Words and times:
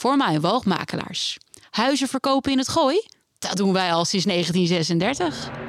voor 0.00 0.16
mijn 0.16 0.40
woogmakelaars. 0.40 1.38
Huizen 1.70 2.08
verkopen 2.08 2.52
in 2.52 2.58
het 2.58 2.68
gooi? 2.68 3.02
Dat 3.38 3.56
doen 3.56 3.72
wij 3.72 3.92
al 3.92 4.04
sinds 4.04 4.26
1936. 4.26 5.59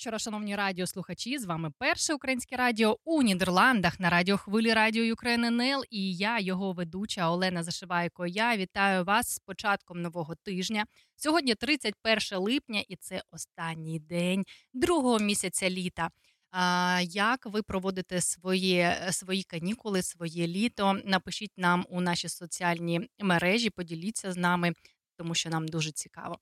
Вечора, 0.00 0.18
шановні 0.18 0.56
радіослухачі. 0.56 1.38
З 1.38 1.44
вами 1.44 1.72
перше 1.78 2.14
українське 2.14 2.56
радіо 2.56 2.98
у 3.04 3.22
Нідерландах 3.22 4.00
на 4.00 4.10
радіохвилі 4.10 4.72
Радіо 4.72 5.12
Україн 5.12 5.44
НЛ 5.44 5.84
і 5.90 6.16
я, 6.16 6.38
його 6.38 6.72
ведуча 6.72 7.30
Олена 7.30 7.62
Зашивайко. 7.62 8.26
Я 8.26 8.56
вітаю 8.56 9.04
вас 9.04 9.34
з 9.34 9.38
початком 9.38 10.02
нового 10.02 10.34
тижня. 10.34 10.86
Сьогодні 11.16 11.54
31 11.54 12.38
липня, 12.38 12.84
і 12.88 12.96
це 12.96 13.22
останній 13.30 13.98
день 13.98 14.44
другого 14.72 15.18
місяця 15.18 15.70
літа. 15.70 16.10
А, 16.50 17.00
Як 17.04 17.46
ви 17.46 17.62
проводите 17.62 18.20
свої 18.20 18.92
свої 19.10 19.42
канікули, 19.42 20.02
своє 20.02 20.46
літо? 20.46 21.00
Напишіть 21.04 21.52
нам 21.56 21.86
у 21.88 22.00
наші 22.00 22.28
соціальні 22.28 23.08
мережі, 23.18 23.70
поділіться 23.70 24.32
з 24.32 24.36
нами, 24.36 24.72
тому 25.16 25.34
що 25.34 25.50
нам 25.50 25.68
дуже 25.68 25.92
цікаво. 25.92 26.38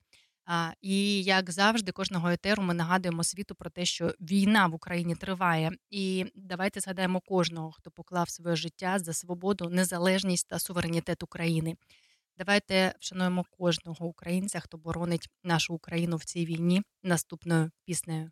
І 0.81 1.23
як 1.23 1.51
завжди, 1.51 1.93
кожного 1.93 2.29
етеру 2.29 2.63
ми 2.63 2.75
нагадуємо 2.75 3.25
світу 3.25 3.55
про 3.55 3.71
те, 3.71 3.85
що 3.85 4.15
війна 4.21 4.67
в 4.67 4.75
Україні 4.75 5.15
триває. 5.15 5.73
І 5.91 6.27
давайте 6.35 6.81
згадаємо 6.81 7.21
кожного, 7.21 7.73
хто 7.73 7.91
поклав 7.91 8.31
своє 8.31 8.57
життя 8.57 8.99
за 8.99 9.13
свободу, 9.13 9.69
незалежність 9.69 10.49
та 10.49 10.59
суверенітет 10.59 11.23
України. 11.23 11.77
Давайте 12.39 12.95
вшануємо 13.01 13.45
кожного 13.51 14.07
українця, 14.07 14.61
хто 14.61 14.79
боронить 14.79 15.29
нашу 15.45 15.75
Україну 15.75 16.17
в 16.17 16.25
цій 16.25 16.47
війні 16.47 16.83
наступною 17.03 17.71
піснею. 17.85 18.31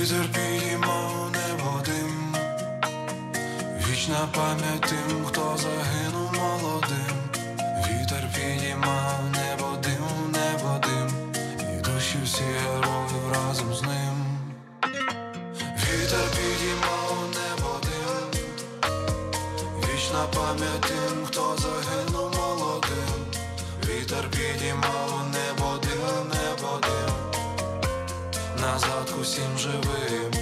Вітер 0.00 0.26
підіймав 0.32 1.30
небо 1.32 1.80
дим, 1.84 2.34
вічна 3.88 4.28
пам'ять 4.34 4.80
тим, 4.80 5.24
хто 5.24 5.56
загинув 5.56 6.32
молодим, 6.32 7.16
вітер 7.86 8.24
підіймав 8.34 9.20
небо 9.32 9.76
дим, 9.82 10.32
небо 10.32 10.80
і 11.74 11.80
душі 11.80 12.18
всі 12.24 12.42
героїв 12.42 13.32
разом 13.34 13.74
з 13.74 13.82
ним. 13.82 14.26
Вітер 15.76 16.30
підіймав 16.30 17.16
небо 17.34 17.80
дим, 17.82 18.40
вічна 19.78 20.26
пам'ять 20.34 20.80
тим, 20.80 21.26
хто 21.26 21.56
загинув 21.58 22.36
молодим, 22.36 23.24
вітер 23.88 24.30
підіймав 24.30 25.09
назад 28.80 29.14
усім 29.20 29.58
живим, 29.58 30.32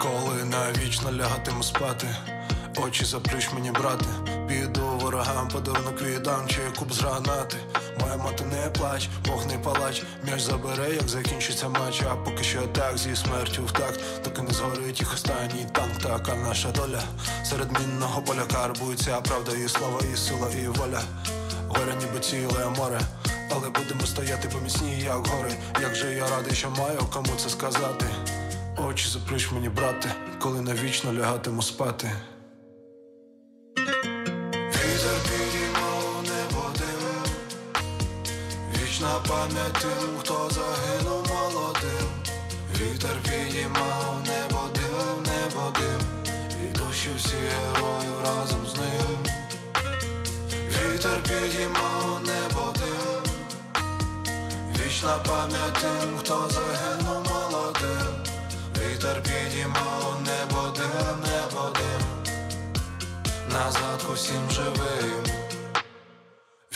коли 0.00 0.44
навічно 0.44 1.12
лягатиму 1.12 1.62
спати, 1.62 2.08
очі 2.76 3.04
заплющ 3.04 3.52
мені, 3.54 3.70
брати, 3.70 4.04
піду 4.48 4.86
ворогам, 5.00 5.48
подарунок 5.48 6.02
віддам, 6.02 6.48
чи 6.48 6.60
куб 6.78 6.92
з 6.92 7.00
гранати. 7.00 7.56
Моя 8.00 8.16
мати 8.16 8.44
не 8.44 8.70
плач, 8.70 9.08
Бог 9.26 9.46
не 9.46 9.58
палач, 9.58 10.02
м'яч 10.24 10.40
забере, 10.40 10.94
як 10.94 11.08
закінчиться 11.08 11.68
матч, 11.68 12.02
а 12.10 12.16
поки 12.16 12.44
що 12.44 12.62
так 12.62 12.98
зі 12.98 13.16
смертю 13.16 13.64
в 13.64 13.72
такт, 13.72 14.00
доки 14.24 14.42
не 14.42 14.50
згорить 14.50 15.00
їх 15.00 15.14
останній 15.14 15.66
танк, 15.72 15.98
така 16.02 16.34
наша 16.34 16.70
доля. 16.70 17.02
Серед 17.44 17.80
мінного 17.80 18.22
поля 18.22 18.44
карбується 18.52 19.20
правда, 19.20 19.52
і 19.64 19.68
слава, 19.68 20.00
і 20.12 20.16
сила, 20.16 20.48
і 20.64 20.68
воля. 20.68 21.02
Горе 21.68 21.94
ніби 22.00 22.20
ціле 22.20 22.68
море. 22.76 23.00
Але 23.54 23.68
будемо 23.70 24.06
стояти 24.06 24.48
поміцні, 24.48 25.00
як 25.00 25.26
гори. 25.26 25.52
Як 25.80 25.94
же 25.94 26.14
я 26.14 26.28
радий, 26.28 26.54
що 26.54 26.70
маю 26.70 26.98
кому 27.12 27.28
це 27.36 27.48
сказати. 27.48 28.06
Очі 28.88 29.08
заплющ 29.08 29.52
мені, 29.52 29.68
брате, 29.68 30.14
коли 30.40 30.60
навічно 30.60 31.12
лягатиму 31.12 31.62
спати. 31.62 32.10
Вітер 34.56 35.18
підіймав 35.24 36.22
небо 36.22 36.64
дим, 36.78 37.32
вічна 38.82 39.08
пам'ять 39.28 39.72
тим, 39.72 40.08
хто 40.20 40.50
загинув 40.50 41.26
молодим. 41.28 42.08
Вітер 42.80 43.16
підіймав 43.22 44.21
Вічна 55.02 55.18
пам'ять 55.18 55.72
тим, 55.80 56.18
хто 56.18 56.48
загинув 56.50 57.26
молодим, 57.30 58.14
вітер 58.76 59.22
підіймав 59.22 60.20
небо 60.26 60.68
дим, 60.76 61.16
небо 61.20 61.70
дим, 61.74 62.32
назад 63.52 64.06
усім 64.12 64.50
живим, 64.50 65.24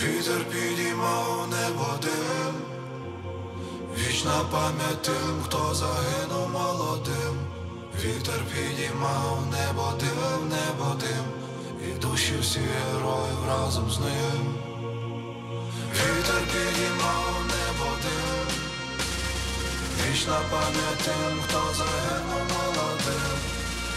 вітер 0.01 0.45
підіймав 0.45 1.49
небо 1.51 1.87
дим, 2.03 2.55
вічна 3.99 4.41
пам'ять 4.51 5.03
тим, 5.03 5.43
хто 5.45 5.75
загинув 5.75 6.51
молодим, 6.51 7.35
вітер 8.05 8.41
підіймав 8.55 9.39
небо 9.51 9.93
дим, 10.01 10.49
небо 10.49 10.97
дим, 11.01 11.25
і 11.89 11.99
душі 11.99 12.35
всі 12.41 12.61
героїв 12.61 13.49
разом 13.49 13.91
з 13.91 13.99
ним. 13.99 14.55
Вітер 15.93 16.43
підіймав 16.53 17.46
вічна 20.17 20.41
пам'ять 20.51 21.09
хто 21.43 21.75
загинув 21.75 22.45
молодим, 22.53 23.37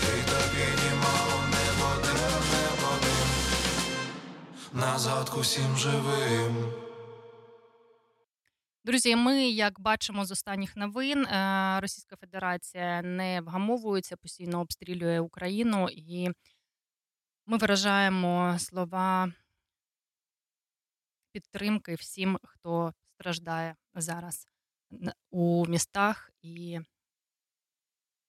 вітер 0.04 0.44
підіймав 0.51 1.50
небо 1.51 2.01
дим, 2.04 2.44
небо 2.51 2.92
дим, 3.01 4.80
назад 4.80 5.31
усім 5.39 5.77
живим. 5.77 6.74
Друзі, 8.86 9.16
ми, 9.16 9.50
як 9.50 9.80
бачимо 9.80 10.25
з 10.25 10.31
останніх 10.31 10.75
новин, 10.75 11.25
е, 11.25 11.80
Російська 11.81 12.16
Федерація 12.16 13.01
не 13.01 13.42
вгамовується, 13.42 14.18
постійно 14.18 14.60
обстрілює 14.60 15.19
Україну, 15.19 15.88
і 15.92 16.30
ми 17.45 17.57
виражаємо 17.57 18.56
слова 18.60 19.33
підтримки 21.31 21.95
всім, 21.95 22.39
хто 22.44 22.94
страждає 23.06 23.75
зараз. 23.95 24.48
У 25.31 25.65
містах 25.65 26.31
і 26.41 26.80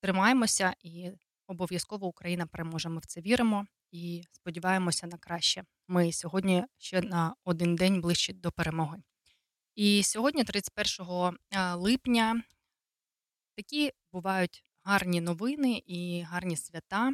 тримаємося, 0.00 0.74
і 0.80 1.10
обов'язково 1.46 2.06
Україна 2.06 2.46
переможе. 2.46 2.88
Ми 2.88 2.98
в 2.98 3.06
це 3.06 3.20
віримо 3.20 3.66
і 3.90 4.24
сподіваємося 4.32 5.06
на 5.06 5.18
краще. 5.18 5.64
Ми 5.88 6.12
сьогодні 6.12 6.64
ще 6.78 7.02
на 7.02 7.34
один 7.44 7.76
день 7.76 8.00
ближче 8.00 8.32
до 8.32 8.52
перемоги. 8.52 8.98
І 9.74 10.02
сьогодні, 10.02 10.44
31 10.44 11.38
липня, 11.74 12.42
такі 13.56 13.92
бувають 14.12 14.64
гарні 14.82 15.20
новини 15.20 15.82
і 15.86 16.22
гарні 16.22 16.56
свята 16.56 17.12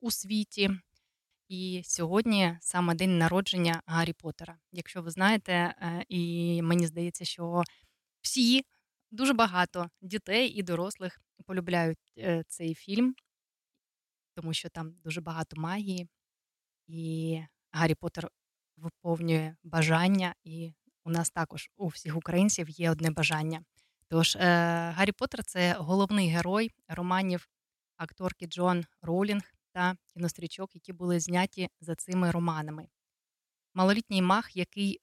у 0.00 0.10
світі. 0.10 0.70
І 1.48 1.82
сьогодні 1.84 2.56
саме 2.60 2.94
день 2.94 3.18
народження 3.18 3.82
Гаррі 3.86 4.12
Поттера. 4.12 4.58
Якщо 4.72 5.02
ви 5.02 5.10
знаєте, 5.10 5.52
е, 5.52 6.04
і 6.08 6.62
мені 6.62 6.86
здається, 6.86 7.24
що 7.24 7.62
всі 8.20 8.64
дуже 9.10 9.32
багато 9.32 9.90
дітей 10.00 10.48
і 10.48 10.62
дорослих 10.62 11.20
полюбляють 11.46 12.12
е, 12.18 12.44
цей 12.48 12.74
фільм, 12.74 13.14
тому 14.34 14.54
що 14.54 14.68
там 14.68 14.92
дуже 15.04 15.20
багато 15.20 15.60
магії, 15.60 16.08
і 16.86 17.40
Гаррі 17.70 17.94
Поттер 17.94 18.28
виповнює 18.76 19.56
бажання, 19.62 20.34
і 20.44 20.72
у 21.04 21.10
нас 21.10 21.30
також 21.30 21.70
у 21.76 21.86
всіх 21.86 22.16
українців 22.16 22.68
є 22.68 22.90
одне 22.90 23.10
бажання. 23.10 23.64
Тож 24.08 24.36
е, 24.36 24.40
Гаррі 24.90 25.12
Поттер– 25.12 25.44
це 25.44 25.72
головний 25.78 26.28
герой 26.28 26.70
романів 26.88 27.48
акторки 27.96 28.46
Джон 28.46 28.84
Роулінг 29.02 29.52
та 29.72 29.96
кінострічок, 30.14 30.74
які 30.74 30.92
були 30.92 31.20
зняті 31.20 31.68
за 31.80 31.94
цими 31.94 32.30
романами. 32.30 32.88
Малолітній 33.74 34.22
мах, 34.22 34.56
який 34.56 35.00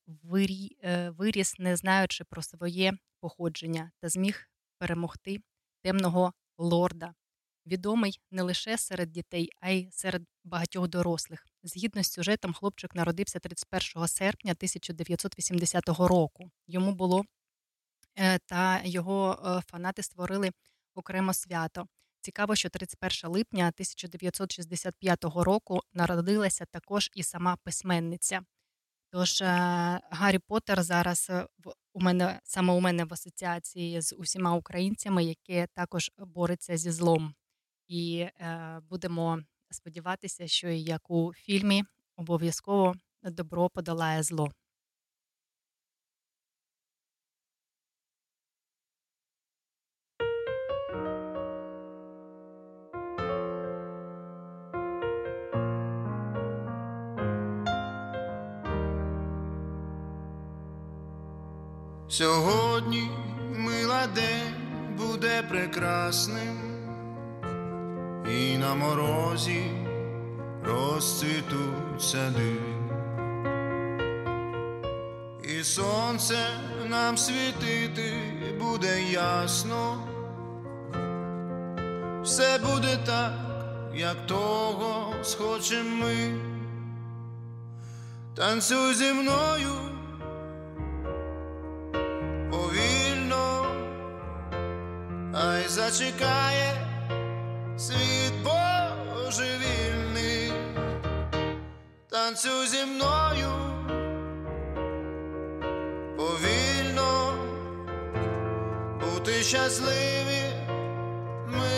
е, 0.84 1.10
виріс, 1.10 1.60
не 1.60 1.76
знаючи 1.76 2.24
про 2.24 2.42
своє 2.42 2.94
походження, 3.20 3.92
та 4.00 4.10
зміг 4.10 4.50
перемогти 4.78 5.38
темного 5.84 6.34
лорда, 6.58 7.14
відомий 7.66 8.20
не 8.32 8.42
лише 8.42 8.78
серед 8.78 9.12
дітей, 9.12 9.50
а 9.60 9.70
й 9.70 9.92
серед 9.92 10.24
багатьох 10.44 10.88
дорослих. 10.88 11.48
Згідно 11.64 12.04
з 12.04 12.12
сюжетом, 12.12 12.54
хлопчик 12.54 12.96
народився 12.96 13.40
31 13.40 14.08
серпня 14.08 14.52
1980 14.52 15.88
року. 15.88 16.52
Йому 16.68 16.92
було 16.92 17.26
е, 18.16 18.40
та 18.40 18.82
його 18.84 19.44
е, 19.46 19.62
фанати 19.72 20.04
створили 20.04 20.52
окремо 20.96 21.34
свято. 21.34 21.88
Цікаво, 22.22 22.56
що 22.56 22.70
31 22.70 23.32
липня 23.32 23.68
1965 23.68 25.24
року 25.24 25.80
народилася 25.94 26.66
також 26.66 27.10
і 27.14 27.24
сама 27.24 27.56
письменниця. 27.64 28.42
Тож 29.12 29.42
е, 29.42 29.46
Гаррі 30.12 30.40
Поттер 30.40 30.84
зараз 30.84 31.32
у 31.94 32.00
мене 32.00 32.40
саме 32.44 32.74
у 32.74 32.80
мене 32.80 33.06
в 33.06 33.14
асоціації 33.14 34.02
з 34.02 34.16
усіма 34.16 34.56
українцями, 34.56 35.24
які 35.24 35.68
також 35.74 36.12
борються 36.18 36.78
зі 36.78 36.92
злом. 36.92 37.36
І 37.88 38.18
е, 38.20 38.80
будемо 38.90 39.40
сподіватися, 39.70 40.48
що 40.48 40.70
як 40.70 41.12
у 41.12 41.34
фільмі 41.34 41.84
обов'язково 42.16 42.96
добро 43.24 43.70
подолає 43.70 44.24
зло. 44.24 44.52
Сьогодні 62.18 63.10
мила 63.58 64.08
день 64.16 64.54
буде 64.98 65.44
прекрасним, 65.50 66.58
і 68.30 68.58
на 68.58 68.76
морозі 68.76 69.64
розцвітуть 70.64 72.02
сади, 72.02 72.56
і 75.44 75.64
сонце 75.64 76.48
нам 76.90 77.18
світити 77.18 78.14
буде 78.60 79.04
ясно, 79.12 80.08
все 82.24 82.60
буде 82.60 82.98
так, 83.06 83.34
як 83.96 84.28
того 84.28 85.14
схочем 85.24 86.00
ми, 86.00 86.40
танцюй 88.36 88.94
зі 88.94 89.14
мною. 89.14 89.85
Зачекає 95.76 96.74
світ 97.78 98.34
божевільний, 99.16 100.54
танцюй 102.10 102.68
зі 102.68 102.86
мною 102.86 103.52
повільно, 106.18 107.34
бути 109.02 109.32
щасливі 109.32 110.44
ми 111.48 111.78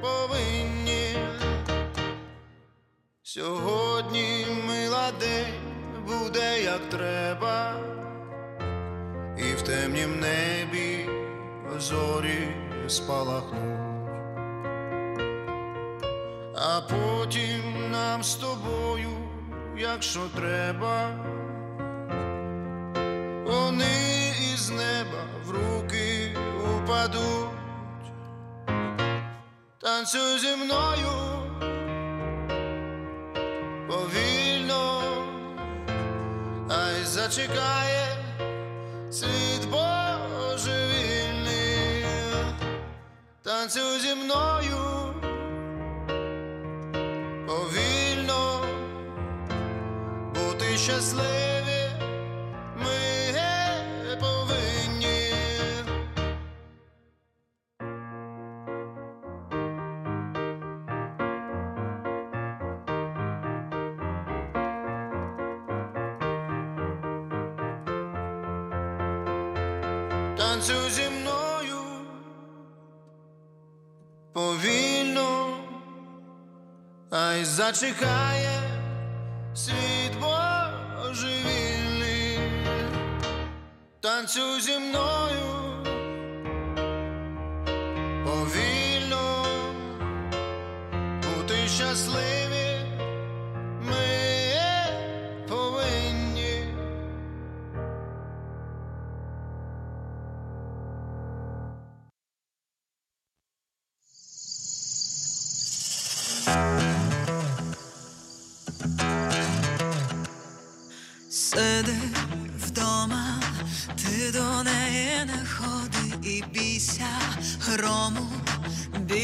повинні. 0.00 1.18
Сьогодні 3.22 4.46
мила 4.66 5.12
день 5.20 5.54
буде 6.06 6.62
як 6.62 6.88
треба, 6.88 7.74
і 9.38 9.42
в 9.42 9.62
темнім 9.62 10.20
небі 10.20 11.08
зорі 11.78 12.71
спалахнуть, 12.92 14.10
а 16.54 16.80
потім 16.80 17.90
нам 17.90 18.22
з 18.22 18.34
тобою, 18.34 19.10
якщо 19.76 20.20
треба, 20.36 21.10
вони 23.46 24.32
із 24.54 24.70
неба 24.70 25.24
в 25.44 25.50
руки 25.50 26.36
упадуть, 26.76 27.50
танцюй 29.80 30.38
зі 30.38 30.56
мною 30.56 31.12
повільно, 33.88 35.02
ай 36.68 37.04
зачекає 37.04 38.16
світ 39.10 39.68
Божий 39.70 40.91
танцюй 43.42 44.00
зі 44.00 44.14
мною 44.14 45.14
повільно 47.46 48.64
бути 50.34 50.78
щасливі 50.78 51.61
зачекає 77.52 78.60
світ 79.54 80.12
божевільний, 81.00 82.38
танцюй 84.00 84.60
зі 84.60 84.78
мною, 84.78 85.84
повільно, 88.24 89.44
бути 91.22 91.68
щасливі. 91.68 92.41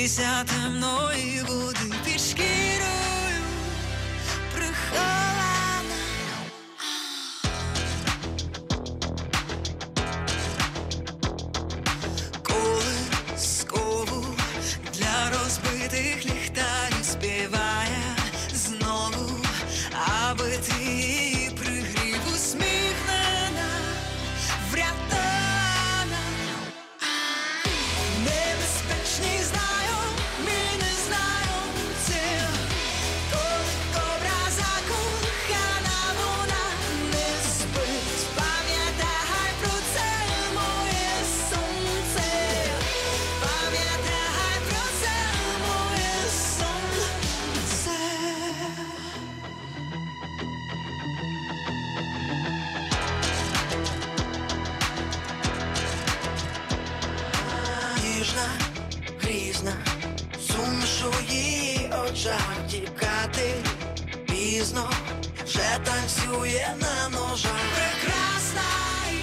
Бійся 0.09 0.45
темної 0.45 1.28
очах 62.13 62.67
тікати 62.71 63.55
пізно, 64.27 64.91
вже 65.47 65.79
танцює 65.85 66.67
на 66.81 67.09
ножах. 67.09 67.53
Прекрасна 67.75 68.69
і 69.13 69.15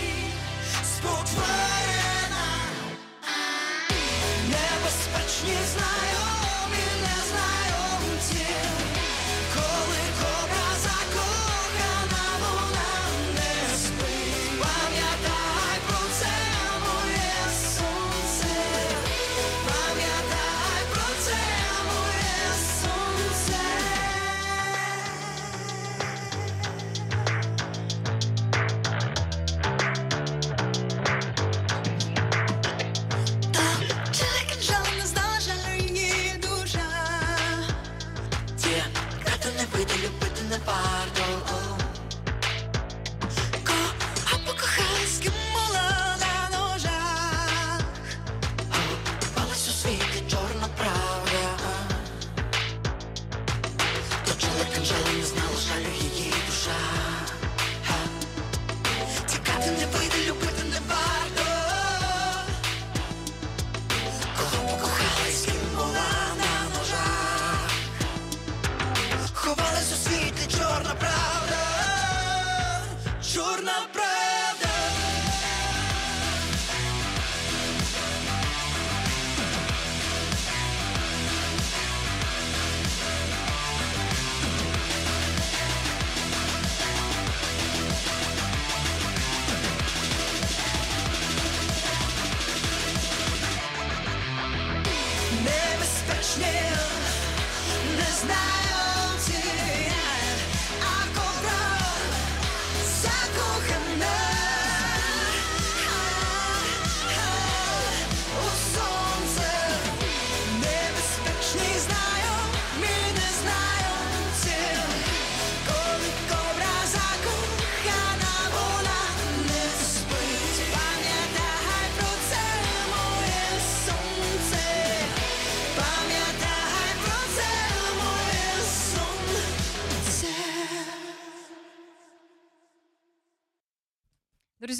спотворена, 0.85 2.47
небезпечні 4.49 5.57
знайомі, 5.73 6.14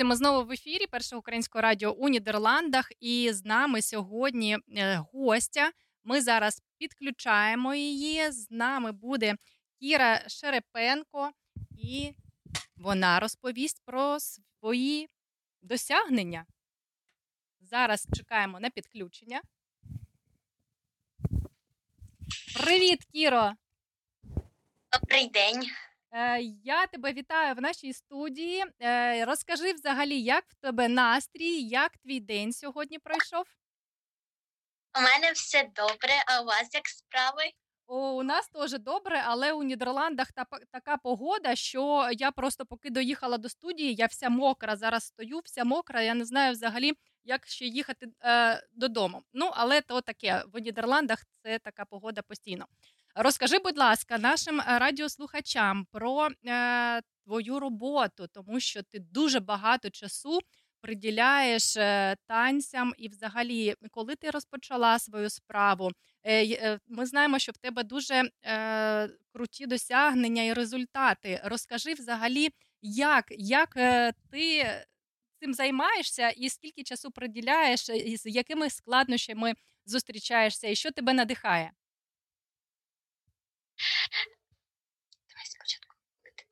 ми 0.05 0.15
знову 0.15 0.45
в 0.47 0.51
ефірі 0.51 0.87
Першого 0.87 1.19
українського 1.19 1.61
радіо 1.61 1.91
у 1.91 2.09
Нідерландах. 2.09 2.91
І 2.99 3.29
з 3.33 3.45
нами 3.45 3.81
сьогодні 3.81 4.57
е, 4.77 5.03
гостя. 5.13 5.71
Ми 6.03 6.21
зараз 6.21 6.61
підключаємо 6.77 7.75
її. 7.75 8.31
З 8.31 8.51
нами 8.51 8.91
буде 8.91 9.35
Кіра 9.79 10.29
Шерепенко, 10.29 11.31
і 11.77 12.13
вона 12.75 13.19
розповість 13.19 13.81
про 13.85 14.17
свої 14.19 15.09
досягнення. 15.61 16.45
Зараз 17.61 18.07
чекаємо 18.17 18.59
на 18.59 18.69
підключення. 18.69 19.41
Привіт, 22.63 23.05
Кіро! 23.11 23.51
Добрий 24.91 25.27
день. 25.27 25.63
Е, 26.15 26.41
Я 26.63 26.87
тебе 26.87 27.13
вітаю 27.13 27.55
в 27.55 27.61
нашій 27.61 27.93
студії. 27.93 28.65
Е, 28.81 29.25
Розкажи 29.25 29.73
взагалі, 29.73 30.21
як 30.21 30.45
в 30.47 30.55
тебе 30.55 30.87
настрій, 30.87 31.61
як 31.61 31.97
твій 31.97 32.19
день 32.19 32.53
сьогодні 32.53 32.99
пройшов? 32.99 33.45
У 34.97 35.01
мене 35.01 35.31
все 35.31 35.63
добре, 35.63 36.13
а 36.27 36.41
у 36.41 36.45
вас 36.45 36.69
як 36.73 36.87
справи? 36.87 37.43
О, 37.87 38.11
у 38.11 38.23
нас 38.23 38.49
теж 38.49 38.79
добре, 38.79 39.23
але 39.25 39.53
у 39.53 39.63
Нідерландах 39.63 40.31
та, 40.31 40.45
така 40.71 40.97
погода, 40.97 41.55
що 41.55 42.09
я 42.11 42.31
просто 42.31 42.65
поки 42.65 42.89
доїхала 42.89 43.37
до 43.37 43.49
студії, 43.49 43.95
я 43.95 44.05
вся 44.05 44.29
мокра. 44.29 44.75
Зараз 44.75 45.03
стою, 45.03 45.41
вся 45.45 45.63
мокра. 45.63 46.01
Я 46.01 46.13
не 46.13 46.25
знаю 46.25 46.51
взагалі, 46.53 46.93
як 47.23 47.47
ще 47.47 47.65
їхати 47.65 48.07
е, 48.23 48.67
додому. 48.73 49.23
Ну, 49.33 49.51
але 49.53 49.81
то 49.81 50.01
таке 50.01 50.43
в 50.53 50.59
Нідерландах 50.59 51.23
це 51.43 51.59
така 51.59 51.85
погода 51.85 52.21
постійно. 52.21 52.65
Розкажи, 53.17 53.59
будь 53.59 53.77
ласка, 53.77 54.17
нашим 54.17 54.61
е, 54.61 54.79
радіослухачам 54.79 55.85
про 55.91 56.27
е, 56.45 57.01
твою 57.25 57.59
роботу, 57.59 58.27
тому 58.27 58.59
що 58.59 58.83
ти 58.83 58.99
дуже 58.99 59.39
багато 59.39 59.89
часу 59.89 60.39
приділяєш 60.81 61.77
е, 61.77 62.15
танцям, 62.27 62.93
і, 62.97 63.09
взагалі, 63.09 63.75
коли 63.91 64.15
ти 64.15 64.29
розпочала 64.29 64.99
свою 64.99 65.29
справу, 65.29 65.91
е, 66.23 66.45
е, 66.45 66.79
ми 66.87 67.05
знаємо, 67.05 67.39
що 67.39 67.51
в 67.51 67.57
тебе 67.57 67.83
дуже 67.83 68.29
е, 68.45 69.09
круті 69.33 69.65
досягнення 69.65 70.43
і 70.43 70.53
результати. 70.53 71.41
Розкажи 71.43 71.93
взагалі, 71.93 72.49
як, 72.81 73.25
як 73.29 73.73
ти 74.31 74.65
цим 75.39 75.53
займаєшся, 75.53 76.29
і 76.29 76.49
скільки 76.49 76.83
часу 76.83 77.11
приділяєш, 77.11 77.89
і 77.89 78.17
з 78.17 78.25
якими 78.25 78.69
складнощами 78.69 79.53
зустрічаєшся, 79.85 80.67
і 80.67 80.75
що 80.75 80.91
тебе 80.91 81.13
надихає? 81.13 81.71
Давай 85.29 85.45
спочатку, 85.45 85.95
коли 86.21 86.31
ти 86.35 86.45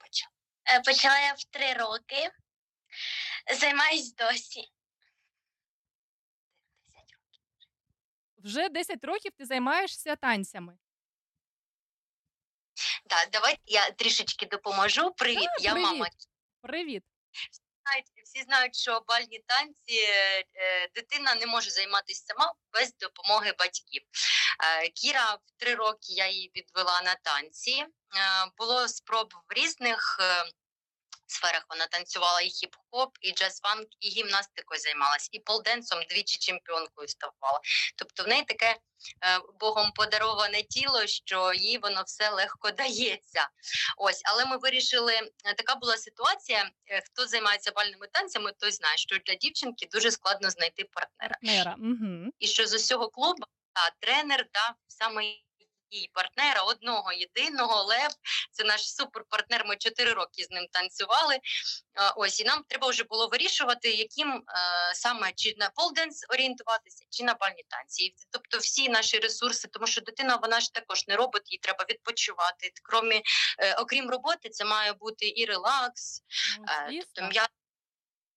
почала. 0.86 1.16
Е, 1.20 1.24
я 1.26 1.34
в 1.34 1.44
три 1.44 1.74
роки. 1.74 2.32
Займаюсь 3.60 4.14
досі. 4.14 4.68
Вже 8.38 8.70
10 8.70 9.04
років 9.04 9.32
ти 9.38 9.46
займаєшся 9.46 10.16
танцями. 10.16 10.78
Да, 13.06 13.26
давай 13.26 13.58
я 13.66 13.92
трішечки 13.92 14.46
допоможу. 14.46 15.12
Привіт, 15.12 15.50
А, 15.60 15.62
я 15.62 15.72
привіт. 15.72 15.88
мама. 15.88 16.08
Привіт. 16.62 17.04
Знають- 17.84 18.12
Всі 18.26 18.44
знають, 18.44 18.76
що 18.76 19.02
бальні 19.08 19.40
танці 19.48 19.98
е, 20.00 20.44
е, 20.56 20.88
дитина 20.96 21.36
не 21.36 21.46
може 21.46 21.70
займатися 21.70 22.24
сама 22.28 22.54
без 22.74 22.98
допомоги 22.98 23.54
батьків. 23.60 24.02
Е, 24.60 24.90
Кіра 24.90 25.34
в 25.46 25.60
три 25.60 25.76
роки 25.76 26.14
я 26.14 26.28
її 26.30 26.52
відвела 26.56 27.02
на 27.02 27.16
танці. 27.16 27.72
Е, 27.72 27.88
Було 28.58 28.88
спроб 28.88 29.34
в 29.50 29.54
різних 29.54 30.18
е, 30.22 30.44
сферах. 31.28 31.66
Вона 31.70 31.88
танцювала 31.88 32.42
і 32.42 32.48
хіп-хоп, 32.48 33.10
і 33.22 33.32
джаз-фанк, 33.32 33.88
і 34.00 34.10
гімнастикою 34.10 34.80
займалась, 34.80 35.30
і 35.32 35.40
полденсом 35.40 36.04
двічі 36.10 36.38
чемпіонкою 36.38 37.08
ставала. 37.08 37.60
Тобто 37.96 38.24
в 38.24 38.28
неї 38.28 38.44
таке 38.44 38.78
Богом 39.60 39.92
подароване 39.92 40.64
тіло, 40.64 41.08
що 41.08 41.54
їй 41.54 41.78
воно 41.78 42.04
все 42.06 42.30
легко 42.30 42.72
дається. 42.72 43.50
Ось, 43.98 44.22
але 44.26 44.46
ми 44.46 44.58
вирішили, 44.58 45.14
така 45.58 45.76
була 45.76 45.98
ситуація. 45.98 46.72
Хто 47.06 47.28
займається 47.28 47.72
бальними 47.72 48.08
танцями, 48.08 48.52
той 48.60 48.72
знає, 48.72 48.98
що 48.98 49.18
для 49.18 49.36
дівчинки 49.36 49.88
дуже 49.92 50.12
складно 50.12 50.50
знайти 50.50 50.84
партнера. 50.84 51.36
Партнера. 51.40 51.76
Угу. 51.80 52.32
І 52.40 52.48
що 52.48 52.68
з 52.68 52.74
усього 52.74 53.10
клубу 53.10 53.44
тренер 54.00 54.46
дав 54.54 54.74
саме 54.88 55.24
і 55.94 56.10
партнера 56.14 56.62
одного 56.62 57.14
єдиного 57.14 57.84
Лев. 57.84 58.12
Це 58.52 58.64
наш 58.64 58.96
суперпартнер. 58.96 59.66
Ми 59.66 59.76
чотири 59.76 60.14
роки 60.14 60.44
з 60.44 60.52
ним 60.52 60.68
танцювали. 60.72 61.40
Ось 62.16 62.40
і 62.40 62.44
нам 62.44 62.64
треба 62.68 62.88
вже 62.88 63.04
було 63.04 63.28
вирішувати, 63.28 63.92
яким 63.92 64.32
е, 64.32 64.42
саме 64.96 65.32
чи 65.36 65.56
на 65.58 65.70
полденс 65.70 66.26
орієнтуватися, 66.30 67.06
чи 67.10 67.24
на 67.24 67.34
бальні 67.34 67.64
танці. 67.68 68.16
Тобто 68.32 68.58
всі 68.58 68.90
наші 68.90 69.20
ресурси, 69.20 69.68
тому 69.72 69.88
що 69.88 70.02
дитина 70.02 70.36
вона 70.36 70.60
ж 70.60 70.74
також 70.74 71.08
не 71.08 71.16
робить, 71.16 71.52
їй 71.52 71.58
треба 71.58 71.86
відпочивати. 71.90 72.72
Кромі, 72.84 73.22
е, 73.60 73.76
окрім 73.76 74.10
роботи, 74.10 74.50
це 74.50 74.66
має 74.66 74.94
бути 74.94 75.34
і 75.36 75.46
релакс, 75.46 76.22
Ну, 76.60 76.66
е, 76.70 77.04
тобто 77.16 77.30
м'я 77.30 77.48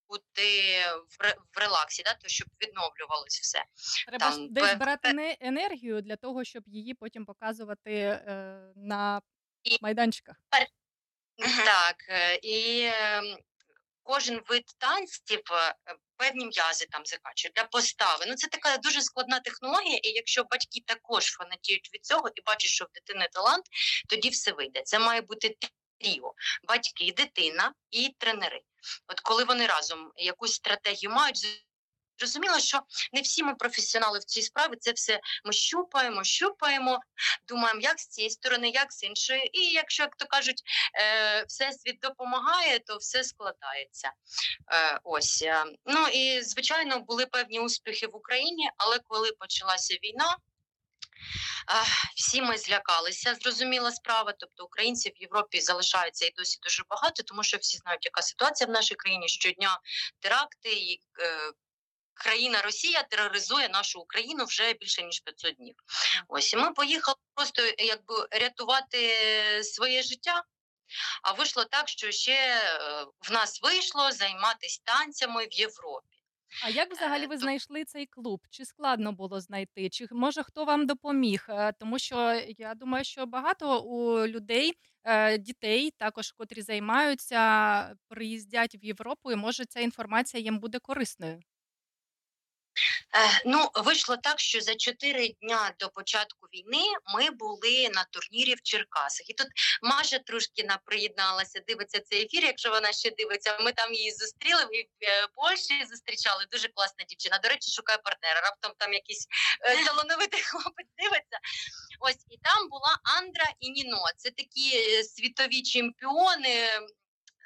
бути 0.09 0.75
в, 1.09 1.25
ре- 1.25 1.37
в 1.55 1.59
релаксі, 1.59 2.03
да, 2.03 2.15
то 2.15 2.29
щоб 2.29 2.49
відновлювалось 2.63 3.41
все. 3.41 3.65
Треба 4.09 4.31
там 4.31 4.53
десь 4.53 4.69
пе- 4.71 4.75
брати 4.75 5.13
не- 5.13 5.37
енергію 5.41 6.03
для 6.03 6.17
того, 6.17 6.45
щоб 6.45 6.63
її 6.67 6.95
потім 6.95 7.25
показувати 7.25 7.93
е, 7.95 8.61
на 8.77 9.23
І- 9.63 9.79
майданчиках. 9.81 10.37
Так, 11.65 11.97
е, 12.09 12.37
і 12.43 12.83
ем, 12.95 13.39
кожен 14.03 14.41
вид 14.49 14.65
танців 14.79 15.41
е, 15.53 15.75
певні 16.17 16.47
м'язи 16.47 16.87
там 16.91 17.07
закачують 17.07 17.55
для 17.55 17.65
постави. 17.65 18.25
Ну 18.29 18.35
це 18.35 18.49
така 18.49 18.77
дуже 18.77 19.03
складна 19.03 19.41
технологія, 19.41 19.97
і 20.03 20.09
якщо 20.09 20.45
батьки 20.45 20.81
також 20.87 21.25
фанатіють 21.27 21.91
від 21.95 22.05
цього 22.05 22.29
і 22.35 22.41
бачать, 22.47 22.71
що 22.71 22.85
в 22.85 22.89
дитини 22.95 23.29
талант, 23.33 23.65
тоді 24.09 24.29
все 24.29 24.53
вийде. 24.53 24.83
Це 24.83 24.99
має 24.99 25.21
бути 25.21 25.57
тріо. 25.99 26.35
Батьки, 26.69 27.13
дитина 27.17 27.73
і 27.91 28.15
тренери. 28.19 28.61
От 29.09 29.21
коли 29.21 29.45
вони 29.45 29.67
разом 29.67 30.13
якусь 30.17 30.55
стратегію 30.55 31.11
мають. 31.11 31.67
Зрозуміло, 32.19 32.59
що 32.59 32.81
не 33.13 33.21
всі 33.21 33.43
ми 33.43 33.55
професіонали 33.55 34.19
в 34.19 34.25
цій 34.25 34.43
справі. 34.43 34.73
Це 34.81 34.93
все 34.93 35.21
ми 35.45 35.53
щупаємо, 35.53 36.25
щупаємо, 36.25 37.01
думаємо, 37.49 37.81
як 37.81 38.01
з 38.01 38.07
цієї 38.07 38.31
сторони, 38.31 38.69
як 38.69 38.93
з 38.93 39.03
іншої. 39.03 39.59
І 39.59 39.73
якщо, 39.73 40.03
як 40.03 40.17
то 40.17 40.27
кажуть, 40.27 40.63
е, 40.95 41.45
всесвіт 41.49 41.99
допомагає, 42.01 42.79
то 42.79 42.97
все 42.97 43.25
складається. 43.25 44.13
Е, 44.73 45.01
ось 45.05 45.43
е, 45.43 45.65
ну 45.87 46.09
і 46.09 46.43
звичайно 46.43 47.01
були 47.01 47.27
певні 47.27 47.61
успіхи 47.61 48.07
в 48.07 48.17
Україні, 48.17 48.71
але 48.77 48.99
коли 48.99 49.33
почалася 49.33 49.95
війна. 49.95 50.37
Всі 52.17 52.43
ми 52.43 52.59
злякалися, 52.59 53.35
зрозуміла 53.35 53.93
справа. 53.93 54.33
Тобто 54.39 54.65
українців 54.65 55.13
в 55.17 55.23
Європі 55.23 55.61
залишається 55.61 56.27
і 56.27 56.31
досі 56.31 56.59
дуже 56.63 56.83
багато, 56.91 57.23
тому 57.23 57.43
що 57.43 57.57
всі 57.57 57.77
знають, 57.77 58.05
яка 58.05 58.23
ситуація 58.23 58.69
в 58.69 58.71
нашій 58.71 58.95
країні 58.95 59.29
щодня 59.29 59.81
теракти 60.21 60.73
і 60.73 61.01
е, 61.21 61.53
країна 62.15 62.63
Росія 62.63 63.03
тероризує 63.03 63.69
нашу 63.69 64.01
Україну 64.01 64.45
вже 64.45 64.73
більше 64.73 65.03
ніж 65.03 65.21
500 65.21 65.55
днів. 65.55 65.75
Ось 66.29 66.53
і 66.53 66.57
ми 66.57 66.73
поїхали 66.73 67.17
просто 67.35 67.63
якби 67.79 68.29
рятувати 68.31 69.11
своє 69.65 70.03
життя. 70.03 70.43
А 71.23 71.33
вийшло 71.33 71.65
так, 71.65 71.89
що 71.89 72.11
ще 72.11 72.33
е, 72.33 73.05
в 73.21 73.33
нас 73.33 73.63
вийшло 73.63 74.13
займатися 74.13 74.81
танцями 74.85 75.47
в 75.47 75.53
Європі. 75.53 76.16
А 76.65 76.69
як 76.69 76.93
взагалі 76.93 77.27
ви 77.27 77.35
то- 77.35 77.41
знайшли 77.41 77.85
цей 77.85 78.07
клуб? 78.07 78.41
Чи 78.51 78.65
складно 78.65 79.13
було 79.13 79.41
знайти? 79.41 79.89
Чи 79.89 80.07
може 80.11 80.43
хто 80.43 80.65
вам 80.65 80.87
допоміг? 80.87 81.47
Е, 81.49 81.73
Тому 81.73 81.99
що 81.99 82.43
я 82.59 82.75
думаю, 82.75 83.05
що 83.05 83.27
багато 83.27 83.81
у 83.83 84.27
людей, 84.27 84.73
е, 85.05 85.39
дітей, 85.39 85.91
також 85.91 86.33
котрі 86.33 86.63
займаються, 86.63 87.95
приїздять 88.09 88.75
в 88.75 88.85
Європу, 88.85 89.33
і 89.33 89.37
може 89.37 89.65
ця 89.65 89.81
інформація 89.81 90.43
їм 90.43 90.59
буде 90.59 90.79
корисною. 90.79 91.41
Е, 93.15 93.43
Ну, 93.45 93.71
вийшло 93.75 94.17
так, 94.17 94.41
що 94.41 94.61
за 94.61 94.75
чотири 94.75 95.29
дня 95.29 95.75
до 95.79 95.89
початку 95.89 96.47
війни 96.47 96.85
ми 97.15 97.31
були 97.31 97.89
на 97.95 98.05
турнірі 98.05 98.55
в 98.55 98.63
Черкасах. 98.63 99.31
І 99.31 99.35
тут 99.35 99.47
Маша 99.83 100.19
Трушкіна 100.19 100.79
приєдналася, 100.85 101.61
дивиться 101.69 102.01
цей 102.01 102.25
ефір. 102.25 102.45
Якщо 102.45 102.71
вона 102.71 102.93
ще 102.93 103.11
дивиться, 103.11 103.59
ми 103.61 103.73
там 103.73 103.95
її 103.95 104.13
зустріли 104.13 104.65
в 104.65 104.75
е, 105.05 105.29
Польщі 105.35 105.87
зустрічали. 105.91 106.47
Дуже 106.53 106.69
класна 106.69 107.05
дівчина. 107.09 107.39
До 107.39 107.49
речі, 107.49 107.71
шукає 107.71 107.99
партнера. 107.99 108.41
Раптом 108.41 108.73
там 108.79 108.93
якийсь 108.93 109.27
е, 109.61 109.85
талановитий 109.85 110.41
хлопець 110.51 110.93
дивиться. 110.99 111.39
Ось 112.01 112.25
і 112.31 112.39
там 112.43 112.69
була 112.69 112.99
Андра 113.19 113.47
і 113.61 113.71
Ніно. 113.71 114.05
Це 114.17 114.31
такі 114.31 115.03
світові 115.03 115.63
чемпіони. 115.63 116.69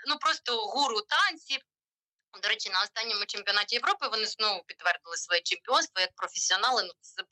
Ну 0.08 0.16
просто 0.18 0.56
гуру 0.56 1.00
танців. 1.00 1.58
До 2.38 2.48
речі, 2.48 2.70
на 2.70 2.82
останньому 2.82 3.26
чемпіонаті 3.26 3.74
Європи 3.74 4.08
вони 4.08 4.26
знову 4.26 4.62
підтвердили 4.66 5.16
своє 5.16 5.40
чемпіонство 5.40 6.00
як 6.00 6.10
професіонали. 6.16 6.82
Ну 6.82 6.92
це 7.00 7.22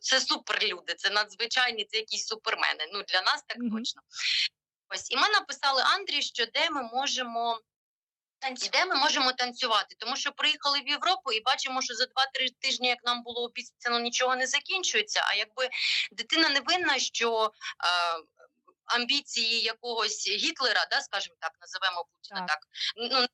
це 0.00 0.20
суперлюди, 0.20 0.94
це 0.94 1.10
надзвичайні, 1.10 1.84
це 1.84 1.96
якісь 1.96 2.26
супермени. 2.26 2.88
Ну 2.92 3.02
для 3.02 3.22
нас 3.22 3.42
так 3.46 3.58
Мгм. 3.58 3.78
точно. 3.78 4.02
Ось 4.88 5.10
і 5.10 5.16
ми 5.16 5.28
написали 5.28 5.82
Андрій, 5.82 6.22
що 6.22 6.46
де 6.46 6.70
ми 6.70 6.82
можемо. 6.82 7.60
Де 8.72 8.86
ми 8.86 8.94
можемо 8.94 9.32
танцювати, 9.32 9.94
тому 9.98 10.16
що 10.16 10.32
приїхали 10.32 10.80
в 10.80 10.88
Європу 10.88 11.32
і 11.32 11.40
бачимо, 11.40 11.82
що 11.82 11.94
за 11.94 12.04
2-3 12.04 12.50
тижні, 12.60 12.88
як 12.88 13.04
нам 13.04 13.22
було 13.22 13.44
обіцяно, 13.44 14.00
нічого 14.00 14.36
не 14.36 14.46
закінчується. 14.46 15.24
А 15.28 15.34
якби 15.34 15.68
дитина 16.12 16.48
не 16.48 16.60
винна, 16.60 16.98
що 16.98 17.44
е, 17.44 17.48
амбіції 18.84 19.60
якогось 19.60 20.28
Гітлера, 20.28 20.86
да, 20.90 21.00
скажімо 21.00 21.36
так, 21.40 21.52
називемо 21.60 22.04
Путіна 22.12 22.40
Так. 22.40 22.48
так, 22.48 22.58
ну 22.96 23.26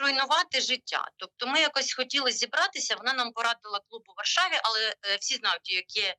руйнувати 0.00 0.60
життя. 0.60 1.08
Тобто 1.16 1.46
ми 1.46 1.60
якось 1.60 1.94
хотіли 1.94 2.32
зібратися. 2.32 2.96
Вона 2.96 3.12
нам 3.12 3.32
порадила 3.32 3.80
клуб 3.90 4.02
у 4.08 4.12
Варшаві, 4.16 4.60
але 4.62 4.94
е, 5.06 5.16
всі 5.16 5.34
знають, 5.34 5.70
яке 5.70 6.14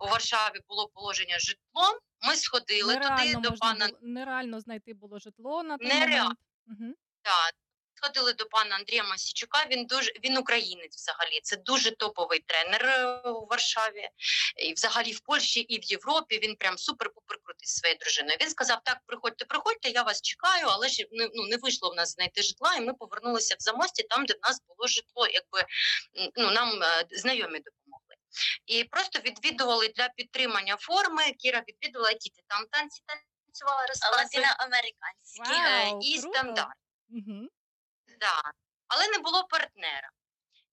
у 0.00 0.06
Варшаві 0.06 0.60
було 0.68 0.88
положення 0.88 1.38
житлом. 1.38 1.98
Ми 2.28 2.36
сходили 2.36 2.94
туди 2.94 3.34
до 3.34 3.52
пана 3.52 3.86
було, 3.86 3.98
нереально 4.02 4.60
знайти 4.60 4.94
було 4.94 5.18
житло 5.18 5.62
на 5.62 5.78
той 5.78 5.88
Нереально. 5.88 6.22
момент. 6.22 6.38
Угу. 6.66 6.94
Да, 7.24 7.50
сходили 8.04 8.32
до 8.32 8.46
пана 8.46 8.76
Андрія 8.76 9.04
Масічука. 9.04 9.66
Він 9.70 9.86
дуже 9.86 10.12
він 10.24 10.38
українець 10.38 10.96
взагалі. 10.96 11.40
Це 11.42 11.56
дуже 11.56 11.90
топовий 11.90 12.44
тренер 12.46 12.86
е, 12.86 13.30
у 13.30 13.46
Варшаві, 13.46 14.08
і 14.56 14.72
взагалі 14.72 15.12
в 15.12 15.20
Польщі 15.20 15.60
і 15.60 15.78
в 15.78 15.84
Європі. 15.84 16.38
Він 16.42 16.56
прям 16.56 16.74
супер-пупер 16.74 17.36
крутий 17.44 17.66
зі 17.66 17.80
своєю 17.80 17.98
дружиною. 17.98 18.38
Він 18.40 18.50
сказав: 18.50 18.80
Так, 18.84 18.98
приходьте, 19.06 19.44
приходьте, 19.44 19.88
я 19.88 20.02
вас 20.02 20.22
чекаю, 20.22 20.66
але 20.68 20.88
ж 20.88 21.04
ну, 21.12 21.28
ну, 21.34 21.46
не 21.46 21.56
вийшло 21.56 21.90
в 21.90 21.94
нас 21.94 22.12
знайти 22.14 22.42
житла, 22.42 22.74
і 22.74 22.80
ми 22.80 22.94
повернулися 22.94 23.54
в 23.54 23.62
замості, 23.62 24.02
там, 24.02 24.26
де 24.26 24.34
в 24.34 24.38
нас 24.42 24.62
було 24.68 24.86
житло, 24.88 25.26
якби 25.26 25.64
ну 26.36 26.50
нам 26.50 26.82
е, 26.82 27.06
знайомі 27.10 27.58
допомогли. 27.58 28.14
І 28.66 28.84
просто 28.84 29.18
відвідували 29.18 29.88
для 29.88 30.08
підтримання 30.08 30.76
форми. 30.76 31.32
Кіра 31.32 31.62
відвідувала 31.68 32.10
які 32.10 32.30
ти 32.30 32.42
там 32.48 32.66
танці 32.70 33.02
танцювала 33.06 33.86
розказуй. 33.86 34.18
Латиноамериканські. 34.18 35.52
Е, 35.52 35.90
Вау, 35.90 36.00
і 36.02 36.20
круто. 36.20 36.38
стандарт. 36.38 36.78
Угу. 37.10 37.48
Да. 38.20 38.52
Але 38.88 39.08
не 39.08 39.18
було 39.18 39.44
партнера. 39.44 40.10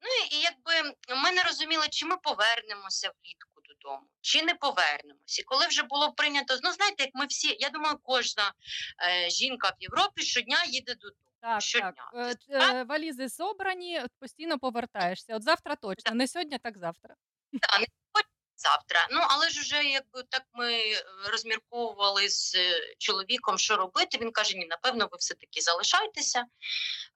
Ну 0.02 0.38
і, 0.38 0.42
якби 0.42 0.96
ми 1.24 1.32
не 1.32 1.44
розуміли, 1.44 1.88
чи 1.90 2.06
ми 2.06 2.18
повернемося 2.18 3.08
влітку 3.08 3.62
додому, 3.62 4.08
чи 4.22 4.44
не 4.44 4.54
повернемося. 4.54 5.42
І 5.42 5.46
коли 5.46 5.68
вже 5.68 5.84
було 5.84 6.12
прийнято, 6.12 6.58
ну 6.64 6.72
знаєте, 6.72 7.04
як 7.04 7.12
ми 7.14 7.26
всі, 7.26 7.58
я 7.60 7.70
думаю, 7.70 7.98
кожна 8.04 8.54
е, 9.04 9.30
жінка 9.30 9.70
в 9.70 9.84
Європі 9.84 10.22
щодня 10.22 10.64
їде 10.68 10.96
додому. 10.96 11.22
Так, 11.42 11.62
Щодня. 11.62 11.94
так. 12.14 12.38
Е, 12.50 12.76
е, 12.78 12.84
Валізи 12.84 13.30
собрані, 13.30 14.02
постійно 14.20 14.60
повертаєшся. 14.60 15.36
От 15.36 15.44
завтра 15.44 15.76
точно, 15.76 16.14
не 16.14 16.28
сьогодні, 16.28 16.58
так 16.58 16.78
завтра. 16.78 17.16
Та, 17.62 17.80
не 17.80 17.86
завтра. 18.62 19.08
Ну 19.12 19.20
але 19.30 19.50
ж 19.50 19.62
уже 19.62 19.84
якби 19.84 20.24
так 20.30 20.44
ми 20.54 20.74
е, 20.74 21.04
розмірковували 21.32 22.30
з 22.30 22.56
е, 22.56 22.96
чоловіком, 22.98 23.58
що 23.58 23.76
робити. 23.78 24.18
Він 24.18 24.32
каже: 24.32 24.58
Ні, 24.58 24.66
напевно, 24.66 25.08
ви 25.12 25.18
все 25.20 25.34
таки 25.34 25.62
залишайтеся. 25.62 26.46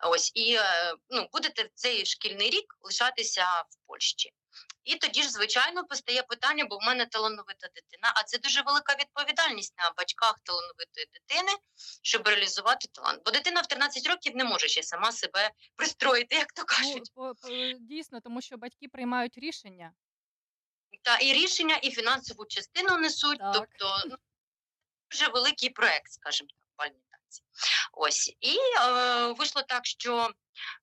Ось 0.08 0.32
і 0.36 0.56
е, 0.56 0.94
ну 1.10 1.28
будете 1.32 1.64
в 1.64 1.70
цей 1.76 2.06
шкільний 2.06 2.50
рік 2.50 2.76
лишатися 2.82 3.44
в 3.62 3.88
Польщі. 3.88 4.32
І 4.84 4.96
тоді 4.96 5.24
ж, 5.24 5.30
звичайно, 5.30 5.84
постає 5.84 6.24
питання, 6.24 6.66
бо 6.66 6.78
в 6.78 6.82
мене 6.82 7.06
талановита 7.06 7.68
дитина. 7.68 8.14
А 8.16 8.24
це 8.24 8.38
дуже 8.38 8.62
велика 8.62 8.96
відповідальність 9.00 9.74
на 9.78 9.92
батьках 9.98 10.40
талановитої 10.44 11.06
дитини, 11.14 11.52
щоб 12.02 12.28
реалізувати 12.28 12.88
талант. 12.94 13.22
Бо 13.26 13.32
дитина 13.32 13.62
в 13.62 13.68
13 13.68 14.08
років 14.08 14.36
не 14.36 14.44
може 14.44 14.68
ще 14.68 14.84
сама 14.84 15.12
себе 15.12 15.52
пристроїти, 15.76 16.36
як 16.36 16.52
то 16.54 16.62
Ну, 16.62 16.66
кажуть. 16.66 17.88
дійсно, 17.88 18.22
тому 18.22 18.42
що 18.42 18.58
батьки 18.58 18.88
приймають 18.88 19.38
рішення. 19.38 19.92
Та 21.02 21.18
і 21.18 21.34
рішення, 21.34 21.76
і 21.76 21.92
фінансову 21.92 22.46
частину 22.46 22.98
несуть. 22.98 23.40
Так. 23.40 23.54
Тобто 23.54 24.04
ну, 24.10 24.16
дуже 25.12 25.32
великий 25.32 25.70
проект, 25.70 26.12
скажімо 26.12 26.50
так. 26.50 26.66
Ось 27.94 28.36
і 28.40 28.58
е, 28.82 29.26
вийшло 29.32 29.62
так, 29.62 29.86
що 29.86 30.30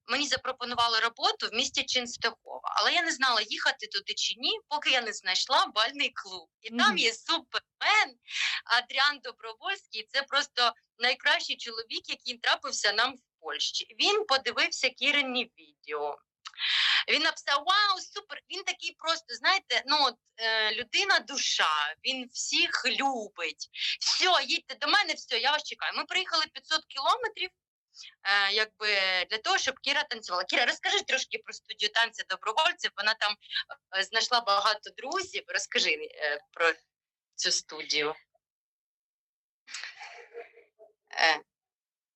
мені 0.06 0.26
запропонували 0.26 1.00
роботу 1.00 1.48
в 1.52 1.54
місті 1.54 1.84
Чинстахова, 1.84 2.72
але 2.76 2.92
я 2.92 3.02
не 3.02 3.12
знала, 3.12 3.40
їхати 3.40 3.86
туди 3.86 4.14
чи 4.14 4.34
ні, 4.38 4.60
поки 4.68 4.90
я 4.90 5.00
не 5.00 5.12
знайшла 5.12 5.66
бальний 5.66 6.10
клуб. 6.10 6.48
І 6.60 6.70
там 6.70 6.98
є 6.98 7.12
супермен 7.12 8.18
Адріан 8.64 9.18
Добровольський. 9.22 10.06
Це 10.12 10.22
просто 10.22 10.72
найкращий 10.98 11.56
чоловік, 11.56 12.08
який 12.08 12.38
трапився 12.38 12.92
нам 12.92 13.14
в 13.14 13.20
Польщі. 13.40 13.96
Він 14.00 14.24
подивився 14.26 14.90
Кірені 14.90 15.52
відео. 15.58 16.18
Він 17.08 17.22
написав: 17.22 17.56
Вау, 17.56 18.00
супер! 18.00 18.40
Він 18.50 18.62
такий 18.64 18.96
просто, 18.98 19.34
знаєте, 19.34 19.82
ну 19.86 19.96
от 20.00 20.16
е, 20.36 20.74
людина 20.74 21.18
душа, 21.18 21.94
він 22.04 22.28
всіх 22.32 22.86
любить. 22.86 23.68
Все, 24.00 24.44
їдьте 24.44 24.74
до 24.74 24.86
мене, 24.86 25.14
все, 25.14 25.38
я 25.38 25.52
вас 25.52 25.62
чекаю. 25.62 25.92
Ми 25.96 26.04
приїхали 26.04 26.44
500 26.52 26.84
кілометрів. 26.84 27.50
Е, 28.22 28.52
якби 28.52 28.86
для 29.30 29.38
того, 29.38 29.58
щоб 29.58 29.78
Кіра 29.78 30.02
танцювала. 30.02 30.44
Кіра, 30.44 30.66
розкажи 30.66 31.02
трошки 31.02 31.38
про 31.38 31.52
студію 31.52 31.92
танців 31.92 32.24
добровольців. 32.28 32.90
Вона 32.96 33.14
там 33.14 33.36
е, 33.98 34.02
знайшла 34.02 34.40
багато 34.40 34.90
друзів. 34.90 35.42
Розкажи 35.46 35.90
е, 35.90 36.38
про 36.52 36.72
цю 37.34 37.50
студію. 37.50 38.14
Е, 41.10 41.40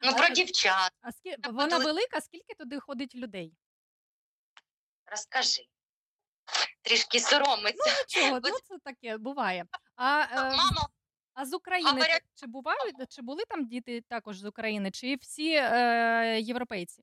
ну, 0.00 0.16
про 0.16 0.28
дівчат. 0.28 0.92
А 1.00 1.12
скі... 1.12 1.36
Вона 1.44 1.78
велика, 1.78 2.20
скільки 2.20 2.54
туди 2.54 2.80
ходить 2.80 3.14
людей? 3.14 3.52
Розкажи. 5.06 5.62
Трішки 6.82 7.20
соромиться. 7.20 7.90
Нічого, 7.90 8.40
Ви- 8.40 8.50
ну 8.50 8.58
це 8.68 8.78
таке 8.84 9.16
буває. 9.16 9.64
А, 9.96 10.20
е, 10.20 10.34
Мама, 10.34 10.88
а 11.34 11.46
з 11.46 11.52
України 11.54 12.00
та- 12.02 12.18
чи 12.34 12.46
бувають, 12.46 12.96
чи 13.08 13.22
були 13.22 13.42
там 13.48 13.66
діти 13.66 14.00
також 14.00 14.38
з 14.38 14.44
України, 14.44 14.90
чи 14.90 15.16
всі 15.20 15.52
е, 15.54 16.40
європейці? 16.40 17.02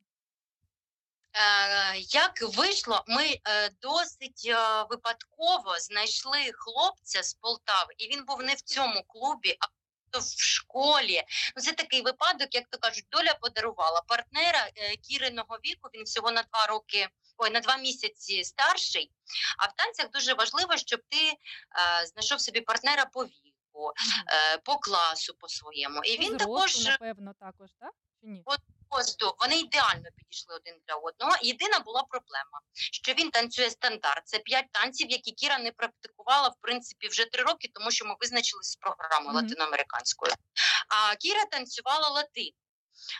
Е, 1.36 1.98
Як 1.98 2.42
вийшло, 2.42 3.04
ми 3.08 3.24
е, 3.48 3.70
досить 3.82 4.44
е, 4.46 4.84
випадково 4.90 5.80
знайшли 5.80 6.52
хлопця 6.54 7.24
з 7.24 7.34
Полтави, 7.34 7.94
і 7.98 8.08
він 8.08 8.26
був 8.26 8.44
не 8.44 8.54
в 8.54 8.62
цьому 8.62 9.04
клубі, 9.08 9.58
а 9.60 9.66
то 10.12 10.20
в 10.20 10.24
школі. 10.42 11.24
Ну 11.56 11.64
це 11.64 11.72
такий 11.72 12.02
випадок, 12.02 12.56
як 12.56 12.68
то 12.70 12.78
кажуть, 12.78 13.06
доля 13.12 13.34
подарувала 13.42 14.02
партнера 14.08 14.68
е, 14.76 14.96
кіриного 14.96 15.58
віку. 15.66 15.90
Він 15.94 16.04
всього 16.04 16.32
на 16.32 16.44
два 16.44 16.66
роки, 16.68 17.08
ой, 17.44 17.50
на 17.50 17.60
два 17.60 17.78
місяці 17.78 18.44
старший. 18.44 19.12
А 19.58 19.66
в 19.66 19.74
танцях 19.76 20.10
дуже 20.10 20.34
важливо, 20.34 20.78
щоб 20.78 21.00
ти 21.10 21.18
е, 21.28 21.36
знайшов 22.06 22.42
собі 22.42 22.62
партнера 22.62 23.06
по 23.06 23.26
віку, 23.26 23.94
е, 24.28 24.58
по 24.58 24.78
класу 24.78 25.34
по 25.40 25.48
своєму. 25.48 26.04
І 26.04 26.18
він 26.20 26.40
зросту, 26.40 26.84
також 26.84 26.86
напевно, 26.86 27.34
також, 27.40 27.70
так? 27.80 27.92
Чи 28.22 28.28
ні? 28.28 28.44
Просто 28.90 29.36
вони 29.40 29.60
ідеально 29.60 30.06
підійшли 30.18 30.56
один 30.56 30.76
для 30.88 30.96
одного. 30.96 31.32
Єдина 31.42 31.80
була 31.80 32.04
проблема, 32.04 32.60
що 32.74 33.14
він 33.14 33.30
танцює 33.32 33.70
стандарт. 33.70 34.28
Це 34.28 34.40
п'ять 34.40 34.72
танців, 34.72 35.12
які 35.12 35.32
Кіра 35.32 35.60
не 35.60 35.72
практикувала 35.72 36.48
в 36.48 36.56
принципі 36.62 37.08
вже 37.08 37.26
три 37.26 37.44
роки, 37.44 37.70
тому 37.74 37.92
що 37.92 38.06
ми 38.06 38.16
визначилися 38.20 38.72
з 38.72 38.76
програмою 38.76 39.34
Мгм. 39.38 39.44
латиноамериканською. 39.44 40.34
А 40.90 41.16
Кіра 41.16 41.46
танцювала 41.46 42.10
латин. 42.10 42.52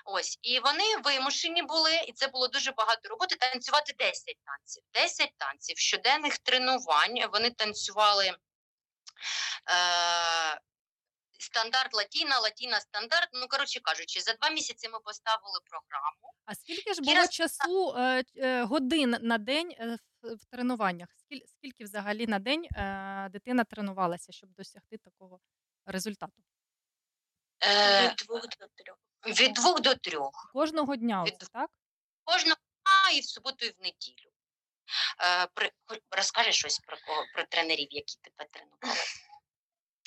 Ось 0.06 0.40
і 0.42 0.60
вони 0.60 0.98
вимушені 1.04 1.64
були, 1.64 1.96
і 2.08 2.14
це 2.14 2.28
було 2.28 2.48
дуже 2.48 2.72
багато 2.72 3.10
роботи. 3.10 3.36
Танцювати 3.36 3.94
10 4.00 4.24
танців. 4.46 4.84
10 4.94 5.32
танців 5.38 5.78
щоденних 5.78 6.38
тренувань. 6.38 7.30
Вони 7.34 7.52
танцювали. 7.52 8.26
Е- 9.72 10.60
Стандарт 11.40 11.94
Латіна, 11.94 12.40
Латіна 12.40 12.80
стандарт. 12.80 13.30
Ну 13.34 13.48
коротше 13.48 13.80
кажучи, 13.80 14.22
за 14.22 14.34
два 14.34 14.50
місяці 14.50 14.90
ми 14.90 15.00
поставили 15.00 15.60
програму. 15.70 16.34
А 16.46 16.56
скільки 16.56 16.94
ж 16.94 17.02
було 17.02 17.18
с- 17.22 17.30
часу 17.30 17.96
е, 17.98 18.24
е, 18.36 18.64
годин 18.64 19.18
на 19.22 19.38
день 19.38 19.72
е, 19.80 19.98
в, 20.22 20.36
в 20.36 20.46
тренуваннях? 20.52 21.10
Скільки, 21.18 21.48
скільки 21.48 21.84
взагалі 21.84 22.28
на 22.28 22.40
день 22.40 22.66
е, 22.66 23.30
дитина 23.32 23.64
тренувалася, 23.64 24.32
щоб 24.32 24.50
досягти 24.50 24.98
такого 24.98 25.40
результату? 25.86 26.34
Е, 27.64 28.14
двох 28.16 28.42
до 28.42 28.48
трьох. 28.78 28.98
Від 29.28 29.54
двох 29.54 29.82
до 29.82 29.96
трьох. 29.96 30.52
Кожного 30.54 30.96
дня, 30.96 31.24
Від- 31.24 31.38
так? 31.38 31.70
Кожного 32.24 32.56
дня 32.56 33.18
і 33.18 33.20
в 33.20 33.26
суботу, 33.26 33.66
і 33.66 33.70
в 33.70 33.76
неділю. 33.84 34.30
Е, 35.22 35.48
при, 35.54 35.72
розкажи 36.12 36.52
щось 36.52 36.80
про 36.80 36.98
кого 37.08 37.24
про 37.34 37.44
тренерів, 37.44 37.88
які 37.92 38.18
тебе 38.22 38.50
тренували. 38.52 39.00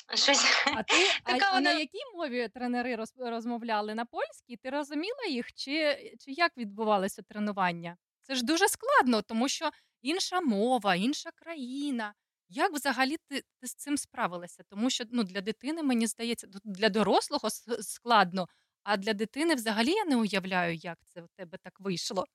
Щось 0.15 0.45
А 0.65 0.83
ти 0.83 0.95
а, 1.23 1.31
Така 1.31 1.51
а 1.51 1.61
на 1.61 1.71
якій 1.71 2.05
мові 2.15 2.49
тренери 2.53 2.95
роз, 2.95 3.13
розмовляли? 3.17 3.95
На 3.95 4.05
польській? 4.05 4.57
Ти 4.57 4.69
розуміла 4.69 5.25
їх? 5.29 5.53
Чи, 5.53 5.95
чи 6.19 6.31
як 6.31 6.57
відбувалося 6.57 7.21
тренування? 7.21 7.97
Це 8.21 8.35
ж 8.35 8.45
дуже 8.45 8.67
складно, 8.67 9.21
тому 9.21 9.49
що 9.49 9.69
інша 10.01 10.41
мова, 10.41 10.95
інша 10.95 11.31
країна. 11.35 12.13
Як 12.49 12.73
взагалі 12.73 13.17
ти, 13.27 13.43
ти 13.59 13.67
з 13.67 13.75
цим 13.75 13.97
справилася? 13.97 14.63
Тому 14.69 14.89
що 14.89 15.03
ну, 15.11 15.23
для 15.23 15.41
дитини, 15.41 15.83
мені 15.83 16.07
здається, 16.07 16.47
для 16.63 16.89
дорослого 16.89 17.49
складно, 17.81 18.47
а 18.87 18.97
для 18.97 19.13
дитини 19.13 19.55
взагалі 19.55 19.91
я 19.91 20.05
не 20.05 20.15
уявляю, 20.15 20.75
як 20.75 20.97
це 21.05 21.21
в 21.21 21.27
тебе 21.35 21.57
так 21.57 21.79
вийшло. 21.79 22.25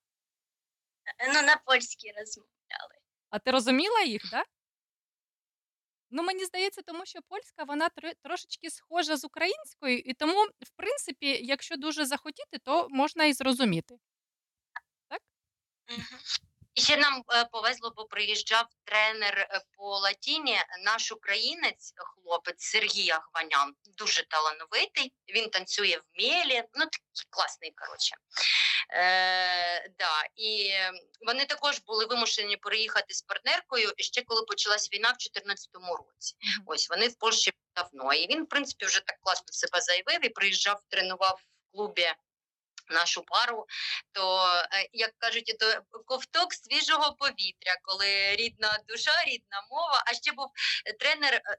Ну, 1.35 1.43
на 1.43 1.57
польській 1.57 2.13
розмовляли. 2.19 2.95
А 3.31 3.39
ти 3.39 3.51
розуміла 3.51 4.03
їх, 4.03 4.31
так? 4.31 4.47
Ну, 6.11 6.23
мені 6.23 6.45
здається, 6.45 6.83
тому 6.83 7.07
що 7.07 7.19
польська 7.29 7.65
вона 7.65 7.91
трошечки 8.23 8.71
схожа 8.71 9.17
з 9.17 9.25
українською, 9.25 9.99
і 9.99 10.15
тому, 10.15 10.45
в 10.45 10.71
принципі, 10.77 11.41
якщо 11.43 11.77
дуже 11.77 12.07
захотіти, 12.07 12.59
то 12.65 12.89
можна 12.91 13.25
і 13.25 13.33
зрозуміти. 13.33 13.99
І 16.75 16.81
ще 16.81 16.97
нам 16.97 17.23
е, 17.35 17.45
повезло, 17.45 17.93
бо 17.97 18.05
приїжджав 18.05 18.67
тренер 18.85 19.39
е, 19.39 19.61
по 19.77 19.99
латіні, 19.99 20.59
наш 20.85 21.13
українець, 21.13 21.93
хлопець 21.97 22.63
Сергій 22.65 23.11
Ахванян, 23.11 23.75
дуже 23.99 24.29
талановитий. 24.29 25.13
Він 25.29 25.51
танцює 25.51 25.97
в 25.97 26.21
мєлі, 26.23 26.65
ну 26.75 26.85
такий 26.85 27.27
класний, 27.31 27.71
коротше. 27.71 28.17
Е, 28.91 29.89
да. 29.99 30.25
І 30.37 30.73
вони 31.27 31.45
також 31.45 31.79
були 31.79 32.07
вимушені 32.07 32.57
переїхати 32.57 33.15
з 33.15 33.23
партнеркою 33.23 33.93
ще 33.97 34.23
коли 34.23 34.43
почалась 34.43 34.93
війна 34.93 35.09
в 35.09 35.13
2014 35.13 35.69
році. 35.75 36.37
Ось 36.67 36.91
вони 36.91 37.09
в 37.09 37.19
Польщі 37.19 37.53
давно. 37.77 38.13
І 38.13 38.27
він, 38.27 38.45
в 38.45 38.49
принципі, 38.49 38.87
вже 38.87 39.01
так 39.01 39.21
класно 39.21 39.47
себе 39.51 39.81
заявив 39.81 40.25
і 40.25 40.29
приїжджав, 40.29 40.81
тренував 40.89 41.41
в 41.43 41.73
клубі 41.73 42.13
нашу 42.93 43.23
пару. 43.23 43.67
То, 44.13 44.45
е, 44.73 44.89
як 44.93 45.11
кажуть, 45.19 45.57
то 45.61 46.01
ковток 46.05 46.55
свіжого 46.55 47.13
повітря, 47.19 47.77
коли 47.83 48.37
рідна 48.37 48.79
душа, 48.89 49.25
рідна 49.27 49.67
мова. 49.71 50.03
А 50.07 50.15
ще 50.15 50.33
був 50.33 50.47
е, 50.87 50.93
тренер. 50.93 51.35
е, 51.35 51.57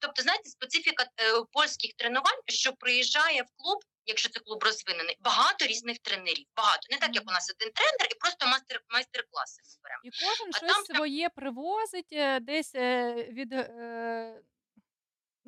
Тобто, 0.00 0.22
знаєте, 0.22 0.50
специфіка 0.50 1.04
польських 1.52 1.92
тренувань, 1.92 2.40
що 2.46 2.72
приїжджає 2.72 3.42
в 3.42 3.46
клуб. 3.56 3.78
Якщо 4.08 4.28
це 4.28 4.40
клуб 4.40 4.64
розвинений, 4.64 5.16
багато 5.20 5.66
різних 5.66 5.98
тренерів. 5.98 6.46
Багато 6.56 6.80
не 6.90 6.98
так, 6.98 7.10
як 7.14 7.24
у 7.26 7.32
нас 7.32 7.54
один 7.56 7.72
тренер, 7.72 8.08
і 8.10 8.14
просто 8.14 8.46
майстер 8.46 8.80
майстер-класи 8.88 9.62
ми 9.64 9.82
беремо. 9.82 10.00
І 10.04 10.10
кожен 10.10 10.50
А 10.54 10.56
щось 10.56 10.72
там 10.72 10.96
своє 10.96 11.28
привозить, 11.28 12.14
десь 12.40 12.74
від 13.28 13.52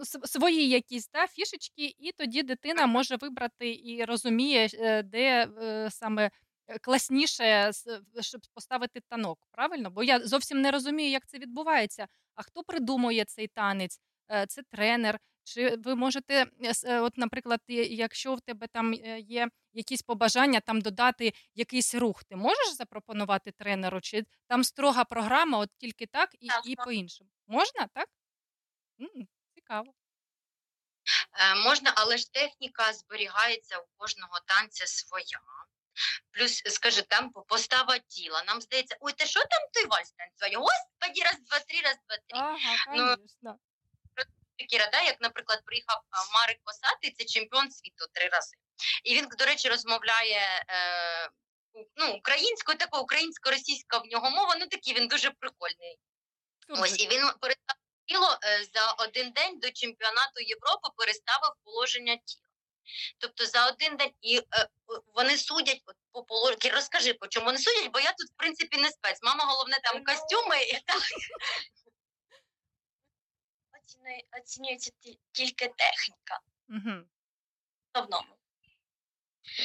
свої 0.04 0.68
якісь 0.68 1.08
та, 1.08 1.26
фішечки, 1.26 1.94
і 1.98 2.12
тоді 2.12 2.42
дитина 2.42 2.87
може 2.87 3.16
вибрати 3.16 3.80
і 3.84 4.04
розуміє, 4.04 4.68
е, 4.74 5.02
де 5.02 5.48
е, 5.62 5.90
саме 5.90 6.30
е, 6.66 6.78
класніше, 6.78 7.70
щоб 8.20 8.40
поставити 8.54 9.00
танок. 9.08 9.38
Правильно? 9.50 9.90
Бо 9.90 10.02
я 10.02 10.26
зовсім 10.26 10.61
не 10.61 10.70
розумію, 10.70 11.11
як 11.11 11.26
це 11.26 11.38
відбувається. 11.38 12.06
А 12.34 12.42
хто 12.42 12.62
придумує 12.62 13.24
цей 13.24 13.48
танець? 13.48 14.00
Це 14.48 14.62
тренер. 14.62 15.18
Чи 15.44 15.76
ви 15.76 15.94
можете, 15.94 16.46
от, 16.87 17.18
наприклад, 17.18 17.61
якщо 17.68 18.34
в 18.34 18.40
тебе 18.40 18.66
там 18.66 18.94
є 19.18 19.48
якісь 19.72 20.02
побажання 20.02 20.61
там 20.61 20.80
додати 20.80 21.32
якийсь 21.54 21.94
рух, 21.94 22.24
ти 22.24 22.37
можеш 22.37 22.72
запропонувати 22.72 23.50
тренеру? 23.50 24.00
Чи 24.00 24.24
там 24.46 24.64
строга 24.64 25.04
програма, 25.04 25.58
от 25.58 25.70
тільки 25.78 26.06
так 26.06 26.34
і, 26.40 26.48
і 26.64 26.76
по-іншому? 26.76 27.30
Можна, 27.46 27.88
так? 27.94 28.08
Цікаво. 29.68 29.94
Е, 31.40 31.54
можна, 31.54 31.92
але 31.96 32.16
ж 32.16 32.33
техніка 32.33 32.92
зберігається 32.92 33.78
у 33.78 33.87
кожного 33.96 34.40
танця 34.46 34.87
своя. 34.87 35.40
Плюс, 36.31 36.62
скажи, 36.66 37.02
там 37.02 37.31
постава 37.31 37.98
тіла. 37.98 38.44
Нам 38.46 38.61
здається, 38.61 38.96
ой, 39.00 39.12
ти 39.12 39.26
що 39.26 39.40
там 39.40 39.68
той 39.72 39.87
вальс 39.87 40.12
танцює? 40.12 40.57
Господі, 40.59 41.22
раз, 41.22 41.40
два, 41.40 41.59
три, 41.59 41.81
раз, 41.81 41.96
два, 42.09 42.16
три. 42.16 42.38
Ага, 42.38 43.16
Ну. 43.42 43.59
Кіра, 44.68 44.88
да, 44.92 45.02
як, 45.02 45.20
наприклад, 45.20 45.62
приїхав 45.64 46.02
Марик 46.35 46.59
Косатий, 46.64 47.11
це 47.11 47.24
чемпіон 47.24 47.70
світу 47.70 48.07
три 48.12 48.28
рази. 48.28 48.57
І 49.04 49.14
він, 49.14 49.28
до 49.38 49.44
речі, 49.44 49.68
розмовляє 49.68 50.64
е, 50.68 51.31
ну, 51.96 52.12
українською, 52.12 52.78
така 52.78 52.98
українсько-російська 52.98 53.98
в 53.98 54.07
нього 54.07 54.31
мова. 54.31 54.57
Ну 54.61 54.66
такий 54.66 54.94
він 54.94 55.09
дуже 55.09 55.31
прикольний. 55.31 55.98
Ось 56.68 57.00
і 57.00 57.09
він 57.09 57.31
перестав 57.40 57.76
тіло 58.08 58.38
е, 58.44 58.64
за 58.74 58.92
один 58.92 59.30
день 59.30 59.58
до 59.58 59.70
чемпіонату 59.70 60.40
Європи 60.40 60.88
переставив 60.96 61.50
положення 61.64 62.16
тіла. 62.16 62.48
Тобто 63.18 63.46
за 63.46 63.68
один 63.68 63.96
день 63.96 64.12
і 64.20 64.38
е, 64.38 64.68
вони 65.14 65.36
судять 65.36 65.82
от 65.86 65.96
по 66.12 66.22
положенню. 66.22 66.74
Розкажи, 66.74 67.14
по 67.14 67.28
чому 67.28 67.46
вони 67.46 67.58
судять, 67.58 67.90
бо 67.92 68.00
я 68.00 68.12
тут, 68.12 68.30
в 68.30 68.36
принципі, 68.36 68.76
не 68.76 68.90
спец. 68.90 69.18
Мама 69.22 69.44
головне 69.44 69.78
там 69.82 70.04
костюми. 70.04 70.62
і 70.62 70.80
так. 70.86 71.02
Оцінюється 74.40 74.90
тільки 75.32 75.68
техніка. 75.68 76.40
Угу. 76.68 77.04
В 77.94 77.98
основному. 77.98 78.34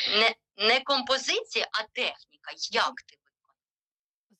Не, 0.09 0.35
не 0.57 0.79
композиція, 0.79 1.67
а 1.71 1.83
техніка. 1.83 2.51
Як 2.71 3.01
ти? 3.01 3.17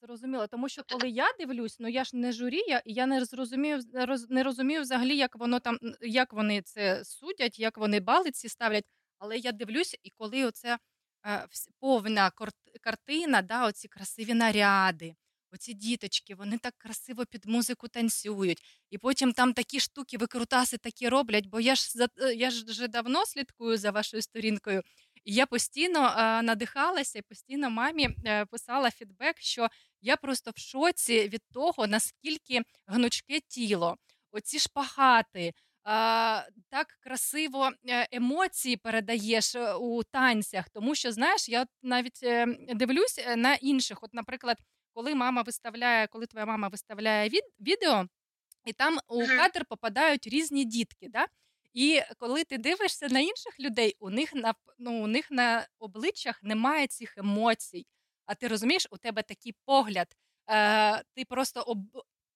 Зрозуміло, 0.04 0.48
тому 0.48 0.70
що 0.70 0.84
коли 0.90 1.10
я 1.10 1.34
дивлюсь, 1.40 1.80
ну 1.80 1.88
я 1.88 2.04
ж 2.04 2.18
не 2.18 2.32
журі, 2.32 2.62
я, 2.68 2.82
я 2.86 3.06
не 3.06 3.26
зрозумію 3.26 3.78
роз- 3.94 4.26
не 4.30 4.44
розумію 4.44 4.82
взагалі, 4.82 5.18
як 5.18 5.36
воно 5.36 5.60
там, 5.60 5.78
як 6.02 6.34
вони 6.34 6.62
це 6.62 7.06
судять, 7.06 7.60
як 7.60 7.78
вони 7.78 8.00
бали 8.00 8.32
ці 8.32 8.50
ставлять. 8.50 8.86
Але 9.20 9.38
я 9.38 9.52
дивлюся, 9.52 9.98
і 10.04 10.10
коли 10.10 10.46
оце 10.46 10.78
е, 11.26 11.48
повна 11.80 12.32
картина, 12.82 13.42
да, 13.42 13.68
оці 13.68 13.88
красиві 13.88 14.34
наряди, 14.34 15.16
оці 15.52 15.74
діточки, 15.74 16.36
вони 16.36 16.58
так 16.58 16.74
красиво 16.78 17.26
під 17.26 17.46
музику 17.46 17.88
танцюють. 17.88 18.62
І 18.90 18.98
потім 18.98 19.34
там 19.34 19.54
такі 19.54 19.80
штуки, 19.80 20.18
викрутаси 20.18 20.78
такі 20.78 21.10
роблять, 21.10 21.48
бо 21.48 21.60
я 21.60 21.76
ж 21.76 21.92
за 21.92 22.08
е, 22.22 22.34
я 22.34 22.52
ж 22.52 22.66
вже 22.66 22.88
давно 22.88 23.26
слідкую 23.26 23.78
за 23.78 23.92
вашою 23.92 24.22
сторінкою. 24.24 24.82
І 25.24 25.34
я 25.34 25.46
постійно 25.46 26.08
е, 26.18 26.42
надихалася 26.42 27.20
і 27.20 27.22
постійно 27.22 27.70
мамі 27.70 28.10
е, 28.26 28.46
писала 28.46 28.92
фідбек, 28.92 29.36
що 29.40 29.70
я 30.04 30.18
просто 30.18 30.52
в 30.56 30.60
шоці 30.60 31.28
від 31.28 31.42
того, 31.54 31.88
наскільки 31.88 32.62
гнучке 32.88 33.40
тіло, 33.40 33.98
оці 34.32 34.60
шпагати, 34.60 35.54
так 36.70 36.88
красиво 37.00 37.72
е, 37.90 38.08
емоції 38.12 38.78
передаєш 38.78 39.56
е, 39.56 39.74
у 39.74 40.04
танцях. 40.04 40.70
Тому 40.70 40.96
що, 40.96 41.12
знаєш, 41.12 41.50
я 41.50 41.66
навіть 41.82 42.20
е, 42.24 42.46
дивлюсь 42.76 43.20
на 43.38 43.56
інших. 43.56 44.04
От, 44.04 44.14
наприклад, 44.14 44.58
коли 44.94 45.16
мама 45.16 45.42
виставляє, 45.42 46.08
коли 46.08 46.26
твоя 46.26 46.46
мама 46.46 46.68
виставляє 46.68 47.30
від, 47.30 47.44
відео, 47.60 48.06
і 48.66 48.74
там 48.74 49.00
у 49.08 49.28
кадр 49.28 49.66
попадають 49.66 50.28
різні 50.28 50.66
дітки. 50.66 51.10
Да? 51.10 51.28
І 51.74 52.02
коли 52.18 52.44
ти 52.44 52.58
дивишся 52.58 53.08
на 53.08 53.20
інших 53.20 53.60
людей, 53.60 53.96
у 54.00 54.10
них 54.10 54.34
на 54.34 54.54
ну, 54.78 55.04
у 55.04 55.08
них 55.08 55.32
на 55.32 55.68
обличчях 55.80 56.44
немає 56.44 56.88
цих 56.88 57.18
емоцій. 57.18 57.86
А 58.26 58.36
ти 58.36 58.48
розумієш, 58.48 58.88
у 58.92 58.98
тебе 58.98 59.24
такий 59.24 59.56
погляд. 59.66 60.08
Е, 60.50 61.04
ти 61.16 61.26
просто 61.30 61.62
об... 61.62 61.80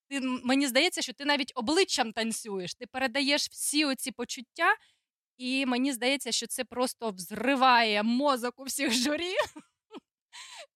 ти, 0.10 0.22
мені 0.22 0.68
здається, 0.68 1.02
що 1.02 1.14
ти 1.14 1.26
навіть 1.26 1.52
обличчям 1.56 2.12
танцюєш. 2.12 2.76
Ти 2.76 2.88
передаєш 2.88 3.50
всі 3.50 3.86
оці 3.86 4.12
почуття, 4.12 4.76
і 5.38 5.66
мені 5.66 5.94
здається, 5.94 6.32
що 6.32 6.48
це 6.48 6.64
просто 6.64 7.12
взриває 7.12 8.04
мозок 8.04 8.60
у 8.60 8.64
всіх 8.64 8.94
журі. 8.94 9.36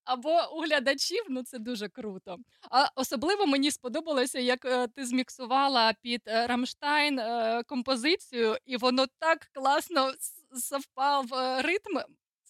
Або 0.04 0.58
у 0.58 0.62
глядачів, 0.62 1.24
ну 1.30 1.44
це 1.44 1.60
дуже 1.60 1.90
круто. 1.90 2.38
А 2.70 2.88
особливо 2.96 3.46
мені 3.46 3.72
сподобалося, 3.72 4.40
як 4.40 4.66
е, 4.66 4.88
ти 4.88 5.06
зміксувала 5.06 5.94
під 6.02 6.22
е, 6.28 6.48
Рамштайн 6.48 7.20
е, 7.20 7.64
композицію, 7.68 8.58
і 8.66 8.78
воно 8.78 9.06
так 9.20 9.50
класно 9.54 10.14
совпав 10.54 11.26
ритм. 11.62 11.98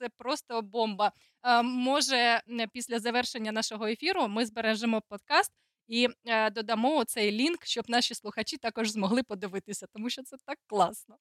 Це 0.02 0.10
просто 0.10 0.62
бомба. 0.62 1.12
Е, 1.44 1.62
Може, 1.62 2.42
після 2.74 3.00
завершення 3.00 3.52
нашого 3.52 3.88
ефіру 3.88 4.28
ми 4.28 4.46
збережемо 4.46 5.02
подкаст 5.02 5.52
і 5.88 6.10
е, 6.26 6.50
додамо 6.50 7.04
цей 7.04 7.32
лінк, 7.32 7.66
щоб 7.66 7.90
наші 7.90 8.16
слухачі 8.16 8.58
також 8.58 8.90
змогли 8.90 9.24
подивитися, 9.24 9.88
тому 9.94 10.10
що 10.10 10.24
це 10.24 10.38
так 10.46 10.58
класно. 10.68 11.18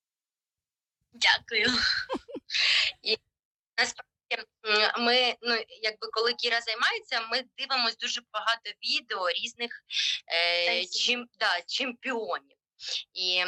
Дякую. 1.13 1.67
Насправді 3.79 4.49
ми, 4.99 5.35
ну 5.43 5.55
якби 5.83 6.09
коли 6.13 6.35
Кіра 6.35 6.61
займається, 6.61 7.21
ми 7.21 7.45
дивимося 7.59 7.97
дуже 8.01 8.21
багато 8.33 8.71
відео 8.71 9.31
різних 9.31 9.85
е, 10.35 10.85
чим, 10.87 11.27
да, 11.39 11.61
чемпіонів. 11.67 12.57
І 13.15 13.45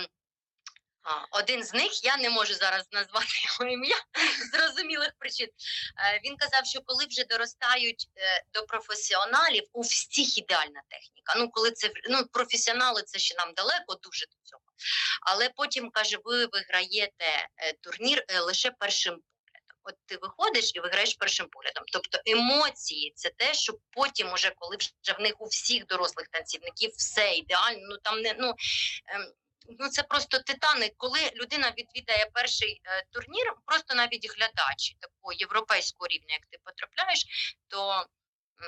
один 1.30 1.64
з 1.64 1.74
них, 1.74 2.04
я 2.04 2.16
не 2.16 2.30
можу 2.30 2.54
зараз 2.54 2.88
назвати 2.92 3.26
його 3.44 3.72
ім'я 3.72 3.96
зрозумілих 4.52 5.12
причин. 5.18 5.48
Е, 5.48 6.20
він 6.24 6.36
казав, 6.36 6.66
що 6.66 6.80
коли 6.80 7.06
вже 7.06 7.24
доростають 7.24 8.08
е, 8.16 8.42
до 8.54 8.62
професіоналів, 8.66 9.64
у 9.72 9.80
всіх 9.80 10.38
ідеальна 10.38 10.82
техніка. 10.88 11.34
Ну, 11.36 11.48
коли 11.48 11.70
це 11.70 11.90
ну, 12.10 12.26
професіонали, 12.32 13.02
це 13.02 13.18
ще 13.18 13.34
нам 13.34 13.52
далеко 13.54 13.94
дуже 14.02 14.26
до 14.26 14.36
цього. 14.42 14.62
Але 15.22 15.48
потім 15.56 15.90
каже, 15.90 16.16
ви 16.24 16.46
виграєте 16.46 17.48
е, 17.56 17.72
турнір 17.72 18.24
лише 18.40 18.70
першим 18.70 19.12
поглядом. 19.12 19.28
От 19.84 19.94
ти 20.06 20.16
виходиш 20.16 20.72
і 20.74 20.80
виграєш 20.80 21.14
першим 21.14 21.48
поглядом. 21.48 21.84
Тобто 21.92 22.18
емоції 22.26 23.12
це 23.16 23.30
те, 23.36 23.54
що 23.54 23.72
потім, 23.90 24.32
уже 24.32 24.52
коли 24.56 24.76
вже 24.76 25.12
в 25.18 25.20
них 25.20 25.34
у 25.38 25.44
всіх 25.44 25.86
дорослих 25.86 26.28
танцівників 26.28 26.90
все 26.96 27.34
ідеально. 27.34 27.88
Ну 27.90 27.96
там 27.96 28.20
не 28.20 28.34
ну. 28.38 28.54
Ну, 29.68 29.88
це 29.88 30.02
просто 30.02 30.38
титани. 30.38 30.92
Коли 30.96 31.30
людина 31.34 31.72
відвідає 31.78 32.30
перший 32.34 32.80
е, 32.84 33.04
турнір, 33.10 33.54
просто 33.66 33.94
навіть 33.94 34.30
глядач 34.36 34.96
такого 35.00 35.32
європейського 35.32 36.08
рівня, 36.08 36.34
як 36.34 36.46
ти 36.46 36.58
потрапляєш, 36.64 37.26
то 37.68 38.06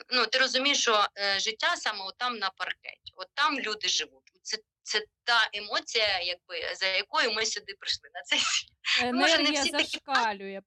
ну 0.09 0.27
ти 0.27 0.39
розумієш, 0.39 0.81
що 0.81 1.07
е, 1.19 1.41
життя 1.41 1.77
саме 1.77 2.05
там 2.19 2.39
на 2.39 2.51
паркеті, 2.51 3.13
от 3.17 3.29
там 3.35 3.61
люди 3.61 3.89
живуть. 3.89 4.31
Це, 4.43 4.59
це 4.83 5.05
та 5.25 5.51
емоція, 5.53 6.21
якби 6.21 6.75
за 6.75 6.87
якою 6.87 7.33
ми 7.33 7.47
сюди 7.47 7.75
прийшли 7.81 8.11
на 8.15 8.23
цей 8.23 8.39
світ. 8.39 9.15
Може, 9.15 9.39
не 9.39 9.51
всі 9.51 9.71
такі 9.71 9.99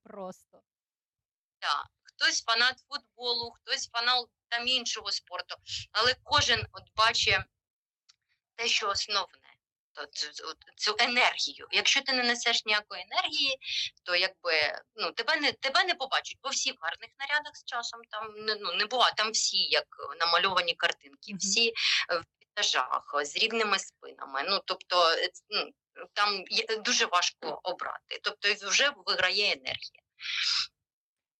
просто. 0.02 0.62
Да. 1.60 1.84
Хтось 2.02 2.42
фанат 2.42 2.78
футболу, 2.88 3.50
хтось 3.50 3.88
фанат 3.88 4.26
там 4.48 4.68
іншого 4.68 5.12
спорту, 5.12 5.56
але 5.92 6.14
кожен 6.22 6.66
от 6.72 6.82
бачить 6.96 7.38
те, 8.54 8.68
що 8.68 8.88
основне. 8.88 9.47
Цю, 10.06 10.54
цю 10.76 10.96
енергію. 10.98 11.66
Якщо 11.70 12.02
ти 12.02 12.12
не 12.12 12.22
несеш 12.22 12.64
ніякої 12.64 13.06
енергії, 13.10 13.58
то 14.02 14.16
якби 14.16 14.52
ну 14.96 15.12
тебе 15.12 15.36
не 15.36 15.52
тебе 15.52 15.84
не 15.84 15.94
побачать, 15.94 16.38
бо 16.42 16.48
всі 16.48 16.72
в 16.72 16.76
гарних 16.80 17.10
нарядах 17.18 17.56
з 17.56 17.64
часом 17.64 18.00
там 18.10 18.34
не 18.44 18.54
ну 18.54 18.72
не 18.72 18.86
буває. 18.86 19.12
Там 19.16 19.30
всі 19.30 19.56
як 19.56 19.86
намальовані 20.20 20.74
картинки, 20.74 21.34
всі 21.38 21.68
е, 21.68 22.18
в 22.18 22.24
етажах 22.40 23.14
з 23.22 23.36
рівними 23.36 23.78
спинами. 23.78 24.42
Ну 24.46 24.60
тобто, 24.64 25.10
е, 25.10 25.28
ну, 25.48 25.70
там 26.12 26.44
дуже 26.84 27.06
важко 27.06 27.60
обрати. 27.62 28.20
Тобто 28.22 28.68
вже 28.68 28.92
виграє 29.06 29.44
енергія. 29.44 30.02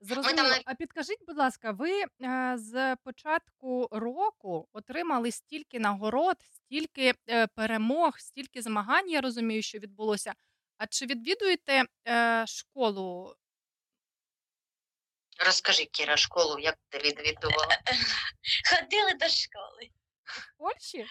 Зрозуміло. 0.01 0.57
А 0.65 0.75
підкажіть, 0.75 1.27
будь 1.27 1.37
ласка, 1.37 1.71
ви 1.71 2.03
е, 2.03 2.55
з 2.57 2.97
початку 2.97 3.89
року 3.91 4.69
отримали 4.73 5.33
стільки 5.33 5.79
нагород, 5.79 6.37
стільки 6.43 7.15
е, 7.29 7.47
перемог, 7.47 8.19
стільки 8.19 8.63
змагань, 8.63 9.11
я 9.11 9.21
розумію, 9.21 9.63
що 9.63 9.79
відбулося. 9.79 10.33
А 10.77 10.87
чи 10.87 11.07
відвідуєте 11.07 11.85
е, 12.09 12.45
школу 12.47 13.37
Розкажи, 15.47 15.85
Кіра, 15.85 16.17
школу, 16.17 16.59
як 16.59 16.79
ти 16.89 16.99
відвідувала? 16.99 17.79
Ходили 18.71 19.15
до 19.15 19.29
школи. 19.29 19.91
в 20.25 20.59
Польщі? 20.59 21.07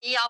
І 0.00 0.10
я 0.10 0.28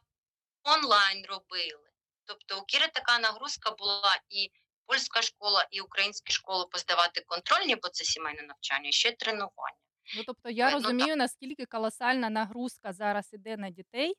онлайн 0.62 1.26
робили. 1.26 1.90
Тобто 2.24 2.60
у 2.60 2.64
Кіри 2.64 2.88
така 2.88 3.18
нагрузка 3.18 3.70
була 3.70 4.20
і 4.28 4.50
польська 4.86 5.22
школа, 5.22 5.66
і 5.70 5.80
українські 5.80 6.32
школи 6.32 6.66
поздавати 6.72 7.20
контрольні, 7.20 7.76
бо 7.76 7.88
це 7.88 8.04
сімейне 8.04 8.42
навчання, 8.42 8.88
і 8.88 8.92
ще 8.92 9.12
тренування. 9.12 9.76
Ну 10.16 10.22
тобто 10.26 10.50
я 10.50 10.68
Е, 10.68 10.70
ну, 10.70 10.76
розумію, 10.76 11.16
наскільки 11.16 11.66
колосальна 11.66 12.30
нагрузка 12.30 12.92
зараз 12.92 13.32
іде 13.32 13.56
на 13.56 13.70
дітей, 13.70 14.14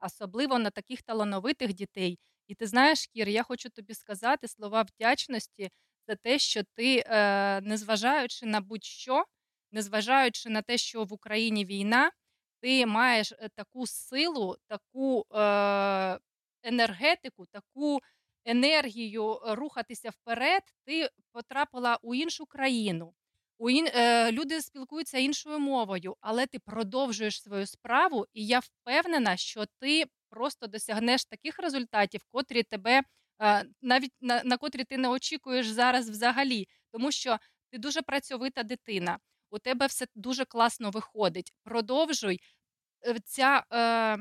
особливо 0.00 0.58
на 0.58 0.70
таких 0.70 1.02
талановитих 1.02 1.72
дітей. 1.74 2.18
І 2.46 2.54
ти 2.54 2.66
знаєш, 2.66 3.06
Кір, 3.06 3.28
я 3.28 3.42
хочу 3.42 3.70
тобі 3.70 3.94
сказати 3.94 4.48
слова 4.48 4.82
вдячності 4.82 5.70
за 6.08 6.16
те, 6.16 6.38
що 6.38 6.62
ти, 6.74 7.04
е, 7.06 7.60
незважаючи 7.60 8.46
на 8.46 8.60
будь-що, 8.60 9.24
незважаючи 9.72 10.50
на 10.50 10.62
те, 10.62 10.78
що 10.78 11.04
в 11.04 11.12
Україні 11.12 11.64
війна, 11.64 12.10
ти 12.60 12.86
маєш 12.86 13.32
е, 13.32 13.48
таку 13.56 13.86
силу, 13.86 14.56
таку 14.68 15.26
енергетику, 16.62 17.46
таку 17.46 18.00
енергію 18.44 19.32
е, 19.32 19.54
рухатися 19.54 20.10
вперед. 20.10 20.62
Ти 20.86 21.08
потрапила 21.32 21.98
у 22.02 22.14
іншу 22.14 22.46
країну. 22.46 23.14
У 23.58 23.70
ін... 23.70 23.88
е, 23.94 24.32
люди 24.32 24.62
спілкуються 24.62 25.18
іншою 25.18 25.58
мовою, 25.58 26.16
але 26.20 26.46
ти 26.46 26.58
продовжуєш 26.58 27.42
свою 27.42 27.66
справу, 27.66 28.26
і 28.32 28.46
я 28.46 28.58
впевнена, 28.58 29.36
що 29.36 29.64
ти 29.80 30.04
просто 30.30 30.66
досягнеш 30.66 31.24
таких 31.24 31.58
результатів, 31.58 32.20
котрі 32.30 32.62
тебе 32.62 33.02
е, 33.42 33.64
навіть 33.82 34.12
на, 34.20 34.42
на 34.44 34.56
котрі 34.56 34.84
ти 34.84 34.96
не 34.96 35.08
очікуєш 35.08 35.66
зараз 35.66 36.10
взагалі, 36.10 36.68
тому 36.92 37.12
що 37.12 37.38
ти 37.70 37.78
дуже 37.78 38.02
працьовита 38.02 38.62
дитина. 38.62 39.18
У 39.50 39.58
тебе 39.58 39.86
все 39.86 40.06
дуже 40.14 40.44
класно 40.44 40.90
виходить. 40.90 41.52
Продовжуй 41.64 42.40
ця, 43.24 43.64
е, 43.72 44.18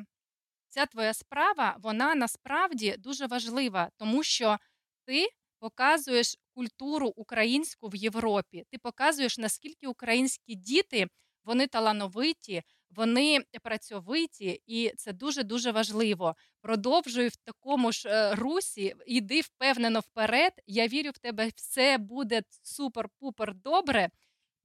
ця 0.72 0.86
твоя 0.86 1.14
справа, 1.14 1.76
вона 1.80 2.16
насправді 2.16 2.96
дуже 2.98 3.28
важлива, 3.28 3.90
тому 3.98 4.24
що 4.24 4.58
ти 5.06 5.28
показуєш 5.60 6.38
культуру 6.56 7.14
українську 7.16 7.88
в 7.88 7.96
Європі. 7.96 8.64
Ти 8.72 8.78
показуєш, 8.78 9.38
наскільки 9.38 9.88
українські 9.88 10.56
діти 10.56 11.08
вони 11.44 11.68
талановиті, 11.68 12.64
вони 12.90 13.40
працьовиті, 13.64 14.62
і 14.66 14.94
це 14.98 15.14
дуже 15.14 15.44
дуже 15.44 15.72
важливо. 15.72 16.36
Продовжуй 16.62 17.28
в 17.28 17.36
такому 17.36 17.92
ж 17.92 18.10
е, 18.10 18.36
русі, 18.36 18.96
йди 19.08 19.42
впевнено 19.42 20.00
вперед. 20.00 20.54
Я 20.68 20.88
вірю 20.88 21.10
в 21.10 21.18
тебе, 21.18 21.52
все 21.56 21.98
буде 21.98 22.42
супер-пупер 22.64 23.54
добре. 23.54 24.10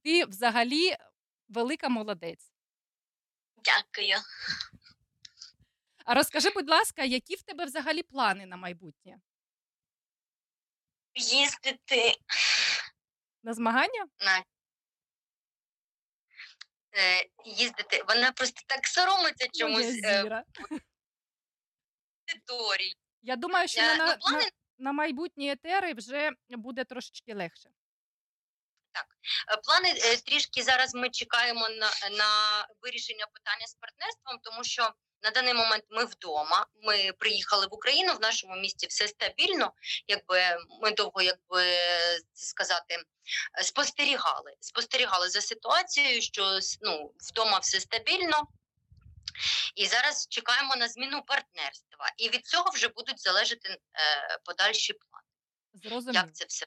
Ти 0.03 0.25
взагалі 0.25 0.95
велика 1.49 1.89
молодець. 1.89 2.51
Дякую. 3.65 4.15
А 6.07 6.13
розкажи, 6.13 6.49
будь 6.49 6.69
ласка, 6.69 7.03
які 7.03 7.35
в 7.35 7.41
тебе 7.41 7.65
взагалі 7.65 8.03
плани 8.03 8.45
на 8.45 8.57
майбутнє? 8.57 9.17
Їздити 11.15 12.13
На 13.43 13.53
змагання? 13.53 14.07
На 14.19 14.43
е, 16.93 17.25
їздити. 17.45 18.03
Вона 18.07 18.31
просто 18.31 18.61
так 18.67 18.87
соромиться 18.87 19.47
чомусь 19.53 19.85
Моя 19.85 20.19
е, 20.19 20.21
зіра. 20.21 20.43
Я 23.21 23.35
думаю, 23.35 23.67
що 23.67 23.81
на, 23.81 23.95
ну, 23.95 24.05
на, 24.05 24.17
плани 24.17 24.43
на, 24.43 24.49
на 24.77 24.91
майбутні 24.91 25.51
етери 25.51 25.93
вже 25.93 26.31
буде 26.49 26.83
трошечки 26.83 27.35
легше. 27.35 27.69
Е, 29.51 29.57
Плани 29.63 29.89
е, 29.89 30.17
трішки 30.17 30.63
зараз 30.63 30.95
ми 30.95 31.09
чекаємо 31.09 31.69
на, 31.69 32.09
на 32.09 32.27
вирішення 32.81 33.27
питання 33.33 33.67
з 33.67 33.75
партнерством, 33.75 34.39
тому 34.43 34.63
що 34.63 34.93
на 35.23 35.31
даний 35.31 35.53
момент 35.53 35.83
ми 35.89 36.05
вдома. 36.05 36.65
Ми 36.83 37.11
приїхали 37.11 37.67
в 37.67 37.73
Україну. 37.73 38.13
В 38.13 38.21
нашому 38.21 38.55
місті 38.55 38.87
все 38.87 39.07
стабільно. 39.07 39.73
Якби 40.07 40.57
ми 40.81 40.91
довго, 40.91 41.21
якби 41.21 41.65
це 42.33 42.45
сказати, 42.45 43.03
спостерігали. 43.63 44.53
Спостерігали 44.59 45.29
за 45.29 45.41
ситуацією, 45.41 46.21
що 46.21 46.59
ну, 46.81 47.13
вдома 47.19 47.59
все 47.59 47.79
стабільно. 47.79 48.47
І 49.75 49.85
зараз 49.85 50.27
чекаємо 50.29 50.75
на 50.75 50.87
зміну 50.87 51.21
партнерства. 51.21 52.11
І 52.17 52.29
від 52.29 52.45
цього 52.45 52.69
вже 52.69 52.87
будуть 52.87 53.21
залежати 53.21 53.69
е, 53.69 53.77
подальші 54.45 54.93
плани. 54.93 55.27
Зрозумів. 55.73 56.15
Як 56.15 56.33
це 56.33 56.45
все 56.45 56.65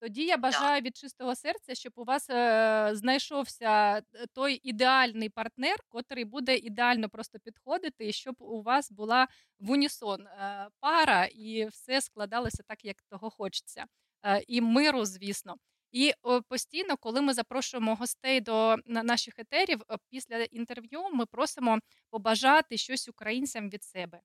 Тоді 0.00 0.24
я 0.24 0.36
бажаю 0.36 0.82
від 0.82 0.96
чистого 0.96 1.34
серця, 1.34 1.74
щоб 1.74 1.92
у 1.96 2.04
вас 2.04 2.30
е, 2.30 2.90
знайшовся 2.92 3.98
е, 3.98 4.02
той 4.34 4.60
ідеальний 4.62 5.28
партнер, 5.28 5.76
котрий 5.88 6.24
буде 6.24 6.56
ідеально 6.56 7.08
просто 7.08 7.38
підходити, 7.38 8.08
і 8.08 8.12
щоб 8.12 8.34
у 8.38 8.62
вас 8.62 8.92
була 8.92 9.28
в 9.58 9.70
унісон 9.70 10.26
е, 10.26 10.68
пара, 10.80 11.24
і 11.24 11.66
все 11.66 12.00
складалося 12.00 12.62
так, 12.68 12.84
як 12.84 12.96
того 13.02 13.30
хочеться. 13.30 13.84
Е, 14.22 14.42
і 14.48 14.60
миру, 14.60 15.04
звісно. 15.04 15.56
І 15.92 16.12
постійно, 16.48 16.96
коли 16.96 17.20
ми 17.20 17.34
запрошуємо 17.34 17.94
гостей 17.94 18.40
до 18.40 18.76
наших 18.86 19.38
етерів, 19.38 19.82
е, 19.90 19.96
після 20.10 20.36
інтерв'ю 20.36 21.02
ми 21.12 21.26
просимо 21.26 21.78
побажати 22.10 22.76
щось 22.76 23.08
українцям 23.08 23.70
від 23.70 23.84
себе. 23.84 24.20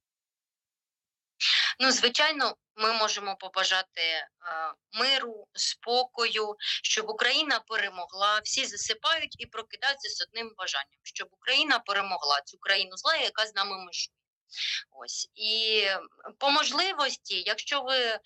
Ну, 1.80 1.92
звичайно, 1.92 2.56
ми 2.76 2.94
можемо 2.94 3.36
побажати 3.36 4.02
е, 4.02 4.28
миру, 4.94 5.48
спокою, 5.54 6.56
щоб 6.60 7.10
Україна 7.10 7.60
перемогла. 7.60 8.40
Всі 8.44 8.66
засипають 8.66 9.36
і 9.40 9.46
прокидаються 9.46 10.10
з 10.10 10.22
одним 10.22 10.54
бажанням, 10.58 11.00
щоб 11.04 11.28
Україна 11.32 11.80
перемогла 11.80 12.42
цю 12.42 12.58
країну 12.58 12.98
зла, 12.98 13.16
яка 13.16 13.46
з 13.46 13.56
нами 13.56 13.78
межує. 13.78 14.16
Ось 14.92 15.30
і 15.36 15.84
по 16.38 16.50
можливості, 16.52 17.44
якщо 17.46 17.82
ви 17.82 18.20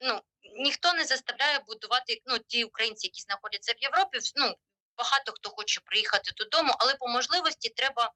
ну 0.00 0.20
ніхто 0.56 0.92
не 0.92 1.04
заставляє 1.04 1.58
будувати 1.58 2.22
ну 2.26 2.38
ті 2.38 2.64
українці, 2.64 3.06
які 3.06 3.22
знаходяться 3.22 3.72
в 3.72 3.82
Європі, 3.82 4.18
ну 4.36 4.54
багато 4.96 5.32
хто 5.32 5.50
хоче 5.50 5.80
приїхати 5.80 6.30
додому, 6.36 6.74
але 6.78 6.94
по 6.94 7.08
можливості 7.08 7.68
треба 7.68 8.12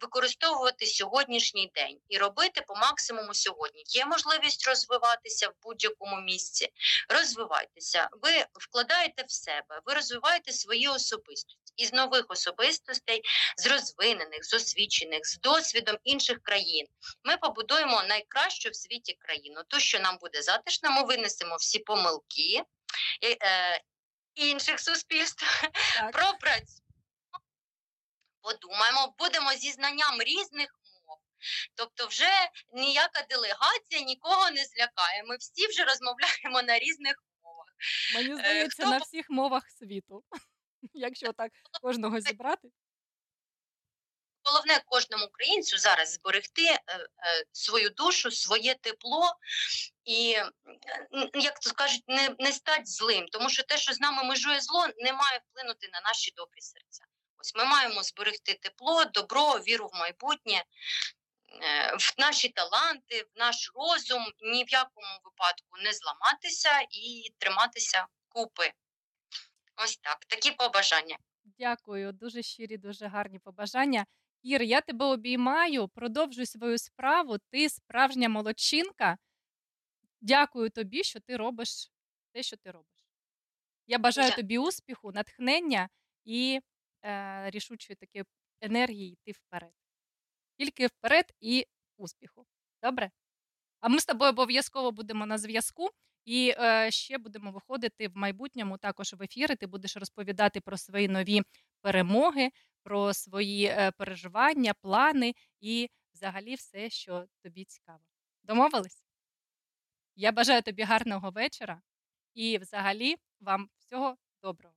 використовувати 0.00 0.86
сьогоднішній 0.86 1.70
день 1.74 1.98
і 2.08 2.18
робити 2.18 2.60
по 2.60 2.74
максимуму 2.74 3.34
сьогодні. 3.34 3.82
Є 3.86 4.06
можливість 4.06 4.68
розвиватися 4.68 5.48
в 5.48 5.52
будь-якому 5.62 6.20
місці. 6.20 6.68
Розвивайтеся, 7.08 8.08
ви 8.22 8.46
вкладаєте 8.52 9.24
в 9.28 9.30
себе, 9.30 9.80
ви 9.84 9.94
розвиваєте 9.94 10.52
свої 10.52 10.88
особистості 10.88 11.72
із 11.76 11.92
нових 11.92 12.24
особистостей, 12.28 13.22
з 13.56 13.66
розвинених, 13.66 14.44
з 14.44 14.54
освічених, 14.54 15.20
з 15.26 15.38
досвідом 15.38 15.96
інших 16.04 16.38
країн. 16.42 16.86
Ми 17.24 17.36
побудуємо 17.36 18.02
найкращу 18.02 18.70
в 18.70 18.76
світі 18.76 19.16
країну. 19.18 19.60
То, 19.68 19.78
що 19.78 20.00
нам 20.00 20.18
буде 20.20 20.42
затишно, 20.42 20.90
ми 20.90 21.02
винесемо 21.02 21.56
всі 21.56 21.78
помилки. 21.78 22.62
Інших 24.36 24.80
суспільств 24.80 25.62
Так. 25.94 26.12
пропрацюємо, 26.12 26.82
подумаємо, 28.40 29.14
будемо 29.18 29.52
зі 29.52 29.72
знанням 29.72 30.22
різних 30.22 30.68
мов. 31.06 31.18
Тобто, 31.74 32.06
вже 32.06 32.30
ніяка 32.74 33.22
делегація 33.30 34.00
нікого 34.00 34.50
не 34.50 34.64
злякає. 34.64 35.24
Ми 35.24 35.36
всі 35.36 35.66
вже 35.66 35.84
розмовляємо 35.84 36.62
на 36.62 36.78
різних 36.78 37.24
мовах. 37.42 37.66
Мені 38.14 38.30
Е, 38.32 38.36
здається, 38.36 38.82
хто 38.82 38.90
на 38.90 38.98
всіх 38.98 39.30
мовах 39.30 39.62
світу. 39.78 40.24
Якщо 40.94 41.32
так 41.32 41.52
кожного 41.82 42.20
зібрати. 42.20 42.68
Головне 44.46 44.82
кожному 44.86 45.26
українцю 45.26 45.78
зараз 45.78 46.12
зберегти 46.12 46.64
е, 46.64 46.80
е, 46.88 47.08
свою 47.52 47.90
душу, 47.90 48.30
своє 48.30 48.74
тепло 48.74 49.32
і, 50.04 50.28
як 51.34 51.60
то 51.60 51.70
кажуть, 51.70 52.04
не, 52.08 52.34
не 52.38 52.52
стати 52.52 52.84
злим, 52.84 53.26
тому 53.32 53.50
що 53.50 53.62
те, 53.62 53.78
що 53.78 53.92
з 53.92 54.00
нами 54.00 54.24
межує 54.24 54.60
зло, 54.60 54.86
не 54.96 55.12
має 55.12 55.40
вплинути 55.50 55.88
на 55.92 56.00
наші 56.00 56.32
добрі 56.36 56.60
серця. 56.60 57.04
Ось 57.38 57.54
ми 57.54 57.64
маємо 57.64 58.02
зберегти 58.02 58.54
тепло, 58.54 59.04
добро, 59.04 59.52
віру 59.52 59.88
в 59.92 59.98
майбутнє, 59.98 60.64
е, 61.62 61.96
в 61.96 62.14
наші 62.18 62.48
таланти, 62.48 63.22
в 63.22 63.38
наш 63.38 63.70
розум, 63.74 64.24
ні 64.40 64.64
в 64.64 64.72
якому 64.72 65.20
випадку 65.24 65.76
не 65.84 65.92
зламатися 65.92 66.80
і 66.90 67.32
триматися 67.38 68.06
купи. 68.28 68.72
Ось 69.76 69.96
так, 69.96 70.24
такі 70.24 70.50
побажання. 70.50 71.16
Дякую, 71.58 72.12
дуже 72.12 72.42
щирі, 72.42 72.76
дуже 72.76 73.06
гарні 73.06 73.38
побажання. 73.38 74.06
Ір, 74.46 74.62
я 74.62 74.80
тебе 74.80 75.04
обіймаю, 75.04 75.88
продовжуй 75.88 76.46
свою 76.46 76.78
справу. 76.78 77.38
Ти 77.38 77.68
справжня 77.68 78.28
молодчинка. 78.28 79.18
Дякую 80.20 80.70
тобі, 80.70 81.04
що 81.04 81.20
ти 81.20 81.36
робиш 81.36 81.90
те, 82.32 82.42
що 82.42 82.56
ти 82.56 82.70
робиш. 82.70 83.06
Я 83.86 83.98
бажаю 83.98 84.32
тобі 84.32 84.58
успіху, 84.58 85.12
натхнення 85.12 85.88
і 86.24 86.60
е, 87.02 87.50
рішучої 87.50 87.96
такої 87.96 88.24
енергії 88.60 89.12
йти 89.12 89.32
вперед. 89.32 89.72
Тільки 90.58 90.86
вперед 90.86 91.32
і 91.40 91.66
успіху. 91.96 92.46
Добре? 92.82 93.10
А 93.80 93.88
ми 93.88 94.00
з 94.00 94.06
тобою 94.06 94.30
обов'язково 94.30 94.92
будемо 94.92 95.26
на 95.26 95.38
зв'язку. 95.38 95.90
І 96.24 96.54
е, 96.58 96.90
ще 96.90 97.18
будемо 97.18 97.50
виходити 97.50 98.08
в 98.08 98.16
майбутньому 98.16 98.78
також 98.78 99.12
в 99.12 99.22
ефіри. 99.22 99.56
Ти 99.56 99.66
будеш 99.66 99.96
розповідати 99.96 100.60
про 100.60 100.76
свої 100.76 101.08
нові 101.08 101.42
перемоги, 101.80 102.50
про 102.86 103.14
свої 103.14 103.64
е, 103.64 103.90
переживання, 103.90 104.74
плани 104.74 105.34
і 105.60 105.90
взагалі 106.14 106.54
все, 106.54 106.90
що 106.90 107.26
тобі 107.42 107.64
цікаво. 107.64 108.00
Домовились? 108.42 109.04
Я 110.16 110.32
бажаю 110.32 110.62
тобі 110.62 110.82
гарного 110.82 111.30
вечора 111.30 111.82
і 112.34 112.58
взагалі 112.58 113.16
вам 113.40 113.70
всього 113.78 114.16
доброго. 114.42 114.74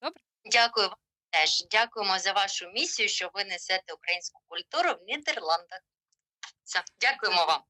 Добре? 0.00 0.22
Дякую 0.44 0.88
вам 0.88 0.96
теж. 1.30 1.66
Дякуємо 1.70 2.18
за 2.18 2.32
вашу 2.32 2.70
місію, 2.70 3.08
що 3.08 3.30
ви 3.34 3.44
несете 3.44 3.92
українську 3.92 4.42
культуру 4.48 4.90
в 4.94 5.02
Нідерландах. 5.06 5.80
Все, 6.64 6.82
дякуємо 7.00 7.46
вам. 7.46 7.62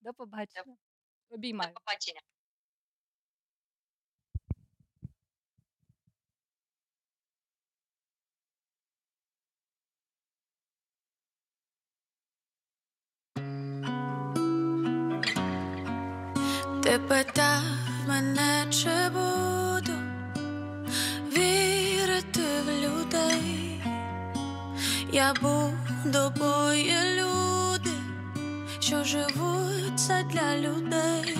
До 0.00 0.12
побачення. 0.12 0.76
До 1.30 1.38
побачення. 1.80 2.20
Ти 16.82 16.98
питав 16.98 17.62
мене, 18.08 18.66
чи 18.70 19.08
буду 19.12 19.92
вірити 21.36 22.40
в 22.66 22.70
людей. 22.70 23.82
Я 25.12 25.34
буду, 25.42 26.32
бо 26.38 26.72
є 26.72 27.00
люди, 27.22 27.90
що 28.80 29.04
живуть 29.04 30.00
це 30.00 30.24
для 30.32 30.56
людей. 30.56 31.38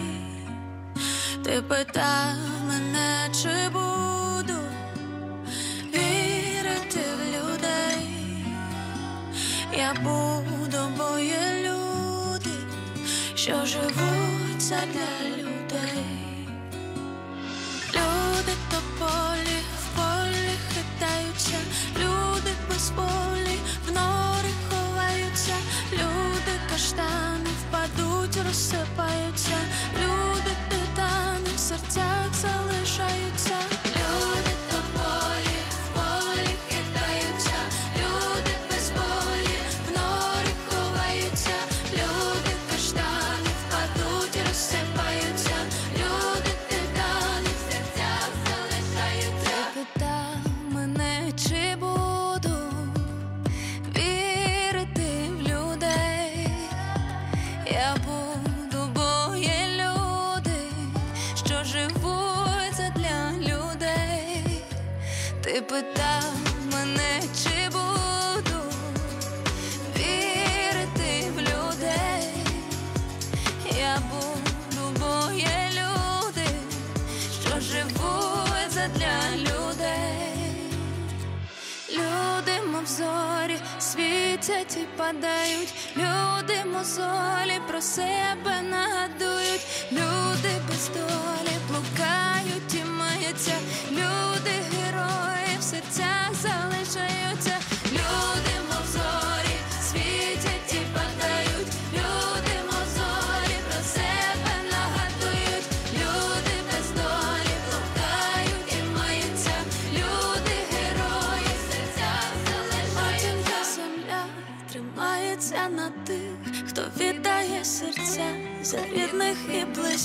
Ти 1.45 1.63
питав 1.69 2.35
мене, 2.69 3.31
чи 3.43 3.69
буду 3.73 4.59
вірити 5.95 7.01
в 7.19 7.21
людей. 7.35 8.07
Я 9.79 9.95
буду, 9.95 10.79
бо 10.99 11.19
є 11.19 11.60
що 13.41 13.67
живуть 13.67 14.59
це 14.59 14.79
для 14.93 15.29
людей. 15.29 16.05
Люди 17.95 18.55
то 18.71 18.81
полі, 18.99 19.59
в 19.83 19.97
полі 19.97 20.51
хитаються, 20.75 21.59
люди 21.99 22.51
без 22.69 22.91
полі 22.91 23.59
в 23.87 23.93
нори 23.93 24.53
ховаються, 24.71 25.55
люди 25.93 26.55
каштани 26.71 27.51
впадуть, 27.61 28.47
розсипаються, 28.47 29.59
люди 29.97 30.53
титани 30.69 31.51
в 31.57 31.59
серцях 31.59 32.35
для 78.95 79.37
людей, 79.37 80.73
люди 81.93 82.53
мовзорі 82.73 83.59
світять 83.79 84.77
і 84.77 84.87
падають, 84.97 85.75
люди 85.97 86.65
мозолі 86.73 87.61
про 87.69 87.81
себе 87.81 88.63
нагадують, 88.71 89.67
люди 89.93 90.53
без 90.69 90.89
долі 90.89 91.57
блукають 91.69 92.75
і 92.75 92.85
маються, 92.85 93.55
люди 93.91 94.51
герої 94.73 95.59
в 95.59 95.63
серцях 95.63 96.31
залишаються. 96.43 97.60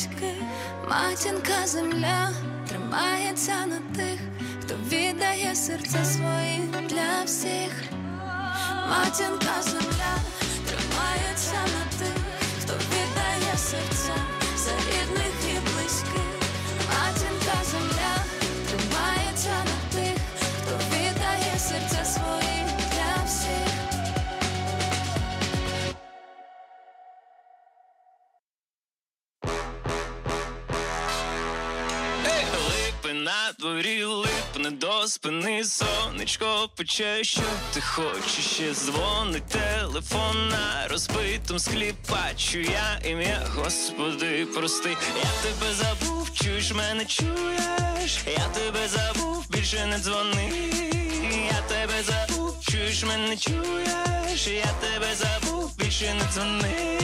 Близьких. 0.05 0.41
Матінка 0.89 1.67
земля 1.67 2.29
тримається 2.69 3.65
на 3.65 3.79
тих, 3.95 4.19
хто 4.61 4.75
віддає 4.75 5.55
серце 5.55 6.05
своє 6.05 6.59
для 6.89 7.23
всіх. 7.25 7.83
Матінка 8.89 9.61
земля 9.61 10.15
тримається 10.65 11.53
на 11.53 11.99
тих, 11.99 12.23
хто 12.61 12.73
віддає 12.73 13.57
серця 13.57 14.15
за 14.57 14.71
рідних 14.71 15.35
і 15.49 15.59
близьких. 15.59 16.21
Матінка 16.89 17.57
земля 17.71 17.94
спини, 35.07 35.63
сонечко 35.63 36.69
пече, 36.75 37.23
що 37.23 37.41
ти 37.73 37.81
хочеш? 37.81 38.45
Ще 38.45 38.73
дзвонить 38.73 39.45
телефон 39.47 40.49
на 40.49 40.87
розбитому 40.87 41.59
склі. 41.59 41.93
Бачу 42.11 42.59
я 42.59 42.99
ім'я, 43.03 43.47
Господи, 43.55 44.47
прости, 44.55 44.89
я 45.23 45.29
тебе 45.43 45.73
забув, 45.73 46.33
чуєш 46.33 46.71
мене, 46.73 47.05
чуєш, 47.05 48.19
я 48.27 48.47
тебе 48.53 48.87
забув, 48.87 49.45
більше 49.49 49.85
не 49.85 49.99
дзвони, 49.99 50.51
я 51.51 51.61
тебе 51.67 52.03
забув, 52.03 52.61
чуєш 52.61 53.03
мене, 53.03 53.37
чуєш, 53.37 54.47
я 54.47 54.73
тебе 54.81 55.15
забув, 55.15 55.77
більше 55.77 56.13
не 56.13 56.33
дзвони. 56.33 56.95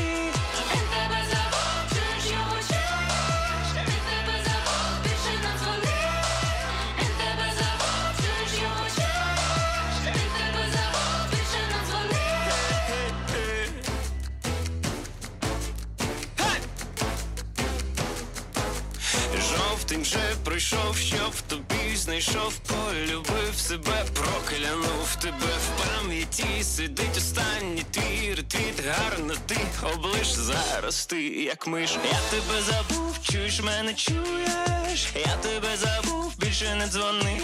Жовтень 19.92 20.04
вже 20.04 20.36
пройшов, 20.44 20.98
щоб 20.98 21.34
тобі 21.48 21.96
знайшов, 21.96 22.54
полюбив 22.58 23.56
себе, 23.56 24.06
проклянув 24.14 25.16
тебе 25.22 25.54
в 25.66 25.84
пам'яті. 25.84 26.64
Сидить 26.64 27.18
останній 27.18 27.86
твій 27.92 28.34
ретвіт, 28.36 28.84
гарно 28.88 29.34
ти 29.46 29.58
облиш 29.84 30.28
зараз 30.28 31.06
ти, 31.06 31.22
як 31.28 31.68
миш. 31.68 31.92
Я 31.92 32.20
тебе 32.30 32.62
забув, 32.62 33.20
чуєш 33.22 33.62
мене, 33.62 33.94
чуєш, 33.94 35.08
я 35.16 35.36
тебе 35.38 35.78
забув, 35.78 36.34
більше 36.38 36.76
не 36.76 36.88
дзвони. 36.88 37.42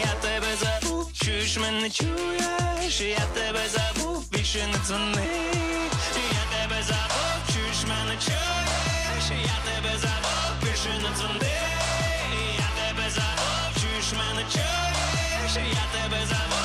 Я 0.00 0.14
тебе 0.22 0.56
забув, 0.60 1.12
чуєш 1.12 1.56
мене, 1.58 1.90
чуєш, 1.90 3.00
я 3.00 3.26
тебе 3.34 3.62
забув, 3.68 4.30
більше 4.30 4.66
не 4.72 4.78
дзвони. 4.86 5.26
Я 6.32 6.58
тебе 6.58 6.82
забув, 6.82 7.54
чуєш 7.54 7.84
мене, 7.88 8.16
чуєш, 8.24 9.30
я 9.44 9.72
тебе 9.72 9.98
забув, 9.98 10.25
більше 10.86 11.08
не 11.08 11.16
дзвони. 11.16 11.52
Я 12.58 12.68
тебе 12.76 13.10
забув, 13.10 13.82
чуєш 13.82 14.12
мене, 14.12 14.42
чуєш, 14.52 15.66
я 15.72 16.00
тебе 16.00 16.26
забув. 16.26 16.55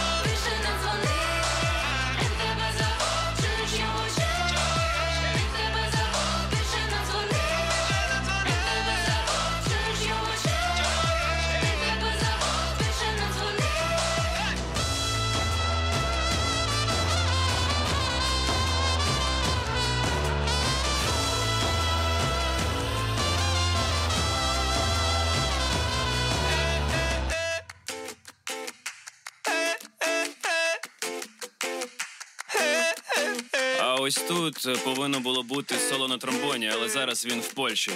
Ось 34.02 34.16
тут 34.16 34.66
е, 34.66 34.76
повинно 34.84 35.20
було 35.20 35.44
бути 35.44 35.76
соло 35.90 36.08
на 36.08 36.18
тромбоні, 36.18 36.70
але 36.74 36.90
зараз 36.90 37.26
він 37.26 37.40
в 37.40 37.54
Польщі. 37.54 37.92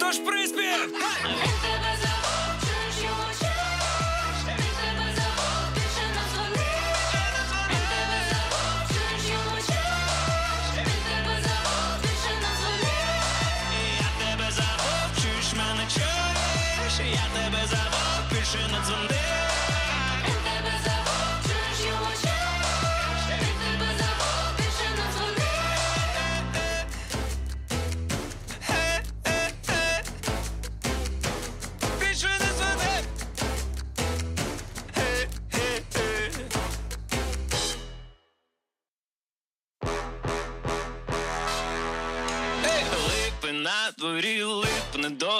Тож 0.00 0.18
приспів! 0.18 0.94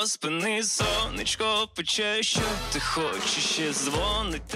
Спини, 0.06 0.62
сонечко 0.62 1.68
пече, 1.74 2.22
що 2.22 2.40
ти 2.72 2.80
хочеш, 2.80 3.44
ще 3.44 3.72
дзвонить 3.72 4.54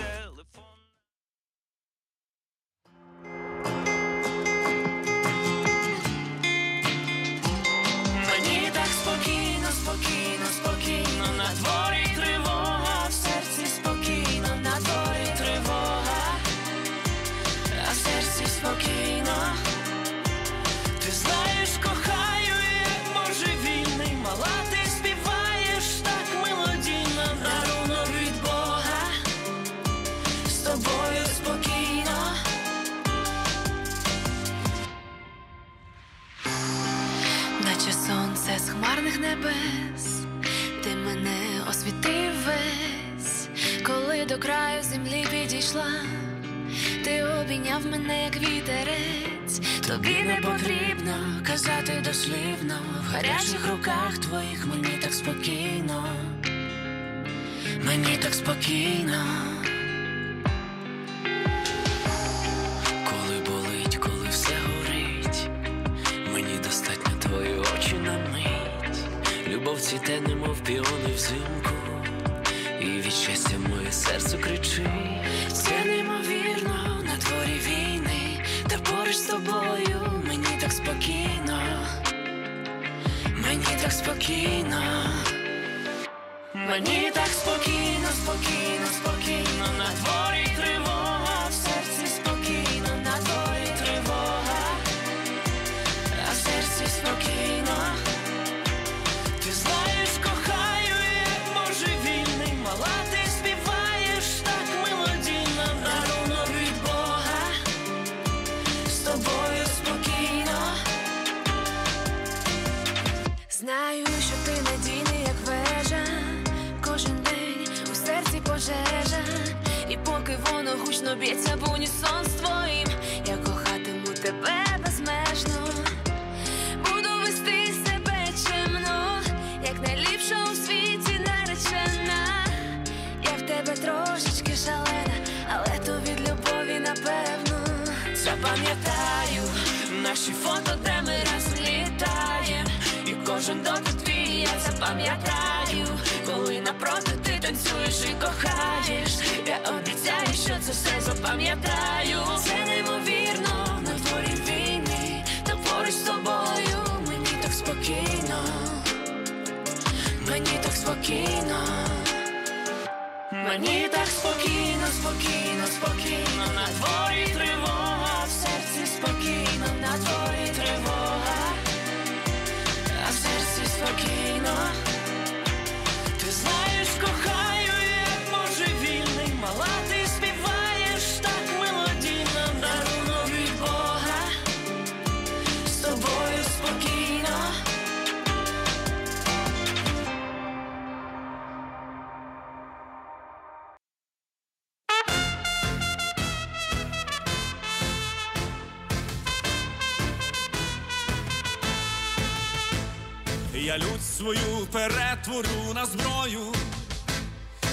Я 203.75 203.81
лють 203.81 204.07
свою 204.19 204.67
перетворю 204.73 205.75
на 205.75 205.87
зброю, 205.87 206.55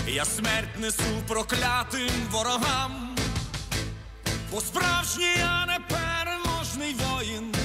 я 0.07 0.25
смерть 0.25 0.79
несу 0.79 1.21
проклятим 1.27 2.09
ворогам, 2.31 3.15
бо 4.51 4.61
справжній 4.61 5.37
я 5.37 5.65
непереможний 5.65 6.93
воїн, 6.93 7.55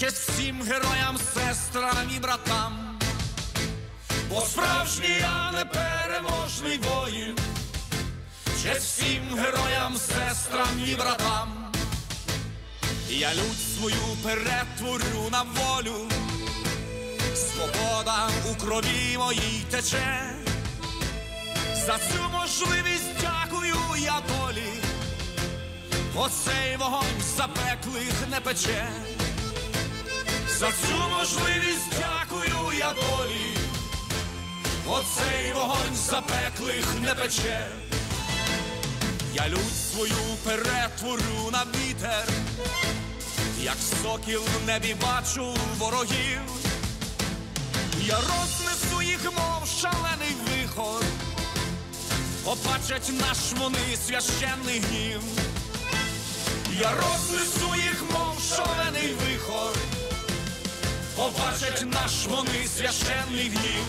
честь 0.00 0.28
всім 0.28 0.62
героям, 0.62 1.18
сестрам 1.34 2.10
і 2.16 2.18
братам, 2.18 2.98
бо 4.30 4.40
справжній 4.40 5.18
я 5.20 5.52
непереможний 5.52 6.78
воїн, 6.78 7.36
честь 8.62 8.86
всім 8.86 9.22
героям, 9.38 9.96
сестрам 9.96 10.84
і 10.86 10.94
братам. 10.94 11.72
Я 13.08 13.34
лють 13.34 13.76
свою 13.78 14.16
перетворю 14.22 15.30
на 15.30 15.42
волю. 15.42 16.08
Свобода 17.62 18.28
у 18.50 18.54
крові 18.54 19.18
моїй 19.18 19.64
тече, 19.70 20.34
за 21.86 21.98
цю 21.98 22.28
можливість 22.32 23.10
дякую 23.20 23.74
я 23.98 24.20
долі, 24.28 24.72
оцей 26.16 26.76
вогонь 26.78 27.22
запеклих 27.36 28.28
не 28.30 28.40
пече, 28.40 28.88
за 30.58 30.66
цю 30.66 30.96
можливість 31.18 31.92
дякую 31.98 32.78
я 32.78 32.92
долі, 32.92 33.56
оцей 34.86 35.52
вогонь 35.54 35.96
запеклих 35.96 36.86
не 37.00 37.14
пече, 37.14 37.66
я 39.34 39.48
лють 39.48 39.90
свою 39.92 40.36
перетворю 40.44 41.50
на 41.52 41.64
вітер, 41.64 42.28
як 43.62 43.76
сокіл 44.02 44.40
в 44.40 44.66
небі 44.66 44.96
бачу 45.02 45.54
ворогів. 45.78 46.71
Я 48.06 48.16
рознесу 48.16 49.02
їх, 49.02 49.24
мов 49.24 49.68
шалений 49.80 50.36
вихор, 50.46 51.04
побачать 52.44 53.10
наш 53.20 53.38
вони 53.60 53.96
священний 54.06 54.80
гнів. 54.80 55.20
Я 56.80 56.90
рознесу 56.90 57.74
їх, 57.74 58.02
мов 58.12 58.42
шалений 58.56 59.14
вихор, 59.14 59.76
побачать 61.16 61.84
наш 61.86 62.26
вони 62.26 62.66
священний 62.76 63.48
гнів. 63.48 63.84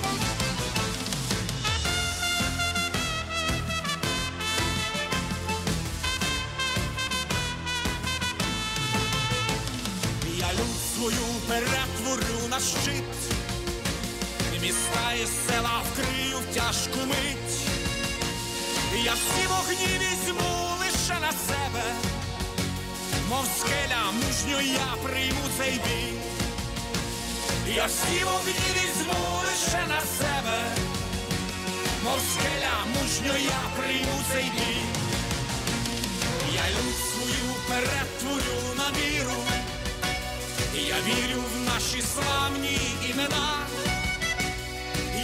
Я 10.37 10.53
люд 10.53 10.77
свою 10.95 11.25
перетворю 11.47 12.47
на 12.49 12.59
щит. 12.59 13.32
Міста 14.63 15.13
і 15.13 15.25
села 15.25 15.81
вкрию 15.91 16.37
в 16.37 16.55
тяжку 16.55 16.99
мить, 17.07 17.67
я 19.03 19.13
всі 19.13 19.47
вогні 19.47 19.99
візьму 19.99 20.77
лише 20.79 21.19
на 21.21 21.31
себе, 21.31 21.83
мов 23.29 23.45
скеля 23.59 24.03
мужньо 24.13 24.61
я 24.61 24.95
прийму 25.03 25.41
цей 25.57 25.71
бій, 25.71 26.13
я 27.75 27.85
всі 27.85 28.23
вогні 28.23 28.69
візьму 28.75 29.19
лише 29.45 29.87
на 29.87 29.99
себе, 29.99 30.59
мов 32.03 32.19
скеля 32.33 32.75
мужньо 32.95 33.33
я 33.45 33.61
прийму 33.77 34.19
цей 34.33 34.43
бій, 34.43 34.81
я 36.55 36.63
люд 36.75 36.95
свою 37.11 37.53
перетворю 37.67 38.75
на 38.77 38.87
віру, 38.99 39.43
я 40.73 40.95
вірю 40.95 41.43
в 41.55 41.65
наші 41.65 42.01
славні 42.01 42.79
імена. 43.09 43.63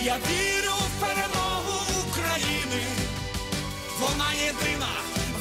Я 0.03 0.15
вірю 0.15 0.71
в 0.71 1.01
перемогу 1.01 1.79
України, 2.07 2.83
вона 3.99 4.33
єдина, 4.33 4.89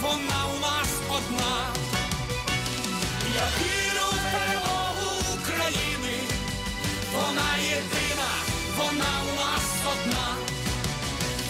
вона 0.00 0.46
у 0.56 0.60
нас 0.60 0.88
одна. 1.08 1.66
Я 3.34 3.46
вірю 3.58 4.06
в 4.12 4.32
перемогу 4.32 5.10
України, 5.34 6.18
вона 7.14 7.56
єдина, 7.56 8.30
вона 8.78 9.12
у 9.22 9.36
нас 9.40 9.66
одна. 9.92 10.36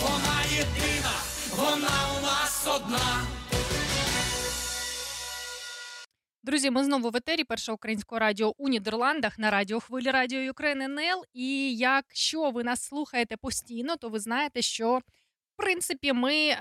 Вона 0.02 0.42
єдина, 0.50 1.12
вона 1.56 2.18
у 2.18 2.22
нас 2.22 2.66
одна. 2.76 3.37
Друзі, 6.48 6.70
ми 6.70 6.84
знову 6.84 7.10
в 7.10 7.16
етері 7.16 7.44
першого 7.44 7.74
українського 7.74 8.18
радіо 8.18 8.54
у 8.58 8.68
Нідерландах 8.68 9.38
на 9.38 9.50
радіо 9.50 9.80
Хвилі 9.80 10.10
Radio 10.10 10.40
Ukraine 10.40 10.82
NL. 10.82 11.24
І 11.32 11.76
якщо 11.76 12.50
ви 12.50 12.64
нас 12.64 12.82
слухаєте 12.82 13.36
постійно, 13.36 13.96
то 13.96 14.08
ви 14.08 14.20
знаєте, 14.20 14.62
що 14.62 14.98
в 14.98 15.56
принципі 15.56 16.12
ми 16.12 16.34
е, 16.34 16.56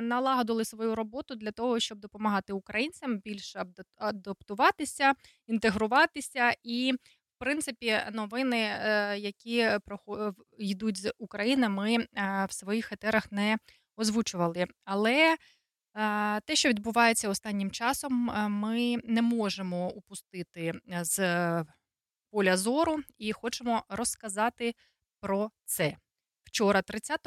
налагодили 0.00 0.64
свою 0.64 0.94
роботу 0.94 1.34
для 1.34 1.50
того, 1.50 1.80
щоб 1.80 1.98
допомагати 1.98 2.52
українцям 2.52 3.18
більше 3.18 3.64
адаптуватися, 3.96 5.12
інтегруватися 5.46 6.54
і. 6.62 6.92
В 7.34 7.44
принципі, 7.44 7.98
новини, 8.12 8.58
е, 8.58 9.18
які 9.18 9.62
прохо- 9.86 10.34
йдуть 10.58 10.96
з 10.96 11.12
України, 11.18 11.68
ми 11.68 11.96
е, 11.96 12.06
в 12.48 12.52
своїх 12.52 12.92
етерах 12.92 13.32
не 13.32 13.58
озвучували. 13.96 14.66
Але 14.84 15.12
е, 15.12 15.36
те, 16.44 16.56
що 16.56 16.68
відбувається 16.68 17.28
останнім 17.28 17.70
часом, 17.70 18.30
е, 18.30 18.48
ми 18.48 18.96
не 19.04 19.22
можемо 19.22 19.90
упустити 19.90 20.72
з 21.00 21.18
поля 22.30 22.56
зору 22.56 22.98
і 23.18 23.32
хочемо 23.32 23.84
розказати 23.88 24.74
про 25.20 25.50
це. 25.64 25.96
Вчора, 26.44 26.82
30 26.82 27.20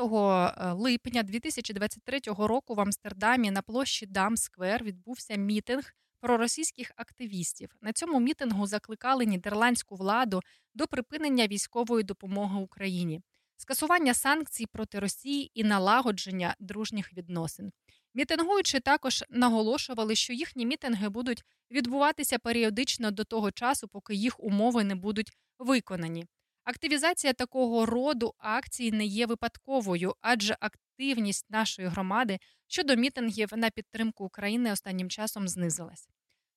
липня 0.74 1.24
2023 1.24 2.48
року, 2.48 2.76
в 2.76 2.80
Амстердамі 2.80 3.52
на 3.52 3.62
площі 3.62 4.06
Дамсквер 4.06 4.84
відбувся 4.84 5.36
мітинг 5.36 5.94
проросійських 6.20 6.92
активістів. 6.96 7.70
На 7.82 7.94
цьому 7.94 8.20
мітингу 8.20 8.68
закликали 8.68 9.26
нідерландську 9.26 9.96
владу 9.96 10.42
до 10.74 10.88
припинення 10.88 11.48
військової 11.48 12.04
допомоги 12.04 12.60
Україні, 12.60 13.22
скасування 13.58 14.14
санкцій 14.14 14.66
проти 14.66 15.00
Росії 15.00 15.52
і 15.54 15.64
налагодження 15.64 16.56
дружніх 16.60 17.14
відносин. 17.14 17.72
Мітингуючі 18.16 18.80
також 18.80 19.24
наголошували, 19.30 20.16
що 20.16 20.34
їхні 20.34 20.66
мітинги 20.66 21.10
будуть 21.10 21.44
відбуватися 21.72 22.40
періодично 22.40 23.12
до 23.12 23.24
того 23.24 23.52
часу, 23.52 23.88
поки 23.88 24.16
їх 24.16 24.44
умови 24.44 24.84
не 24.84 24.96
будуть 24.96 25.32
виконані. 25.60 26.26
Активізація 26.64 27.34
такого 27.34 27.86
роду 27.86 28.34
акцій 28.38 28.92
не 28.92 29.06
є 29.06 29.26
випадковою, 29.26 30.16
адже 30.22 30.58
активність 30.60 31.46
нашої 31.50 31.88
громади 31.88 32.40
щодо 32.68 32.96
мітингів 32.96 33.50
на 33.56 33.70
підтримку 33.70 34.26
України 34.26 34.72
останнім 34.72 35.10
часом 35.10 35.48
знизилась. 35.48 36.10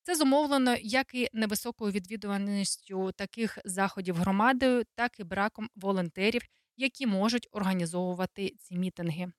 Це 0.03 0.15
зумовлено 0.15 0.75
як 0.81 1.13
і 1.13 1.27
невисокою 1.33 1.91
відвідуваністю 1.91 3.11
таких 3.11 3.57
заходів 3.65 4.15
громадою, 4.15 4.83
так 4.95 5.19
і 5.19 5.23
браком 5.23 5.69
волонтерів, 5.75 6.41
які 6.77 7.07
можуть 7.07 7.47
організовувати 7.51 8.49
ці 8.59 8.77
мітинги. 8.77 9.31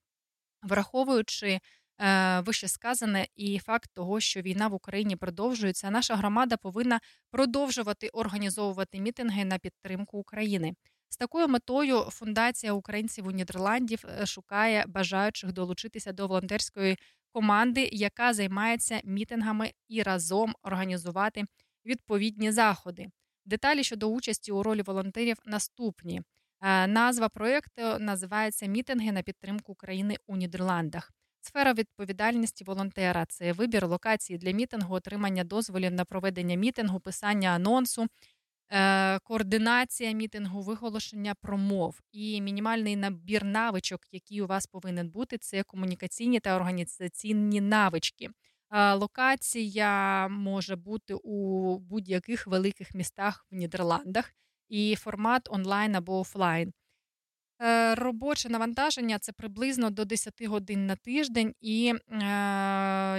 Враховуючи 0.62 1.60
вищесказане 2.40 3.26
і 3.36 3.59
факт 3.59 3.90
того, 3.94 4.20
що 4.20 4.40
війна 4.40 4.68
в 4.68 4.74
Україні 4.74 5.16
продовжується, 5.16 5.90
наша 5.90 6.16
громада 6.16 6.57
повинна 6.57 7.01
продовжувати 7.30 8.09
організовувати 8.09 9.01
мітинги 9.01 9.44
на 9.44 9.59
підтримку 9.59 10.18
України. 10.18 10.74
З 11.09 11.16
такою 11.16 11.48
метою 11.48 12.01
фундація 12.01 12.72
українців 12.72 13.26
у 13.26 13.30
Нідерландів 13.30 14.05
е, 14.20 14.26
шукає 14.26 14.84
бажаючих 14.88 15.53
долучитися 15.53 16.12
до 16.12 16.26
волонтерської 16.26 16.98
команди, 17.32 17.88
яка 17.92 18.34
займається 18.34 19.01
мітингами 19.05 19.72
і 19.88 20.03
разом 20.03 20.55
організувати 20.62 21.44
відповідні 21.86 22.53
заходи. 22.53 23.07
Деталі 23.44 23.84
щодо 23.84 24.07
участі 24.07 24.53
у 24.53 24.62
ролі 24.62 24.82
волонтерів 24.82 25.36
наступні. 25.44 26.22
Е, 26.62 26.86
назва 26.86 27.28
проєкту 27.28 27.98
називається 27.98 28.66
Мітинги 28.66 29.12
на 29.12 29.22
підтримку 29.22 29.72
України 29.72 30.16
у 30.26 30.36
Нідерландах. 30.36 31.12
Сфера 31.43 31.72
відповідальності 31.72 32.64
волонтера 32.64 33.26
це 33.26 33.53
вибір 33.53 33.86
локації 33.86 34.38
для 34.38 34.51
мітингу, 34.51 34.95
отримання 34.95 35.45
дозволів 35.45 35.93
на 35.93 36.05
проведення 36.05 36.55
мітингу, 36.57 37.01
писання 37.01 37.51
анонсу, 37.51 38.07
е, 38.70 39.18
координація 39.18 40.12
мітингу, 40.12 40.62
виголошення 40.62 41.34
промов 41.34 42.01
і 42.12 42.41
мінімальний 42.41 42.97
набір 42.97 43.45
навичок, 43.45 44.01
які 44.12 44.43
у 44.43 44.47
вас 44.47 44.66
повинен 44.66 45.11
бути, 45.11 45.38
це 45.38 45.62
комунікаційні 45.62 46.41
та 46.41 46.57
організаційні 46.57 47.61
навички. 47.61 48.28
Е, 48.72 48.95
локація 48.95 50.28
може 50.28 50.76
бути 50.76 51.14
у 51.14 51.78
будь-яких 51.78 52.47
великих 52.47 52.95
містах 52.95 53.47
в 53.51 53.55
Нідерландах 53.55 54.32
і 54.68 54.97
формат 54.97 55.49
онлайн 55.51 55.97
або 55.97 56.20
офлайн. 56.20 56.72
Е, 57.62 57.94
робоче 57.94 58.48
навантаження 58.48 59.18
це 59.18 59.32
приблизно 59.32 59.90
до 59.90 60.04
10 60.04 60.42
годин 60.42 60.86
на 60.86 60.96
тиждень, 60.96 61.54
і 61.61 61.94
е, 61.94 62.18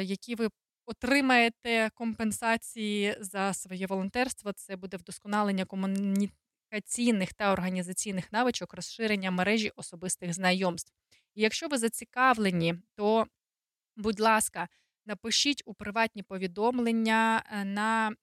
які 0.04 0.36
ви 0.36 0.50
отримаєте 0.86 1.90
компенсації 1.94 3.18
за 3.20 3.54
своє 3.54 3.88
волонтерство. 3.88 4.54
Це 4.54 4.76
буде 4.76 4.98
вдосконалення 4.98 5.66
комунікаційних 5.66 7.34
та 7.34 7.52
організаційних 7.52 8.32
навичок, 8.32 8.74
розширення 8.74 9.32
мережі 9.32 9.72
особистих 9.76 10.34
знайомств. 10.34 10.94
І 11.36 11.42
якщо 11.42 11.68
ви 11.68 11.78
зацікавлені, 11.78 12.76
то, 12.96 13.28
будь 13.98 14.20
ласка, 14.20 14.68
напишіть 15.06 15.64
у 15.66 15.74
приватні 15.74 16.24
повідомлення 16.24 17.44
е, 17.52 17.66
на, 17.66 18.16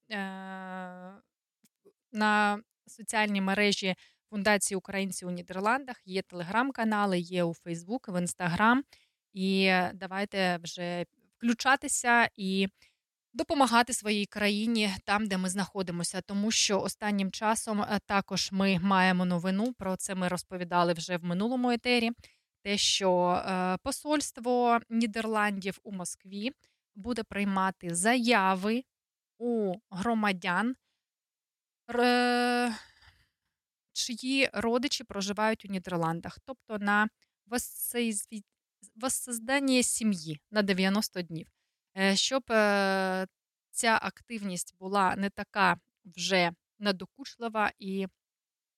на 2.13 2.63
соціальній 2.87 3.41
мережі. 3.41 3.95
Фундації 4.31 4.79
українців 4.79 5.29
у 5.29 5.31
Нідерландах 5.31 6.03
є 6.05 6.23
телеграм-канали, 6.23 7.19
є 7.19 7.45
у 7.45 7.55
Фейсбук, 7.55 8.09
в 8.09 8.21
Інстаграм. 8.21 8.85
І 9.33 9.73
давайте 9.95 10.59
вже 10.63 11.05
включатися 11.37 12.29
і 12.37 12.69
допомагати 13.33 13.93
своїй 13.93 14.27
країні 14.27 14.91
там, 15.05 15.27
де 15.27 15.39
ми 15.39 15.49
знаходимося. 15.49 16.21
Тому 16.21 16.51
що 16.51 16.81
останнім 16.81 17.31
часом 17.31 17.83
е, 17.83 18.01
також 18.07 18.49
ми 18.53 18.79
маємо 18.79 19.25
новину. 19.25 19.73
Про 19.73 19.97
це 19.97 20.15
ми 20.15 20.29
розповідали 20.29 20.93
вже 20.93 21.17
в 21.17 21.25
минулому 21.25 21.71
етері. 21.71 22.11
Те, 22.63 22.77
що 22.79 23.29
е, 23.31 23.77
посольство 23.83 24.81
Нідерландів 24.91 25.79
у 25.83 25.93
Москві 25.93 26.53
буде 26.95 27.23
приймати 27.23 27.95
заяви 27.95 28.83
у 29.39 29.75
громадян 29.91 30.75
чиї 33.99 34.51
родичі 34.53 35.05
проживають 35.05 35.65
у 35.65 35.69
Нідерландах, 35.69 36.39
тобто 36.45 36.79
на 36.79 37.09
воссоздання 38.97 39.83
сім'ї 39.83 40.41
на 40.51 40.63
90 40.63 41.23
днів. 41.23 41.47
Е, 41.97 42.17
щоб 42.17 42.43
е, 42.51 43.27
ця 43.71 43.99
активність 44.03 44.75
була 44.79 45.17
не 45.17 45.31
така 45.31 45.77
вже 46.05 46.53
надокучлива, 46.79 47.73
і 47.79 48.07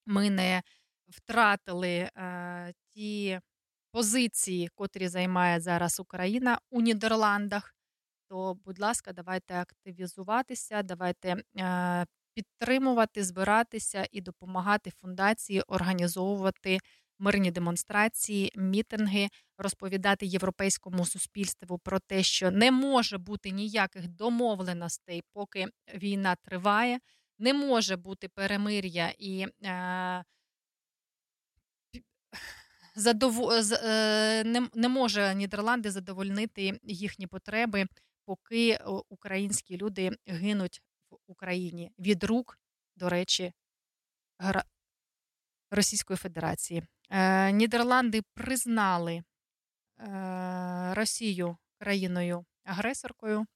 ми 0.07 0.31
не 0.31 0.62
втратили 1.09 1.89
е, 1.89 2.73
ті 2.89 3.41
позиції, 3.93 4.68
котрі 4.68 5.09
займає 5.09 5.61
зараз 5.61 6.01
Україна 6.01 6.59
у 6.71 6.81
Нідерландах. 6.81 7.75
То, 8.29 8.55
будь 8.55 8.79
ласка, 8.79 9.12
давайте 9.12 9.55
активізуватися, 9.55 10.83
давайте 10.83 11.37
підтримувати, 12.35 13.24
збиратися 13.24 14.07
і 14.12 14.20
допомагати 14.20 14.91
фундації 14.91 15.61
організовувати 15.61 16.78
мирні 17.20 17.51
демонстрації, 17.51 18.53
мітинги, 18.57 19.28
розповідати 19.59 20.26
європейському 20.26 21.07
суспільству 21.07 21.78
про 21.78 21.99
те, 21.99 22.22
що 22.22 22.51
не 22.51 22.70
може 22.70 23.18
бути 23.18 23.51
ніяких 23.51 24.09
домовленостей, 24.09 25.22
поки 25.33 25.66
війна 25.95 26.37
триває, 26.37 26.99
не 27.39 27.55
може 27.55 27.97
бути 27.97 28.28
перемир'я 28.28 29.12
і. 29.18 29.47
Е, 29.64 30.24
Задов... 32.95 33.51
Е, 33.53 34.45
не 34.74 34.89
може 34.89 35.35
Нідерланди 35.35 35.91
задовольнити 35.91 36.81
їхні 36.83 37.26
потреби, 37.26 37.87
поки 38.24 38.78
українські 39.09 39.76
люди 39.76 40.11
гинуть 40.26 40.83
в 41.11 41.18
Україні 41.26 41.92
від 41.98 42.24
рук, 42.24 42.58
до 42.96 43.08
речі, 43.08 43.52
Російської 45.70 46.16
Федерації. 46.16 46.82
Е, 47.11 47.52
Нідерланди 47.52 48.22
признали 48.34 49.14
е, 49.14 49.24
Росію 50.94 51.56
країною 51.78 52.44
агресоркою, 52.64 53.46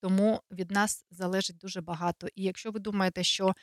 тому 0.00 0.42
від 0.50 0.70
нас 0.70 1.06
залежить 1.10 1.56
дуже 1.56 1.80
багато. 1.80 2.28
І 2.34 2.42
якщо 2.42 2.70
ви 2.70 2.80
думаєте, 2.80 3.24
що 3.24 3.54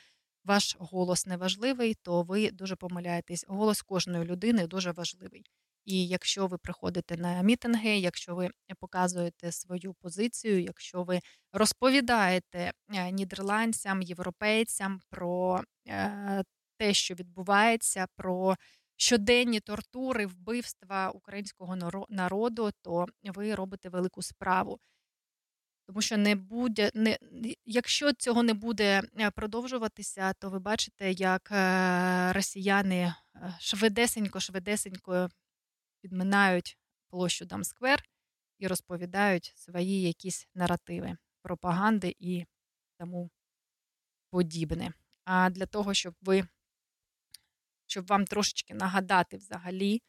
ваш 0.44 0.76
голос 0.78 1.26
не 1.26 1.36
важливий, 1.36 1.94
то 1.94 2.22
ви 2.22 2.50
дуже 2.50 2.76
помиляєтесь. 2.76 3.44
Голос 3.48 3.82
кожної 3.82 4.24
людини 4.24 4.66
дуже 4.66 4.92
важливий. 4.92 5.44
І 5.84 6.06
якщо 6.06 6.46
ви 6.46 6.58
приходите 6.58 7.16
на 7.16 7.42
мітинги, 7.42 7.98
якщо 7.98 8.34
ви 8.34 8.50
показуєте 8.78 9.52
свою 9.52 9.94
позицію, 9.94 10.62
якщо 10.62 11.02
ви 11.02 11.20
розповідаєте 11.52 12.72
е, 12.94 13.10
нідерландцям, 13.10 14.02
європейцям 14.02 15.00
про 15.10 15.62
е, 15.88 16.44
те, 16.78 16.94
що 16.94 17.14
відбувається, 17.14 18.06
про 18.16 18.56
щоденні 18.96 19.60
тортури, 19.60 20.26
вбивства 20.26 21.10
українського 21.10 21.76
народу, 22.08 22.70
то 22.82 23.06
ви 23.24 23.54
робите 23.54 23.88
велику 23.88 24.22
справу. 24.22 24.80
Тому 25.86 26.02
що 26.02 26.16
не 26.16 26.34
буде, 26.34 26.90
не 26.94 27.18
якщо 27.64 28.12
цього 28.12 28.42
не 28.42 28.54
буде 28.54 29.02
е, 29.20 29.30
продовжуватися, 29.30 30.32
то 30.32 30.50
ви 30.50 30.58
бачите, 30.58 31.12
як 31.12 31.48
росіяни 32.34 33.14
швидесенько, 33.60 34.40
швидесенько 34.40 35.28
підминають 36.02 36.78
площу 37.10 37.44
Дамсквер 37.44 38.04
і 38.58 38.66
розповідають 38.66 39.52
свої 39.56 40.02
якісь 40.02 40.48
наративи, 40.54 41.16
пропаганди 41.42 42.16
і 42.18 42.44
тому 42.98 43.30
подібне. 44.30 44.92
а 45.24 45.50
для 45.50 45.66
того, 45.66 45.94
щоб 45.94 46.14
ви 46.20 46.46
щоб 47.86 48.06
вам 48.06 48.24
трошечки 48.24 48.74
нагадати 48.74 49.36
взагалі, 49.36 50.02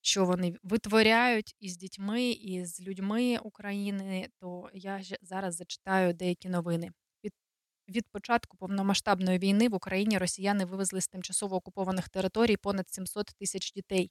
що 0.00 0.24
вони 0.24 0.56
витворяють 0.62 1.56
із 1.60 1.76
дітьми, 1.76 2.30
і 2.30 2.64
з 2.64 2.80
людьми 2.80 3.38
України, 3.38 4.28
то 4.40 4.70
я 4.74 5.02
зараз 5.22 5.56
зачитаю 5.56 6.12
деякі 6.12 6.48
новини. 6.48 6.92
Від, 7.88 8.06
початку 8.08 8.56
повномасштабної 8.56 9.38
війни 9.38 9.68
в 9.68 9.74
Україні 9.74 10.18
росіяни 10.18 10.64
вивезли 10.64 11.00
з 11.00 11.08
тимчасово 11.08 11.56
окупованих 11.56 12.08
територій 12.08 12.56
понад 12.56 12.90
700 12.90 13.26
тисяч 13.26 13.72
дітей. 13.72 14.10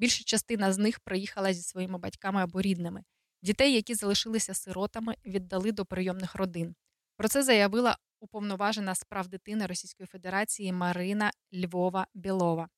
Більша 0.00 0.24
частина 0.24 0.72
з 0.72 0.78
них 0.78 1.00
приїхала 1.00 1.52
зі 1.52 1.62
своїми 1.62 1.98
батьками 1.98 2.42
або 2.42 2.60
рідними. 2.60 3.02
Дітей, 3.42 3.74
які 3.74 3.94
залишилися 3.94 4.54
сиротами, 4.54 5.14
віддали 5.26 5.72
до 5.72 5.84
прийомних 5.84 6.34
родин. 6.34 6.74
Про 7.16 7.28
це 7.28 7.42
заявила 7.42 7.98
уповноважена 8.20 8.94
з 8.94 9.04
прав 9.04 9.28
дитини 9.28 9.66
Російської 9.66 10.06
Федерації 10.06 10.72
Марина 10.72 11.30
Львова 11.54 12.06
Білова, 12.14 12.68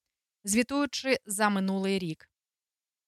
звітуючи 0.44 1.16
за 1.26 1.48
минулий 1.48 1.98
рік. 1.98 2.28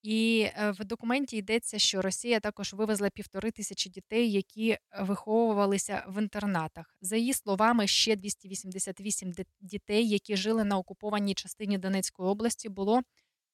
І 0.02 0.48
е, 0.56 0.70
в 0.70 0.84
документі 0.84 1.36
йдеться, 1.36 1.78
що 1.78 2.02
Росія 2.02 2.40
також 2.40 2.72
вивезла 2.72 3.10
півтори 3.10 3.50
тисячі 3.50 3.90
дітей, 3.90 4.32
які 4.32 4.78
виховувалися 5.00 6.04
в 6.08 6.22
інтернатах. 6.22 6.96
За 7.00 7.16
її 7.16 7.32
словами, 7.34 7.86
ще 7.86 8.16
288 8.16 9.32
дітей, 9.60 10.08
які 10.08 10.36
жили 10.36 10.64
на 10.64 10.78
окупованій 10.78 11.34
частині 11.34 11.78
Донецької 11.78 12.28
області, 12.28 12.68
було 12.68 13.02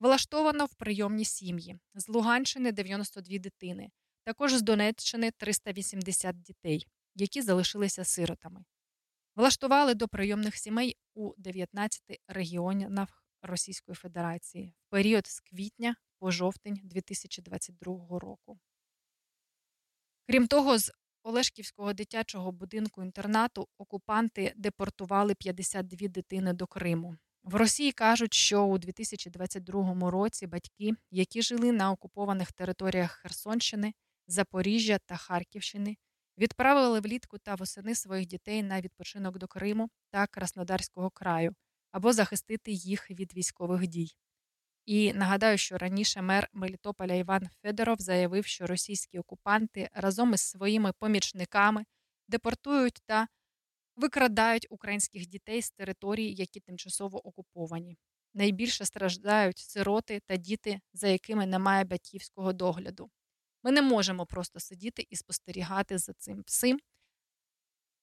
влаштовано 0.00 0.66
в 0.66 0.74
прийомні 0.74 1.24
сім'ї. 1.24 1.78
З 1.94 2.08
Луганщини 2.08 2.72
92 2.72 3.38
дитини, 3.38 3.90
також 4.24 4.54
з 4.54 4.62
Донеччини 4.62 5.30
380 5.30 6.42
дітей, 6.42 6.86
які 7.14 7.42
залишилися 7.42 8.04
сиротами. 8.04 8.64
Влаштували 9.36 9.94
до 9.94 10.08
прийомних 10.08 10.56
сімей 10.56 10.96
у 11.14 11.32
19 11.38 12.02
регіонах 12.28 13.24
Російської 13.42 13.96
Федерації 13.96 14.74
в 14.86 14.90
період 14.90 15.26
з 15.26 15.40
квітня 15.40 15.96
по 16.18 16.30
жовтень 16.30 16.80
2022 16.82 18.18
року. 18.18 18.58
Крім 20.26 20.46
того, 20.46 20.78
з 20.78 20.92
Олешківського 21.22 21.92
дитячого 21.92 22.52
будинку 22.52 23.02
інтернату 23.02 23.68
окупанти 23.78 24.52
депортували 24.56 25.34
52 25.34 26.08
дитини 26.08 26.52
до 26.52 26.66
Криму. 26.66 27.16
В 27.44 27.54
Росії 27.54 27.92
кажуть, 27.92 28.34
що 28.34 28.64
у 28.64 28.78
2022 28.78 30.10
році 30.10 30.46
батьки, 30.46 30.92
які 31.10 31.42
жили 31.42 31.72
на 31.72 31.90
окупованих 31.90 32.52
територіях 32.52 33.12
Херсонщини, 33.12 33.94
Запоріжжя 34.26 34.98
та 35.06 35.16
Харківщини, 35.16 35.96
відправили 36.38 37.00
влітку 37.00 37.38
та 37.38 37.54
восени 37.54 37.94
своїх 37.94 38.26
дітей 38.26 38.62
на 38.62 38.80
відпочинок 38.80 39.38
до 39.38 39.46
Криму 39.46 39.90
та 40.10 40.26
Краснодарського 40.26 41.10
краю 41.10 41.54
або 41.92 42.12
захистити 42.12 42.72
їх 42.72 43.10
від 43.10 43.36
військових 43.36 43.86
дій. 43.86 44.10
І 44.86 45.12
нагадаю, 45.12 45.58
що 45.58 45.78
раніше 45.78 46.22
мер 46.22 46.48
Мелітополя 46.52 47.14
Іван 47.14 47.48
Федоров 47.62 47.96
заявив, 47.98 48.46
що 48.46 48.66
російські 48.66 49.18
окупанти 49.18 49.88
разом 49.92 50.34
із 50.34 50.40
своїми 50.40 50.92
помічниками 50.98 51.84
депортують 52.28 52.98
та 53.06 53.28
викрадають 54.00 54.66
українських 54.70 55.26
дітей 55.26 55.62
з 55.62 55.70
територій, 55.70 56.34
які 56.34 56.60
тимчасово 56.60 57.26
окуповані. 57.26 57.98
Найбільше 58.34 58.84
страждають 58.84 59.58
сироти 59.58 60.20
та 60.26 60.36
діти, 60.36 60.80
за 60.92 61.08
якими 61.08 61.46
немає 61.46 61.84
батьківського 61.84 62.52
догляду. 62.52 63.10
Ми 63.62 63.70
не 63.70 63.82
можемо 63.82 64.26
просто 64.26 64.60
сидіти 64.60 65.06
і 65.10 65.16
спостерігати 65.16 65.98
за 65.98 66.12
цим 66.12 66.42
всім, 66.46 66.80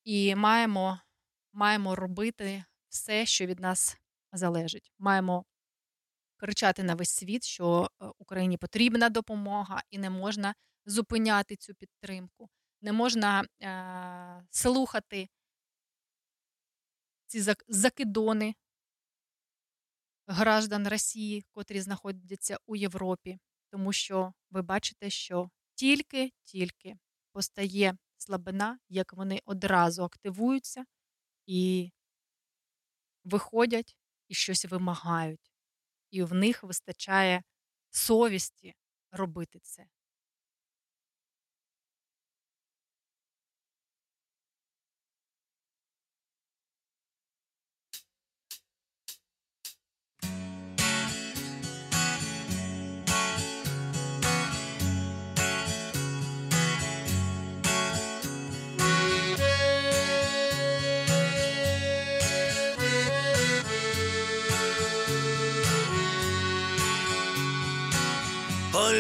і 0.03 0.35
маємо, 0.35 0.99
маємо 1.53 1.95
робити 1.95 2.63
все, 2.89 3.25
що 3.25 3.45
від 3.45 3.59
нас 3.59 3.97
залежить. 4.33 4.91
Маємо 4.97 5.45
кричати 6.37 6.83
на 6.83 6.95
весь 6.95 7.09
світ, 7.09 7.43
що 7.43 7.89
е, 8.01 8.05
Україні 8.17 8.57
потрібна 8.57 9.09
допомога, 9.09 9.81
і 9.89 9.97
не 9.97 10.09
можна 10.09 10.55
зупиняти 10.85 11.55
цю 11.55 11.75
підтримку, 11.75 12.49
не 12.81 12.91
можна 12.91 13.43
е- 13.61 14.45
слухати 14.51 15.29
ці 17.27 17.53
закидони 17.67 18.55
граждан 20.27 20.87
Росії, 20.87 21.45
котрі 21.51 21.81
знаходяться 21.81 22.57
у 22.65 22.75
Європі, 22.75 23.39
тому 23.69 23.93
що 23.93 24.33
ви 24.49 24.61
бачите, 24.61 25.09
що 25.09 25.49
тільки-тільки 25.75 26.97
постає 27.31 27.97
слабина, 28.17 28.79
як 28.89 29.13
вони 29.13 29.41
одразу 29.45 30.03
активуються 30.03 30.85
і 31.45 31.91
виходять 33.23 33.97
і 34.27 34.33
щось 34.33 34.65
вимагають 34.65 35.51
і 36.11 36.23
в 36.23 36.33
них 36.33 36.63
вистачає 36.63 37.43
совісті 37.89 38.75
робити 39.11 39.59
це. 39.59 39.87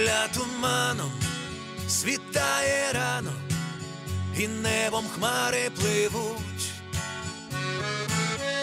Поля 0.07 0.27
туманом 0.33 1.11
світає 1.89 2.93
рано, 2.93 3.31
і 4.37 4.47
небом 4.47 5.05
хмари 5.15 5.69
пливуть. 5.79 6.71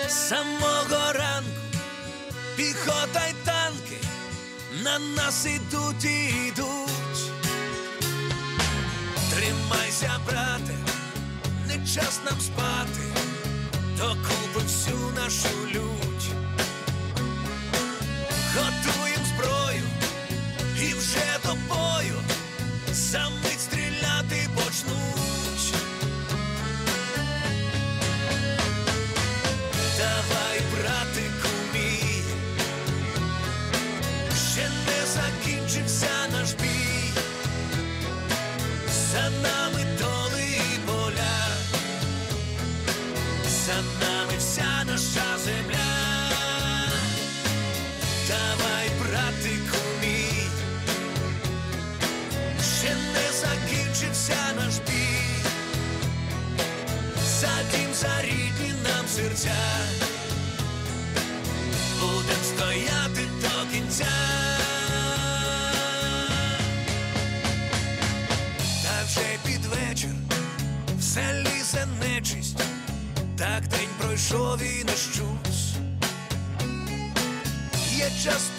Самого 0.09 1.12
ранку 1.12 1.51
піхота 2.57 3.26
й 3.26 3.34
танки 3.45 3.99
на 4.84 4.99
нас 4.99 5.47
ідуть 5.47 6.05
і 6.05 6.49
йдуть. 6.49 7.32
Тримайся, 9.30 10.20
брате, 10.26 10.76
не 11.66 11.86
час 11.86 12.20
нам 12.24 12.40
спати, 12.40 13.05
докупи 13.99 14.61
всю 14.66 14.97
нашу 15.16 15.49
лють. 15.74 15.93
Серця, 59.14 59.54
будем 62.00 62.42
стояти 62.44 63.28
до 63.42 63.72
кінця. 63.72 64.06
Та 68.82 69.04
вже 69.06 69.38
під 69.46 69.66
вечір 69.66 70.10
все 70.98 71.42
лізе 71.42 71.86
нечисть, 72.00 72.58
так 73.38 73.68
день 73.68 73.88
пройшов 74.00 74.62
і 74.62 74.84
не 74.84 74.92
щусь. 74.92 75.74
Є 77.96 78.10
час 78.24 78.50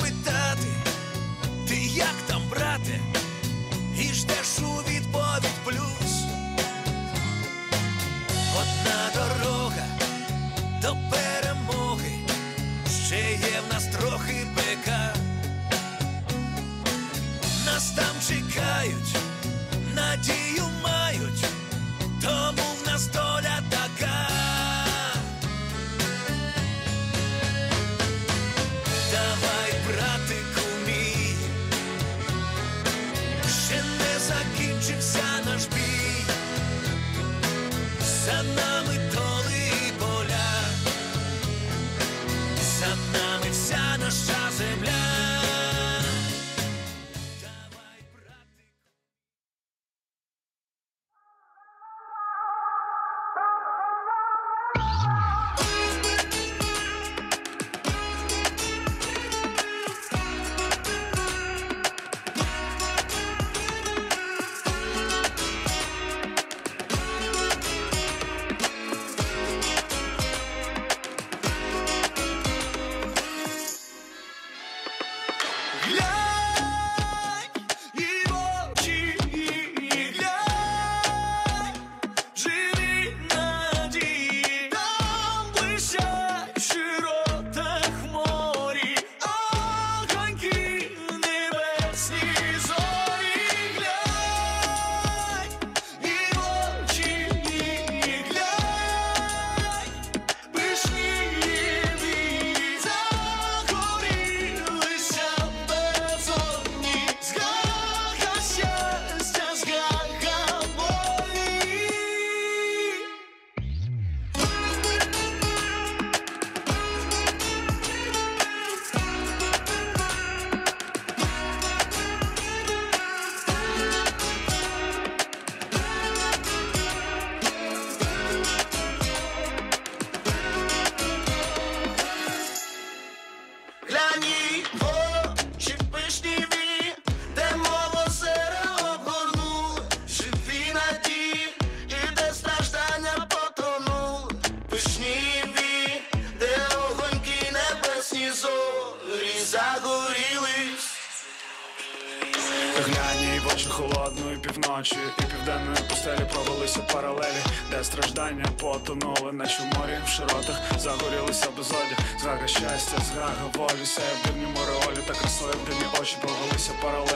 листя 162.86 163.04
зграга 163.14 163.46
волі, 163.54 163.86
сяє 163.86 164.08
в 164.24 164.28
дивні 164.28 164.46
мореолі 164.46 165.02
та 165.08 165.14
красою 165.14 165.54
в 165.54 165.70
дивні 165.70 165.86
очі, 166.02 166.18
богалися 166.24 166.72
паралелі 166.82 167.15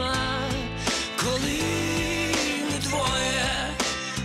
нема, 0.00 0.14
коли 1.24 1.60
не 2.72 2.78
двоє, 2.88 3.74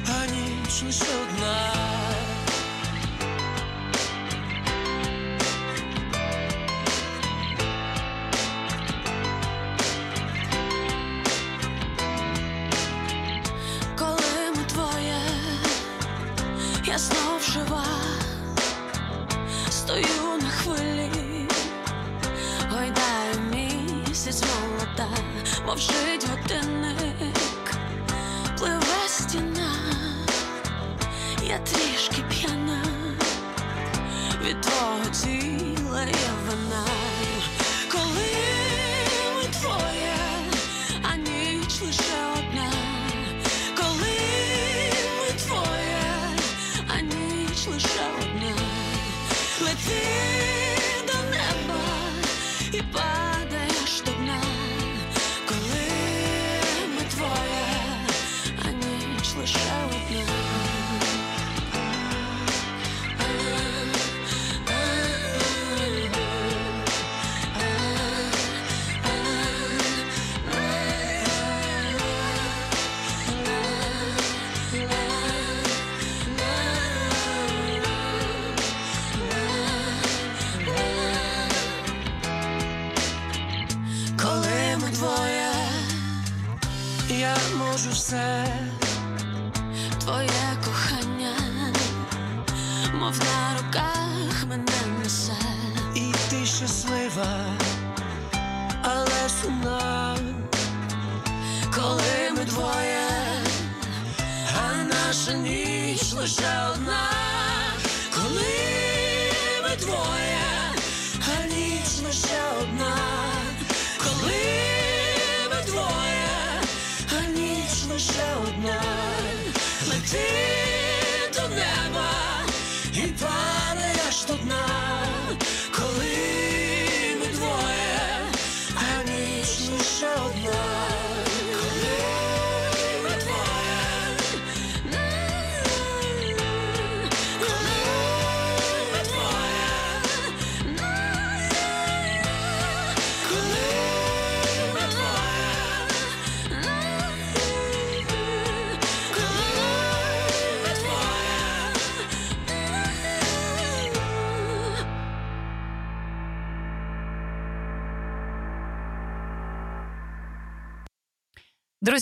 а 0.08 0.26
ніч 0.26 0.84
лише. 0.84 1.25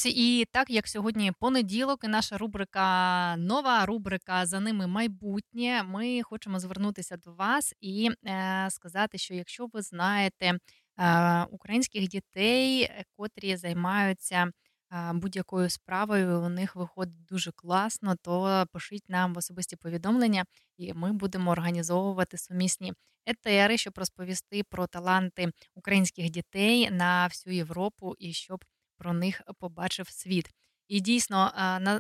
Друзі, 0.04 0.40
і 0.40 0.46
так 0.46 0.70
як 0.70 0.88
сьогодні 0.88 1.32
понеділок, 1.32 2.00
і 2.04 2.08
наша 2.08 2.38
рубрика, 2.38 3.36
нова 3.38 3.86
рубрика 3.86 4.46
за 4.46 4.60
ними 4.60 4.88
майбутнє. 4.88 5.84
Ми 5.84 6.22
хочемо 6.24 6.60
звернутися 6.60 7.18
до 7.18 7.32
вас 7.34 7.74
і 7.82 8.10
е, 8.26 8.68
сказати, 8.70 9.18
що 9.18 9.34
якщо 9.34 9.68
ви 9.74 9.82
знаєте 9.82 10.54
е, 11.00 11.44
українських 11.44 12.08
дітей, 12.08 12.92
котрі 13.18 13.56
займаються 13.56 14.52
е, 14.92 15.12
будь-якою 15.14 15.70
справою, 15.70 16.42
у 16.42 16.50
них 16.50 16.76
виходить 16.76 17.26
дуже 17.26 17.52
класно, 17.52 18.16
то 18.22 18.66
пишіть 18.74 19.10
нам 19.10 19.34
в 19.34 19.38
особисті 19.38 19.76
повідомлення, 19.76 20.46
і 20.78 20.94
ми 20.94 21.14
будемо 21.14 21.52
організовувати 21.52 22.38
сумісні 22.38 22.94
етери, 23.26 23.78
щоб 23.78 23.94
розповісти 23.98 24.64
про 24.70 24.88
таланти 24.88 25.52
українських 25.76 26.30
дітей 26.30 26.92
на 26.92 27.28
всю 27.28 27.56
Європу 27.56 28.16
і 28.20 28.34
щоб 28.34 28.66
про 29.04 29.14
них 29.14 29.42
побачив 29.60 30.10
світ. 30.10 30.50
І 30.88 31.00
дійсно, 31.00 31.52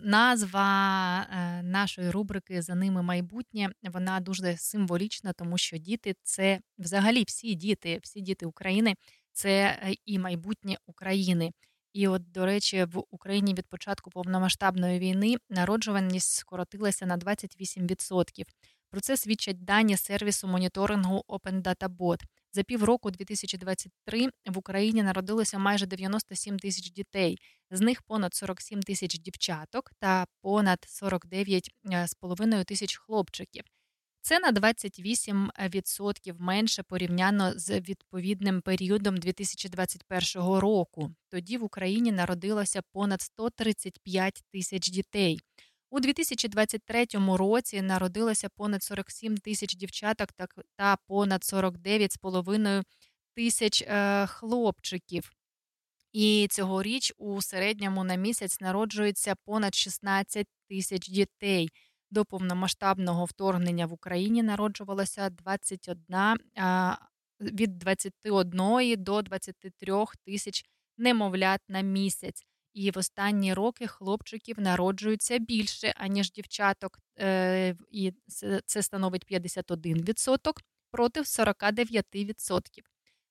назва 0.04 1.20
е, 1.22 1.64
нашої 1.64 2.10
рубрики 2.10 2.62
за 2.62 2.76
ними 2.76 3.02
майбутнє 3.02 3.70
вона 3.84 4.20
дуже 4.20 4.58
символічна, 4.58 5.34
тому 5.34 5.58
що 5.58 5.78
діти 5.78 6.16
це 6.24 6.60
взагалі 6.78 7.24
всі 7.24 7.56
діти, 7.56 8.00
всі 8.04 8.22
діти 8.22 8.46
України 8.46 8.96
це 9.32 9.80
е, 9.84 9.94
і 10.06 10.20
майбутнє 10.20 10.78
України. 10.86 11.52
І 11.94 12.08
от, 12.08 12.32
до 12.32 12.46
речі, 12.46 12.84
в 12.84 13.04
Україні 13.10 13.54
від 13.54 13.68
початку 13.68 14.10
повномасштабної 14.10 15.00
війни 15.00 15.36
народжуваність 15.50 16.32
скоротилася 16.32 17.06
на 17.06 17.18
28%. 17.18 18.44
Про 18.90 19.02
це 19.02 19.18
свідчать 19.18 19.64
дані 19.64 19.98
сервісу 19.98 20.48
моніторингу 20.48 21.24
Open. 21.28 21.62
За 22.56 22.64
півроку 22.64 23.12
2023 23.12 24.30
в 24.46 24.58
Україні 24.58 25.04
народилося 25.04 25.58
майже 25.60 25.86
97 25.86 26.60
тисяч 26.60 26.92
дітей, 26.92 27.38
з 27.72 27.82
них 27.82 28.02
понад 28.02 28.34
47 28.34 28.82
тисяч 28.82 29.20
дівчаток 29.20 29.92
та 30.00 30.26
понад 30.42 30.80
49,5 31.04 32.66
тисяч 32.66 32.98
хлопчиків. 32.98 33.64
Це 34.22 34.40
на 34.40 34.52
28% 34.52 36.36
менше 36.40 36.84
порівняно 36.84 37.54
з 37.56 37.80
відповідним 37.80 38.62
періодом 38.62 39.18
2021 39.18 40.60
року. 40.60 41.16
Тоді 41.30 41.58
в 41.58 41.64
Україні 41.64 42.12
народилося 42.12 42.82
понад 42.92 43.22
135 43.22 44.44
тисяч 44.52 44.90
дітей. 44.90 45.40
У 45.94 46.00
2023 46.00 47.06
році 47.38 47.82
народилося 47.82 48.50
понад 48.50 48.84
47 48.84 49.38
тисяч 49.38 49.76
дівчаток 49.76 50.30
та- 50.76 50.98
понад 51.08 51.44
49,5 51.44 52.84
тисяч 53.36 53.82
е, 53.82 54.28
хлопчиків. 54.28 55.32
І 56.14 56.48
цьогоріч 56.52 57.14
у 57.18 57.42
середньому 57.42 58.04
на 58.04 58.16
місяць 58.16 58.62
народжується 58.62 59.36
понад 59.46 59.76
16 59.76 60.48
тисяч 60.70 61.10
дітей. 61.10 61.70
До 62.12 62.26
повномасштабного 62.26 63.26
вторгнення 63.26 63.86
в 63.86 63.94
Україні 63.94 64.44
народжувалося 64.44 65.30
21, 65.30 66.38
а, 66.58 66.96
від 67.42 67.78
21 67.80 68.96
до 68.98 69.22
23 69.22 70.16
тисяч 70.26 70.66
немовлят 70.98 71.62
на 71.70 71.82
місяць. 71.82 72.44
І 72.74 72.92
в 72.92 72.98
останні 72.98 73.54
роки 73.54 73.88
хлопчиків 73.88 74.60
народжується 74.60 75.38
більше, 75.38 75.94
аніж 75.98 76.32
дівчаток, 76.32 77.00
е, 77.20 77.76
і 77.92 78.14
це- 78.66 78.84
становить 78.84 79.26
51% 79.26 80.56
проти 80.92 81.26
49%. 81.26 82.84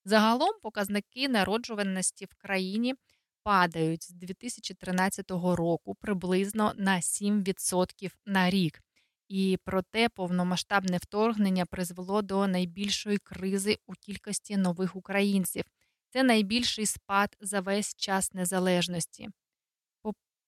Загалом 0.05 0.51
показники 0.63 1.29
народжуваності 1.29 2.25
в 2.25 2.35
країні 2.35 2.95
падають 3.43 4.05
з 4.05 4.11
2013 4.11 5.57
року 5.57 5.95
приблизно 5.95 6.73
на 6.77 7.03
7% 7.03 8.17
на 8.27 8.51
рік. 8.51 8.81
І 9.29 9.59
проте 9.65 10.09
повномасштабне 10.09 10.97
вторгнення 10.97 11.67
призвело 11.67 12.23
до 12.23 12.47
найбільшої 12.47 13.19
кризи 13.19 13.79
у 13.87 13.93
кількості 13.93 14.57
нових 14.57 14.97
українців. 14.97 15.65
Це 16.13 16.23
найбільший 16.23 16.87
спад 16.87 17.37
за 17.41 17.61
весь 17.61 17.95
час 17.95 18.35
незалежності. 18.35 19.29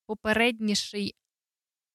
Попередніший 0.07 1.15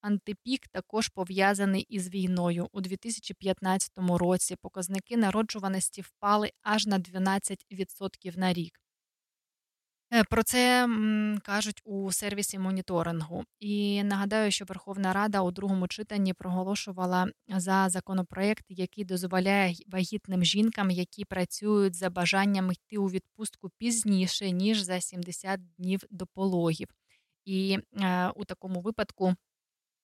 антипік 0.01 0.67
також 0.67 1.09
пов'язаний 1.09 1.81
із 1.81 2.09
війною. 2.09 2.67
У 2.71 2.81
2015 2.81 3.91
році 3.97 4.55
показники 4.55 5.17
народжуваності 5.17 6.01
впали 6.01 6.51
аж 6.61 6.87
на 6.87 6.99
12% 6.99 8.37
на 8.37 8.53
рік. 8.53 8.81
Е, 10.13 10.23
Про 10.23 10.43
це 10.43 10.87
кажуть 11.43 11.81
у 11.85 12.11
сервісі 12.11 12.59
моніторингу. 12.59 13.43
І 13.59 14.03
нагадаю, 14.03 14.51
що 14.51 14.65
Верховна 14.65 15.13
Рада 15.13 15.41
у 15.41 15.51
другому 15.51 15.87
читанні 15.87 16.33
проголошувала 16.33 17.27
за 17.47 17.89
законопроект, 17.89 18.65
який 18.69 19.03
дозволяє 19.05 19.75
вагітним 19.87 20.43
жінкам, 20.43 20.91
які 20.91 21.25
працюють 21.25 21.95
за 21.95 22.09
бажанням 22.09 22.71
йти 22.71 22.97
у 22.97 23.09
відпустку 23.09 23.69
пізніше 23.77 24.51
ніж 24.51 24.81
за 24.81 25.01
70 25.01 25.59
днів 25.75 25.99
до 26.09 26.27
пологів. 26.27 26.87
І 27.45 27.77
е, 28.01 28.29
у 28.35 28.45
такому 28.45 28.81
випадку. 28.81 29.35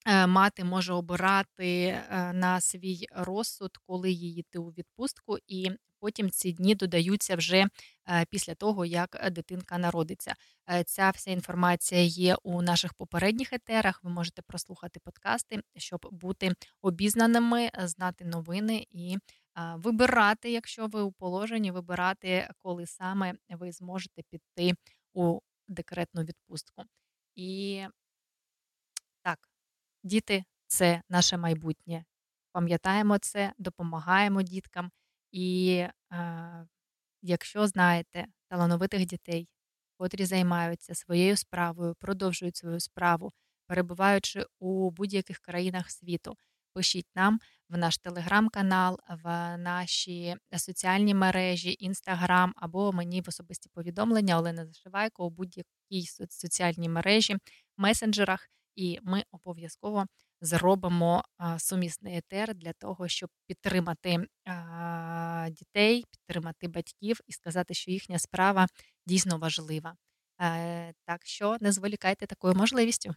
Е, 0.08 0.28
Мати 0.28 0.64
може 0.64 0.93
обирати 0.93 1.86
е, 1.86 2.34
на 2.34 2.62
свій 2.62 3.08
розсуд, 3.12 3.78
коли 3.88 4.12
їй 4.12 4.36
йти 4.39 4.60
у 4.60 4.70
відпустку, 4.70 5.38
і 5.47 5.72
потім 5.99 6.30
ці 6.30 6.51
дні 6.51 6.76
додаються 6.76 7.36
вже 7.36 7.68
е, 8.10 8.26
після 8.30 8.55
того, 8.55 8.86
як 8.86 9.30
дитинка 9.32 9.78
народиться. 9.78 10.34
Ця 10.86 11.10
вся 11.10 11.32
інформація 11.32 12.01
є 12.01 12.36
у 12.43 12.62
наших 12.62 12.93
попередніх 12.93 13.53
етерах. 13.53 14.03
Ви 14.03 14.10
можете 14.10 14.41
прослухати 14.41 14.99
подкасти, 14.99 15.62
щоб 15.76 16.08
бути 16.12 16.51
обізнаними, 16.82 17.70
знати 17.78 18.26
новини 18.26 18.86
і 18.91 19.18
вибирати, 19.76 20.51
якщо 20.51 20.88
ви 20.88 21.01
у 21.01 21.12
положенні, 21.12 21.72
вибирати, 21.72 22.49
коли 22.64 22.86
саме 22.86 23.34
ви 23.49 23.72
зможете 23.72 24.22
піти 24.30 24.74
у 25.14 25.39
декретну 25.68 26.24
відпустку. 26.24 26.84
І 27.36 27.84
діти 30.08 30.43
це 30.68 31.01
наше 31.10 31.38
майбутнє. 31.38 32.05
Пам'ятаємо 32.51 33.18
це, 33.18 33.53
допомагаємо 33.58 34.41
діткам. 34.41 34.91
І 35.32 35.86
е, 36.14 36.68
якщо 37.22 37.68
знаєте 37.68 38.26
талановитих 38.49 39.05
дітей, 39.05 39.47
котрі 39.97 40.26
займаються 40.26 40.95
своєю 40.95 41.38
справою, 41.38 41.95
продовжують 41.99 42.55
свою 42.58 42.80
справу, 42.80 43.32
перебуваючи 43.68 44.45
у 44.60 44.91
будь-яких 44.91 45.39
країнах 45.39 45.91
світу, 45.91 46.36
пишіть 46.74 47.08
нам 47.16 47.39
в 47.70 47.78
наш 47.78 47.97
телеграм-канал, 47.97 48.99
в 49.24 49.58
наші 49.58 50.36
соціальні 50.58 51.14
мережі, 51.14 51.76
інстаграм 51.80 52.53
або 52.55 52.91
мені 52.91 53.22
в 53.22 53.26
особисті 53.28 53.70
повідомлення 53.70 54.38
Олена 54.38 54.66
Зашивайко 54.66 55.26
у 55.26 55.30
будь-якій 55.30 56.08
соціальній 56.30 56.89
мережі, 56.89 57.38
месенджерах, 57.78 58.47
і 58.78 58.99
ми 59.03 59.23
обов'язково 59.32 60.05
зробимо 60.41 61.23
сумісний 61.57 62.17
етер 62.17 62.55
для 62.55 62.73
того, 62.73 63.07
щоб 63.07 63.30
підтримати 63.47 64.28
дітей, 65.51 66.05
підтримати 66.11 66.67
батьків 66.67 67.19
і 67.28 67.34
сказати, 67.34 67.73
що 67.73 67.91
їхня 67.91 68.19
справа 68.19 68.67
дійсно 69.07 69.38
важлива. 69.38 69.95
Е, 70.41 70.93
Так 71.05 71.25
що 71.25 71.57
не 71.61 71.71
зволікайте 71.71 72.25
такою 72.28 72.55
можливістю. 72.55 73.15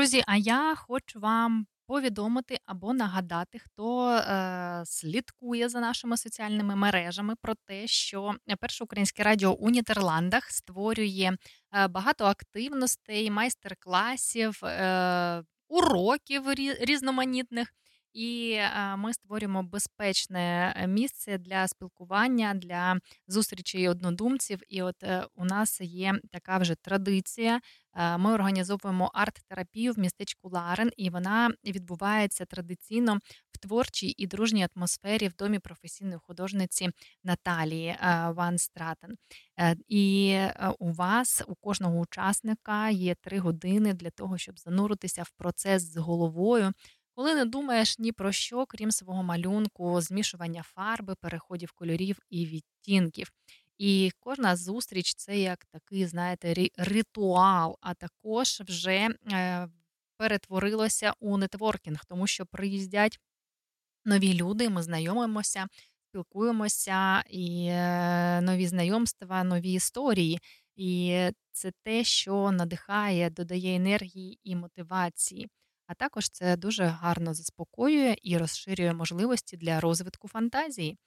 Друзі, 0.00 0.22
а 0.26 0.36
я 0.36 0.74
хочу 0.74 1.20
вам 1.20 1.66
повідомити 1.86 2.58
або 2.66 2.92
нагадати, 2.92 3.58
хто 3.58 4.10
е, 4.10 4.82
слідкує 4.86 5.68
за 5.68 5.80
нашими 5.80 6.16
соціальними 6.16 6.76
мережами 6.76 7.34
про 7.42 7.54
те, 7.66 7.86
що 7.86 8.34
перше 8.60 8.84
українське 8.84 9.22
радіо 9.22 9.52
у 9.52 9.70
Нідерландах 9.70 10.50
створює 10.50 11.32
е, 11.72 11.88
багато 11.88 12.24
активностей, 12.24 13.30
майстер-класів, 13.30 14.64
е, 14.64 15.42
уроків 15.68 16.46
рі- 16.48 16.84
різноманітних. 16.84 17.72
І 18.12 18.58
ми 18.96 19.14
створюємо 19.14 19.62
безпечне 19.62 20.74
е, 20.76 20.86
місце 20.86 21.38
для 21.38 21.68
спілкування, 21.68 22.54
для 22.54 22.96
зустрічей 23.28 23.88
однодумців. 23.88 24.60
І 24.68 24.82
от 24.82 25.02
е, 25.02 25.26
у 25.34 25.44
нас 25.44 25.80
є 25.80 26.14
така 26.32 26.58
вже 26.58 26.74
традиція. 26.74 27.60
Е, 27.94 28.18
Ми 28.18 28.32
організовуємо 28.32 29.10
арт-терапію 29.14 29.92
в 29.92 29.98
містечку 29.98 30.48
Ларен, 30.48 30.90
і 30.96 31.10
вона 31.10 31.50
відбувається 31.64 32.44
традиційно 32.44 33.18
в 33.52 33.58
творчій 33.58 34.14
і 34.16 34.26
дружній 34.26 34.68
атмосфері 34.76 35.28
в 35.28 35.34
домі 35.34 35.58
професійної 35.58 36.18
художниці 36.26 36.90
Наталії 37.24 37.88
е, 37.88 38.30
Ван 38.30 38.58
Стратен. 38.58 39.16
І 39.88 40.38
у 40.78 40.92
вас, 40.92 41.42
у 41.46 41.54
кожного 41.54 41.98
учасника, 41.98 42.90
є 42.90 43.14
три 43.14 43.38
години 43.38 43.94
для 43.94 44.10
того, 44.10 44.38
щоб 44.38 44.58
зануритися 44.58 45.22
в 45.22 45.30
процес 45.30 45.92
з 45.92 45.96
головою. 45.96 46.72
Коли 47.20 47.34
не 47.34 47.44
думаєш 47.44 47.98
ні 47.98 48.12
про 48.12 48.32
що, 48.32 48.66
крім 48.66 48.90
свого 48.90 49.22
малюнку, 49.22 50.00
змішування 50.00 50.62
фарби, 50.62 51.14
переходів 51.14 51.72
кольорів 51.72 52.18
і 52.30 52.46
відтінків. 52.46 53.32
І 53.78 54.12
кожна 54.20 54.56
зустріч 54.56 55.14
це 55.14 55.38
як 55.38 55.64
такий, 55.64 56.06
знаєте, 56.06 56.68
ритуал, 56.76 57.76
а 57.80 57.94
також 57.94 58.62
вже 58.66 59.08
е, 59.32 59.68
перетворилося 60.16 61.12
у 61.20 61.36
нетворкінг, 61.36 62.04
тому 62.04 62.26
що 62.26 62.46
приїздять 62.46 63.18
нові 64.04 64.34
люди, 64.34 64.68
ми 64.68 64.82
знайомимося, 64.82 65.66
спілкуємося, 66.08 67.22
і 67.30 67.66
е, 67.70 68.40
нові 68.40 68.66
знайомства, 68.66 69.44
нові 69.44 69.72
історії. 69.72 70.40
І 70.76 71.18
це 71.52 71.72
те, 71.82 72.04
що 72.04 72.50
надихає, 72.50 73.30
додає 73.30 73.76
енергії 73.76 74.38
і 74.44 74.56
мотивації. 74.56 75.48
А 75.90 75.94
також 75.94 76.28
це 76.28 76.56
дуже 76.56 76.84
гарно 76.84 77.34
заспокоює 77.34 78.16
і 78.22 78.38
розширює 78.38 78.92
можливості 78.92 79.56
для 79.56 79.80
розвитку 79.80 80.28
фантазії. 80.28 80.98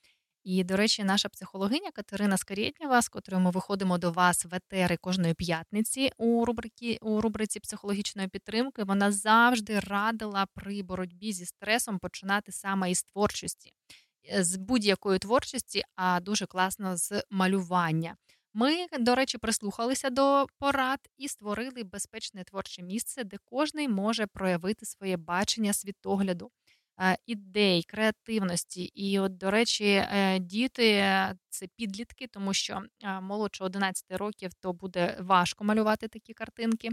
І, 0.43 0.63
до 0.63 0.77
речі, 0.77 1.03
наша 1.03 1.29
психологиня 1.29 1.91
Катерина 1.91 2.37
Скарєтнєва, 2.37 3.01
з 3.01 3.09
котрою 3.09 3.43
ми 3.43 3.51
виходимо 3.51 3.97
до 3.97 4.11
вас 4.11 4.45
в 4.45 4.55
етери 4.55 4.97
кожної 4.97 5.33
п'ятниці 5.33 6.11
у 6.17 6.45
рубриці, 6.45 6.97
у 7.01 7.21
рубриці 7.21 7.59
психологічної 7.59 8.27
підтримки, 8.27 8.83
вона 8.83 9.11
завжди 9.11 9.79
радила 9.79 10.47
при 10.53 10.83
боротьбі 10.83 11.33
зі 11.33 11.45
стресом 11.45 11.99
починати 11.99 12.51
саме 12.51 12.91
із 12.91 13.03
творчості, 13.03 13.73
з 14.39 14.55
будь-якої 14.55 15.19
творчості, 15.19 15.83
а 15.95 16.19
дуже 16.19 16.45
класно 16.45 16.97
з 16.97 17.23
малювання. 17.29 18.15
Ми, 18.53 18.87
до 18.99 19.15
речі, 19.15 19.37
прислухалися 19.37 20.09
до 20.09 20.45
порад 20.59 20.99
і 21.17 21.27
створили 21.27 21.83
безпечне 21.83 22.43
творче 22.43 22.83
місце, 22.83 23.23
де 23.23 23.37
кожний 23.45 23.87
може 23.87 24.27
проявити 24.27 24.85
своє 24.85 25.17
бачення 25.17 25.73
світогляду, 25.73 26.51
е, 27.01 27.17
ідей, 27.25 27.83
креативності. 27.83 28.83
І, 28.83 29.19
от, 29.19 29.37
до 29.37 29.51
речі, 29.51 29.85
е, 29.85 30.39
діти 30.39 31.03
це 31.49 31.67
підлітки, 31.75 32.27
тому 32.27 32.53
що 32.53 32.81
е, 33.03 33.21
молодше 33.21 33.63
11 33.63 34.05
років 34.09 34.53
то 34.53 34.73
буде 34.73 35.17
важко 35.19 35.63
малювати 35.63 36.07
такі 36.07 36.33
картинки, 36.33 36.89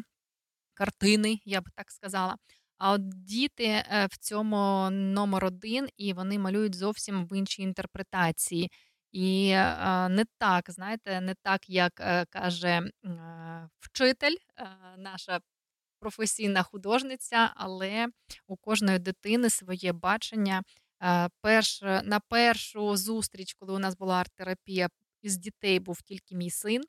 картини, 0.74 1.40
я 1.44 1.60
б 1.60 1.70
так 1.74 1.90
сказала. 1.90 2.36
А 2.78 2.92
от 2.92 3.08
діти 3.08 3.84
в 4.10 4.18
цьому 4.18 4.90
номер 4.90 5.44
один, 5.44 5.88
і 5.96 6.12
вони 6.12 6.38
малюють 6.38 6.74
зовсім 6.74 7.26
в 7.26 7.36
іншій 7.36 7.62
інтерпретації. 7.62 8.70
І 9.12 9.50
е, 9.50 10.08
не 10.08 10.24
так, 10.38 10.70
знаєте, 10.70 11.20
не 11.20 11.34
так, 11.42 11.70
як 11.70 12.00
е, 12.00 12.24
каже 12.30 12.68
е, 12.68 13.68
вчитель, 13.78 14.36
е, 14.58 14.66
наша 14.98 15.40
професійна 16.00 16.62
художниця, 16.62 17.52
але 17.56 18.06
у 18.46 18.56
кожної 18.56 18.98
дитини 18.98 19.50
своє 19.50 19.92
бачення. 19.92 20.62
Е, 21.02 21.28
перш, 21.40 21.82
на 21.82 22.20
першу 22.28 22.96
зустріч, 22.96 23.54
коли 23.54 23.72
у 23.72 23.78
нас 23.78 23.96
була 23.96 24.20
арт-терапія 24.20 24.88
із 25.22 25.36
дітей, 25.36 25.80
був 25.80 26.02
тільки 26.02 26.36
мій 26.36 26.50
син. 26.50 26.82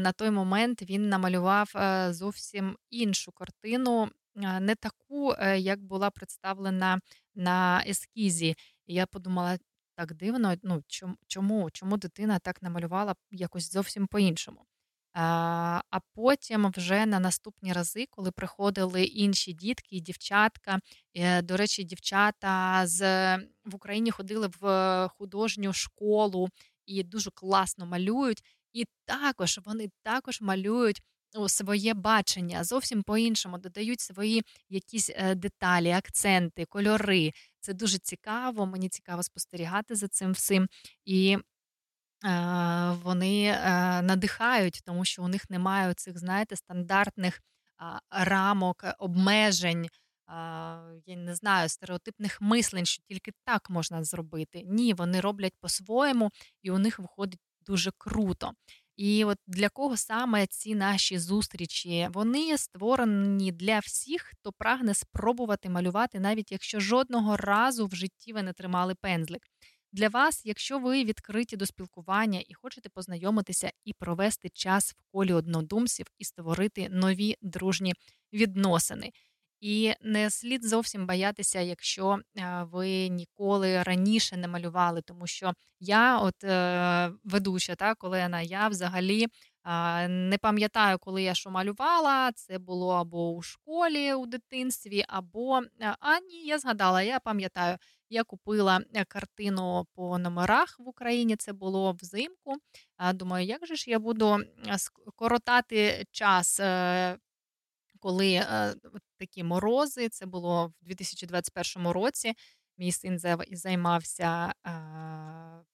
на 0.00 0.12
той 0.12 0.30
момент 0.30 0.82
він 0.82 1.08
намалював 1.08 1.70
зовсім 2.10 2.76
іншу 2.90 3.32
картину, 3.32 4.08
не 4.60 4.74
таку, 4.74 5.34
як 5.56 5.80
була 5.80 6.10
представлена 6.10 7.00
на 7.34 7.84
ескізі. 7.86 8.56
Я 8.86 9.06
подумала, 9.06 9.58
так 9.96 10.14
дивно, 10.14 10.54
ну 10.62 10.82
чому 11.26 11.70
чому 11.70 11.96
дитина 11.96 12.38
так 12.38 12.62
намалювала 12.62 13.14
якось 13.30 13.72
зовсім 13.72 14.06
по-іншому. 14.06 14.66
А 15.16 15.98
потім 16.14 16.70
вже 16.76 17.06
на 17.06 17.20
наступні 17.20 17.72
рази, 17.72 18.06
коли 18.10 18.30
приходили 18.30 19.04
інші 19.04 19.52
дітки 19.52 19.96
і 19.96 20.00
дівчатка. 20.00 20.78
Е, 21.14 21.42
до 21.42 21.56
речі, 21.56 21.84
дівчата 21.84 22.82
з 22.86 23.36
в 23.64 23.74
Україні 23.74 24.10
ходили 24.10 24.50
в 24.60 25.08
художню 25.18 25.72
школу 25.72 26.48
і 26.86 27.02
дуже 27.02 27.30
класно 27.30 27.86
малюють. 27.86 28.42
І 28.72 28.86
також 29.04 29.60
вони 29.64 29.90
також 30.02 30.40
малюють 30.40 31.02
своє 31.48 31.94
бачення 31.94 32.64
зовсім 32.64 33.02
по-іншому, 33.02 33.58
додають 33.58 34.00
свої 34.00 34.42
якісь 34.68 35.10
е, 35.14 35.34
деталі, 35.34 35.90
акценти, 35.90 36.64
кольори. 36.64 37.32
Це 37.60 37.72
дуже 37.74 37.98
цікаво. 37.98 38.66
Мені 38.66 38.88
цікаво 38.88 39.22
спостерігати 39.22 39.94
за 39.94 40.08
цим 40.08 40.32
всім. 40.32 40.68
І 41.04 41.38
вони 43.02 43.58
надихають, 44.02 44.80
тому 44.84 45.04
що 45.04 45.22
у 45.22 45.28
них 45.28 45.50
немає 45.50 45.94
цих, 45.94 46.18
знаєте, 46.18 46.56
стандартних 46.56 47.40
рамок, 48.10 48.84
обмежень. 48.98 49.88
Я 51.06 51.16
не 51.16 51.34
знаю, 51.34 51.68
стереотипних 51.68 52.40
мислень, 52.40 52.86
що 52.86 53.02
тільки 53.08 53.32
так 53.44 53.70
можна 53.70 54.04
зробити. 54.04 54.62
Ні, 54.66 54.94
вони 54.94 55.20
роблять 55.20 55.54
по-своєму, 55.60 56.30
і 56.62 56.70
у 56.70 56.78
них 56.78 56.98
виходить 56.98 57.40
дуже 57.66 57.90
круто. 57.98 58.52
І 58.96 59.24
от 59.24 59.38
для 59.46 59.68
кого 59.68 59.96
саме 59.96 60.46
ці 60.46 60.74
наші 60.74 61.18
зустрічі? 61.18 62.08
Вони 62.12 62.58
створені 62.58 63.52
для 63.52 63.78
всіх, 63.78 64.22
хто 64.22 64.52
прагне 64.52 64.94
спробувати 64.94 65.68
малювати, 65.68 66.20
навіть 66.20 66.52
якщо 66.52 66.80
жодного 66.80 67.36
разу 67.36 67.86
в 67.86 67.94
житті 67.94 68.32
ви 68.32 68.42
не 68.42 68.52
тримали 68.52 68.94
пензлик. 68.94 69.42
Для 69.92 70.08
вас, 70.08 70.42
якщо 70.44 70.78
ви 70.78 71.04
відкриті 71.04 71.56
до 71.56 71.66
спілкування 71.66 72.42
і 72.48 72.54
хочете 72.54 72.88
познайомитися 72.88 73.70
і 73.84 73.92
провести 73.92 74.48
час 74.48 74.92
в 74.92 75.12
колі 75.12 75.32
однодумців 75.32 76.06
і 76.18 76.24
створити 76.24 76.88
нові 76.88 77.36
дружні 77.42 77.94
відносини. 78.32 79.10
І 79.64 79.94
не 80.00 80.30
слід 80.30 80.64
зовсім 80.64 81.06
боятися, 81.06 81.60
якщо 81.60 82.18
ви 82.62 83.08
ніколи 83.08 83.82
раніше 83.82 84.36
не 84.36 84.48
малювали, 84.48 85.02
тому 85.02 85.26
що 85.26 85.52
я, 85.80 86.18
от 86.18 86.44
е, 86.44 87.12
ведуча, 87.24 87.74
так, 87.74 88.04
Олена, 88.04 88.40
я 88.40 88.68
взагалі 88.68 89.26
не 90.08 90.38
пам'ятаю, 90.40 90.98
коли 90.98 91.22
я 91.22 91.34
що 91.34 91.50
малювала. 91.50 92.32
Це 92.32 92.58
було 92.58 92.90
або 92.94 93.30
у 93.30 93.42
школі 93.42 94.14
у 94.14 94.26
дитинстві, 94.26 95.04
або 95.08 95.60
а 96.00 96.20
ні, 96.20 96.46
я 96.46 96.58
згадала, 96.58 97.02
я 97.02 97.20
пам'ятаю, 97.20 97.78
я 98.10 98.24
купила 98.24 98.80
е, 98.94 99.04
картину 99.04 99.86
по 99.94 100.18
номерах 100.18 100.76
в 100.78 100.88
Україні. 100.88 101.36
Це 101.36 101.52
було 101.52 101.92
взимку. 101.92 102.56
Думаю, 103.14 103.46
як 103.46 103.66
же 103.66 103.76
ж 103.76 103.90
я 103.90 103.98
буду 103.98 104.38
скоротати 104.76 106.04
час, 106.10 106.60
е, 106.60 107.18
коли 108.00 108.32
е, 108.32 108.74
такі 109.26 109.44
морози. 109.44 110.08
Це 110.08 110.26
було 110.26 110.66
в 110.66 110.84
2021 110.84 111.88
році. 111.88 112.32
Мій 112.78 112.92
син 112.92 113.18
займався 113.52 114.52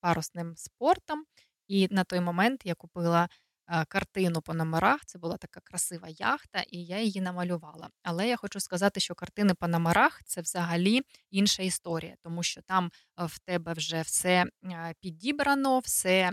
парусним 0.01 0.57
спортом, 0.57 1.25
і 1.69 1.89
на 1.91 2.05
той 2.05 2.21
момент 2.21 2.61
я 2.65 2.75
купила 2.75 3.29
картину 3.89 4.43
по 4.43 4.55
номерах. 4.55 5.05
Це 5.07 5.19
була 5.19 5.37
така 5.37 5.61
красива 5.61 6.09
яхта, 6.09 6.61
і 6.61 6.85
я 6.85 7.01
її 7.01 7.21
намалювала. 7.21 7.89
Але 8.03 8.29
я 8.29 8.37
хочу 8.37 8.61
сказати, 8.61 9.01
що 9.01 9.15
картини 9.15 9.55
по 9.55 9.69
номерах 9.69 10.21
це 10.25 10.41
взагалі 10.41 11.03
інша 11.31 11.63
історія, 11.63 12.15
тому 12.23 12.43
що 12.43 12.63
там 12.63 12.91
в 13.17 13.39
тебе 13.39 13.73
вже 13.73 14.03
все 14.03 14.45
підібрано, 15.01 15.79
все 15.79 16.31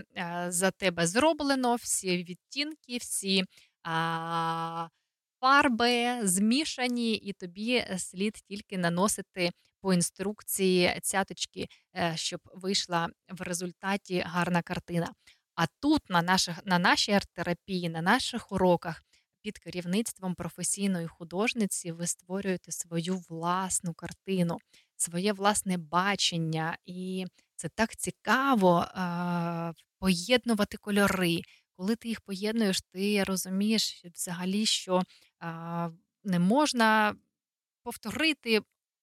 за 0.48 0.72
тебе 0.72 1.07
зроблено, 1.07 1.76
всі 1.76 2.23
відтінки, 2.23 2.98
всі. 2.98 3.44
Фарби 5.39 6.19
змішані, 6.27 7.14
і 7.14 7.34
тобі 7.34 7.76
е, 7.76 7.99
слід 7.99 8.34
тільки 8.34 8.77
наносити 8.77 9.51
по 9.81 9.93
інструкції 9.93 10.99
цяточки, 11.01 11.68
е, 11.95 12.14
щоб 12.15 12.39
вийшла 12.53 13.09
в 13.30 13.41
результаті 13.41 14.23
гарна 14.26 14.61
картина. 14.61 15.14
А 15.55 15.65
тут, 15.80 16.09
на 16.09 16.22
наших, 16.22 16.65
на 16.65 16.80
нашій 16.80 17.11
арт-терапії, 17.11 17.89
на 17.89 18.01
наших 18.01 18.51
уроках, 18.51 19.03
під 19.41 19.57
керівництвом 19.57 20.35
професійної 20.35 21.07
художниці, 21.07 21.91
ви 21.91 22.07
створюєте 22.07 22.72
свою 22.72 23.18
власну 23.30 23.93
картину, 23.93 24.57
своє 24.95 25.34
власне 25.34 25.77
бачення. 25.77 26.77
І 26.85 27.26
це 27.55 27.69
так 27.69 27.95
цікаво 27.95 28.81
е- 28.81 29.73
поєднувати 29.99 30.77
кольори. 30.77 31.41
Коли 31.77 31.95
ти 31.95 32.07
їх 32.07 32.22
поєднуєш, 32.22 32.81
ти 32.81 33.23
розумієш 33.23 34.05
взагалі, 34.15 34.65
що 34.65 35.01
не 36.23 36.39
можна 36.39 37.15
повторити 37.84 38.61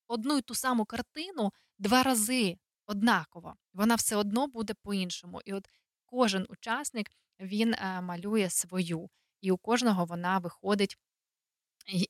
одну 0.09 0.39
і 0.39 0.43
ту 0.43 0.55
саму 0.55 0.85
картину 0.85 1.52
два 1.78 2.02
рази 2.02 2.56
однаково. 2.86 3.55
Вона 3.73 3.94
все 3.94 4.16
одно 4.16 4.47
буде 4.47 4.74
по-іншому. 4.82 5.40
І 5.44 5.52
от 5.52 5.69
кожен 6.05 6.47
учасник 6.48 7.11
він 7.40 7.74
е, 7.74 8.01
малює 8.01 8.51
свою, 8.51 9.11
і 9.40 9.51
у 9.51 9.56
кожного 9.56 10.05
вона 10.05 10.39
виходить 10.39 10.98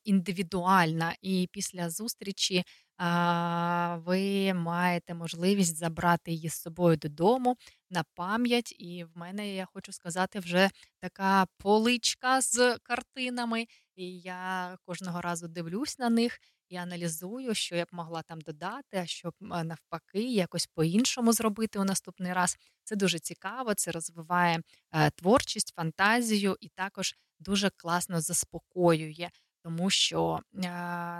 індивідуальна. 0.05 1.15
І 1.23 1.49
після 1.53 1.91
зустрічі 1.91 2.65
ви 3.97 4.55
маєте 4.55 5.15
можливість 5.15 5.77
забрати 5.77 6.33
її 6.33 6.49
з 6.49 6.55
собою 6.55 6.97
додому 6.97 7.57
на 7.91 8.05
пам'ять. 8.15 8.75
І 8.79 9.05
в 9.05 9.11
мене 9.15 9.55
я 9.55 9.65
хочу 9.65 9.93
сказати 9.93 10.39
вже 10.39 10.71
така 11.01 11.47
поличка 11.59 12.41
з 12.41 12.79
картинами. 12.79 13.67
І 13.97 14.19
я 14.21 14.77
кожного 14.87 15.21
разу 15.21 15.49
дивлюсь 15.49 15.99
на 15.99 16.11
них 16.11 16.41
і 16.69 16.77
аналізую, 16.77 17.55
що 17.55 17.77
я 17.77 17.85
б 17.85 17.89
могла 17.93 18.23
там 18.23 18.41
додати, 18.41 18.99
а 18.99 19.07
щоб 19.07 19.35
навпаки 19.41 20.23
якось 20.23 20.67
по-іншому 20.67 21.33
зробити 21.33 21.79
у 21.79 21.85
наступний 21.85 22.33
раз. 22.33 22.57
Це 22.85 22.97
дуже 22.97 23.19
цікаво, 23.19 23.75
це 23.75 23.91
розвиває 23.91 24.61
е, 24.93 25.11
творчість, 25.11 25.75
фантазію 25.77 26.57
і 26.61 26.69
також 26.69 27.15
дуже 27.39 27.71
класно 27.71 28.21
заспокоює. 28.21 29.31
Тому 29.65 29.91
що, 29.91 30.41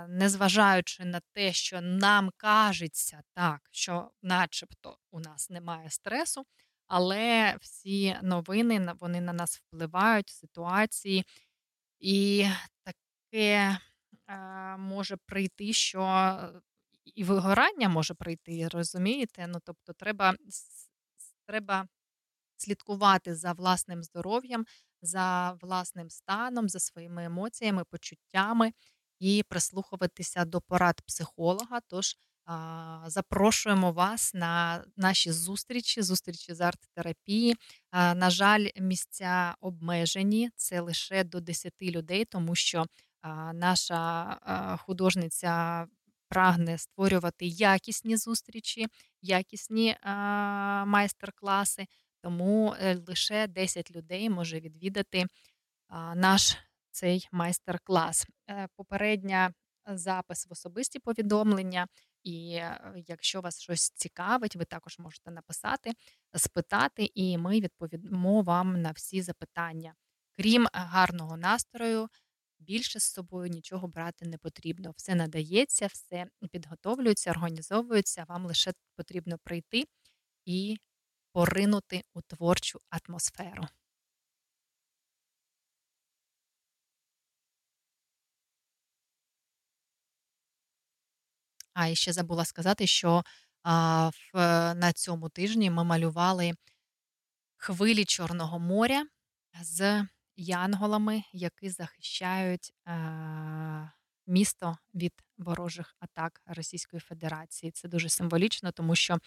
незважаючи 0.07 1.05
на 1.05 1.21
те, 1.33 1.53
що 1.53 1.81
нам 1.81 2.31
кажеться 2.37 3.21
так, 3.33 3.61
що, 3.71 4.11
начебто, 4.21 4.97
у 5.11 5.19
нас 5.19 5.49
немає 5.49 5.89
стресу, 5.89 6.45
але 6.87 7.55
всі 7.61 8.17
новини 8.23 8.93
вони 8.99 9.21
на 9.21 9.33
нас 9.33 9.57
впливають, 9.57 10.29
ситуації, 10.29 11.25
і 11.99 12.47
таке 12.83 13.77
може 14.77 15.17
прийти, 15.25 15.73
що 15.73 16.35
і 17.15 17.23
вигорання 17.23 17.89
може 17.89 18.13
прийти, 18.13 18.67
розумієте? 18.67 19.47
Ну, 19.47 19.59
тобто, 19.65 19.93
треба, 19.93 20.33
треба 21.47 21.87
слідкувати 22.57 23.35
за 23.35 23.53
власним 23.53 24.03
здоров'ям, 24.03 24.65
за 25.01 25.51
власним 25.61 26.09
станом, 26.09 26.69
за 26.69 26.79
своїми 26.79 27.25
емоціями, 27.25 27.83
почуттями 27.83 28.73
і 29.19 29.43
прислухуватися 29.49 30.45
до 30.45 30.61
порад 30.61 31.01
психолога. 31.01 31.79
Тож 31.87 32.15
запрошуємо 33.05 33.91
вас 33.91 34.33
на 34.33 34.83
наші 34.97 35.31
зустрічі, 35.31 36.01
зустрічі 36.01 36.53
з 36.53 36.61
арт-терапії. 36.61 37.55
На 37.93 38.29
жаль, 38.29 38.67
місця 38.79 39.55
обмежені, 39.61 40.49
це 40.55 40.79
лише 40.79 41.23
до 41.23 41.39
10 41.39 41.73
людей, 41.81 42.25
тому 42.25 42.55
що 42.55 42.85
наша 43.53 44.77
художниця 44.85 45.85
прагне 46.29 46.77
створювати 46.77 47.45
якісні 47.45 48.17
зустрічі, 48.17 48.87
якісні 49.21 49.95
майстер-класи, 50.85 51.85
тому 52.21 52.75
е, 52.79 52.95
лише 53.07 53.47
10 53.47 53.91
людей 53.91 54.29
може 54.29 54.59
відвідати 54.59 55.25
наш 56.15 56.57
цей 56.91 57.27
майстер-клас. 57.31 58.25
Е, 58.49 58.67
попередня 58.75 59.53
запис 59.87 60.47
в 60.47 60.51
особисті 60.51 60.99
повідомлення. 60.99 61.87
І 62.25 62.55
е, 62.55 62.93
якщо 63.07 63.41
вас 63.41 63.61
щось 63.61 63.89
цікавить, 63.89 64.55
ви 64.55 64.65
також 64.65 64.99
можете 64.99 65.31
написати, 65.31 65.93
спитати, 66.35 67.11
і 67.13 67.37
ми 67.37 67.59
відповімо 67.59 68.41
вам 68.41 68.81
на 68.81 68.91
всі 68.91 69.21
запитання. 69.21 69.95
Крім 70.37 70.67
гарного 70.73 71.37
настрою, 71.37 72.09
більше 72.59 72.99
з 72.99 73.03
собою 73.03 73.49
нічого 73.49 73.87
брати 73.87 74.25
не 74.25 74.37
потрібно. 74.37 74.93
Все 74.97 75.15
надається, 75.15 75.87
все 75.87 76.27
підготовлюється, 76.51 77.31
організовується. 77.31 78.25
Вам 78.27 78.45
лише 78.45 78.73
потрібно 78.95 79.37
прийти 79.37 79.83
і 80.45 80.77
поринути 81.31 82.03
у 82.13 82.21
творчу 82.21 82.79
атмосферу. 82.89 83.67
А 91.75 91.87
і 91.87 91.95
ще 91.95 92.13
забула 92.13 92.45
сказати, 92.45 92.87
що 92.87 93.23
а, 93.63 94.09
в, 94.09 94.37
на 94.73 94.93
цьому 94.93 95.29
тижні 95.29 95.69
ми 95.69 95.83
малювали 95.83 96.53
хвилі 97.57 98.05
Чорного 98.05 98.59
моря 98.59 99.05
з 99.61 100.07
янголами, 100.35 101.23
які 101.33 101.69
захищають 101.69 102.73
а, 102.85 103.87
місто 104.27 104.77
від 104.93 105.13
ворожих 105.37 105.95
атак 105.99 106.41
Російської 106.45 106.99
Федерації. 106.99 107.71
Це 107.71 107.87
дуже 107.87 108.09
символічно, 108.09 108.71
тому 108.71 108.95
що 108.95 109.17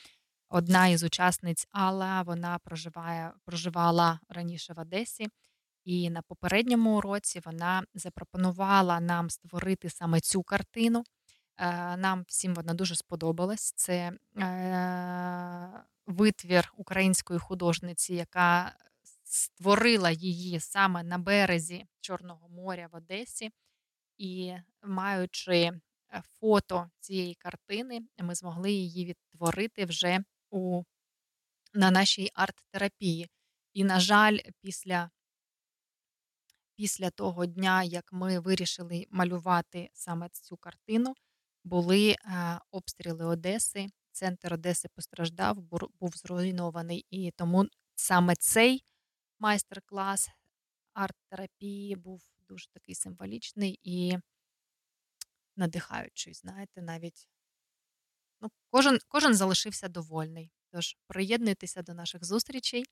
одна 0.49 0.89
із 0.89 1.03
учасниць 1.03 1.67
Алла 1.71 2.23
вона 2.23 2.59
проживає, 2.59 3.33
проживала 3.45 4.21
раніше 4.29 4.73
в 4.75 4.79
Одесі. 4.79 5.29
І 5.85 6.11
на 6.11 6.23
попередньому 6.23 6.97
уроці 6.97 7.41
вона 7.45 7.85
запропонувала 7.95 9.01
нам 9.01 9.31
створити 9.31 9.91
саме 9.91 10.21
цю 10.21 10.43
картину. 10.43 11.05
Е, 11.59 11.97
нам 11.97 12.25
всім 12.29 12.55
вона 12.55 12.75
дуже 12.75 12.95
сподобалась. 12.95 13.73
Це 13.77 14.13
е, 14.39 15.85
витвір 16.07 16.73
української 16.77 17.41
художниці, 17.41 18.15
яка 18.15 18.77
створила 19.25 20.11
її 20.11 20.61
саме 20.61 21.03
на 21.03 21.19
березі 21.19 21.87
Чорного 22.01 22.49
моря 22.49 22.89
в 22.93 22.97
Одесі. 22.97 23.51
І 24.19 24.55
маючи 24.83 25.55
е, 25.55 25.81
фото 26.41 26.91
цієї 27.01 27.35
картини, 27.35 28.03
ми 28.19 28.35
змогли 28.35 28.73
її 28.73 29.07
відтворити 29.07 29.85
вже 29.85 30.25
у, 30.51 30.83
на 31.75 31.91
нашій 31.91 32.31
арт-терапії. 32.35 33.29
І, 33.73 33.85
на 33.85 34.01
жаль, 34.01 34.39
після 34.61 35.11
після 36.77 37.11
того 37.11 37.47
дня, 37.47 37.83
як 37.83 38.13
ми 38.13 38.39
вирішили 38.39 39.07
малювати 39.11 39.91
саме 39.93 40.29
цю 40.29 40.57
картину, 40.57 41.15
були 41.69 42.11
е, 42.11 42.17
обстріли 42.71 43.25
Одеси. 43.25 43.87
Центр 44.13 44.55
Одеси 44.55 44.89
постраждав, 44.95 45.57
був 46.01 46.13
зруйнований. 46.17 47.07
І 47.11 47.31
тому 47.31 47.67
саме 47.95 48.37
цей 48.37 48.85
майстер-клас 49.39 50.29
арт-терапії 50.95 51.97
був 51.97 52.23
дуже 52.49 52.69
такий 52.69 52.95
символічний 52.95 53.81
і 53.83 54.17
надихаючий. 55.57 56.35
Знаєте, 56.35 56.83
навіть 56.83 57.29
ну, 58.41 58.51
кожен, 58.71 58.99
кожен 59.09 59.35
залишився 59.35 59.89
довольний. 59.89 60.51
Тож 60.71 60.97
приєднуйтеся 61.07 61.83
до 61.83 61.95
наших 61.95 62.25
зустрічей 62.25 62.85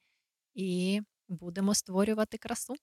і 0.55 1.01
будемо 1.29 1.75
створювати 1.75 2.39
красу. 2.39 2.75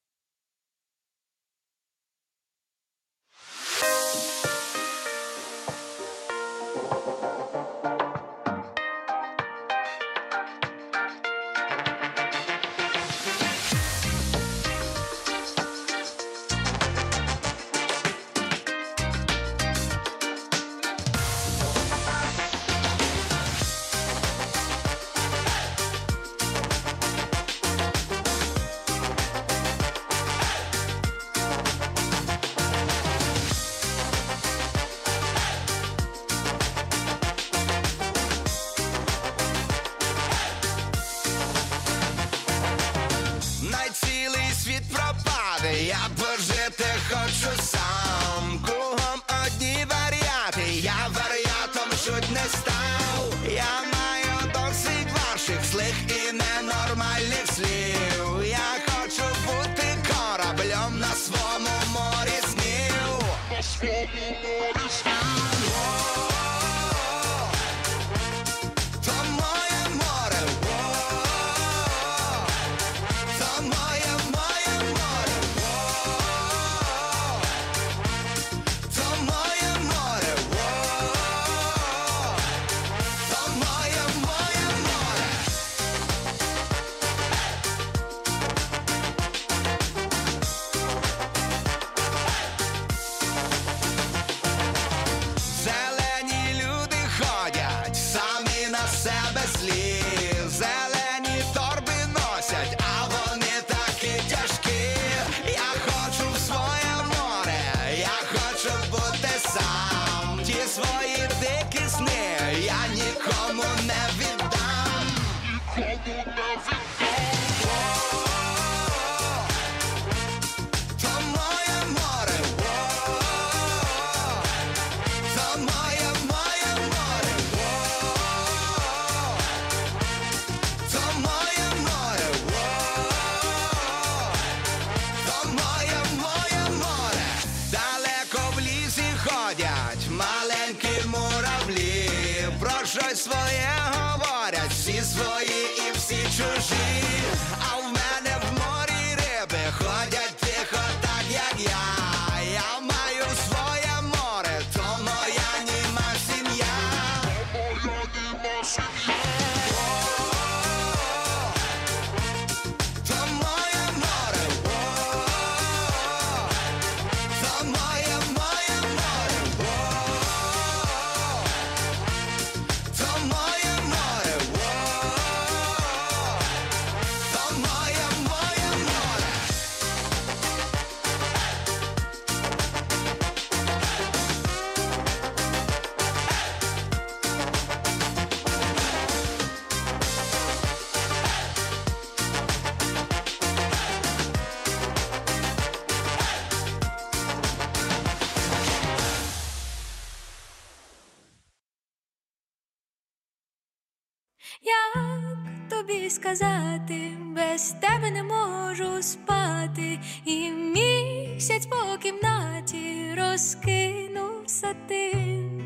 Як 204.63 205.37
тобі 205.69 206.09
сказати, 206.09 207.11
без 207.21 207.75
тебе 207.81 208.11
не 208.11 208.23
можу 208.23 209.03
спати, 209.03 209.99
і 210.25 210.51
місяць 210.51 211.65
по 211.65 211.97
кімнаті 211.97 213.15
розкинувся 213.17 214.43
сатин, 214.47 215.61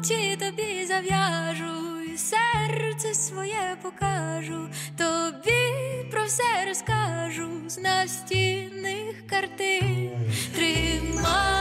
очі 0.00 0.36
тобі 0.40 0.86
зав'яжу, 0.86 2.00
і 2.14 2.18
серце 2.18 3.14
своє 3.14 3.76
покажу, 3.82 4.68
тобі 4.98 6.10
про 6.10 6.24
все 6.24 6.64
розкажу 6.68 7.48
з 7.66 7.78
настінних 7.78 9.26
картин. 9.26 10.10
Тримай 10.54 11.59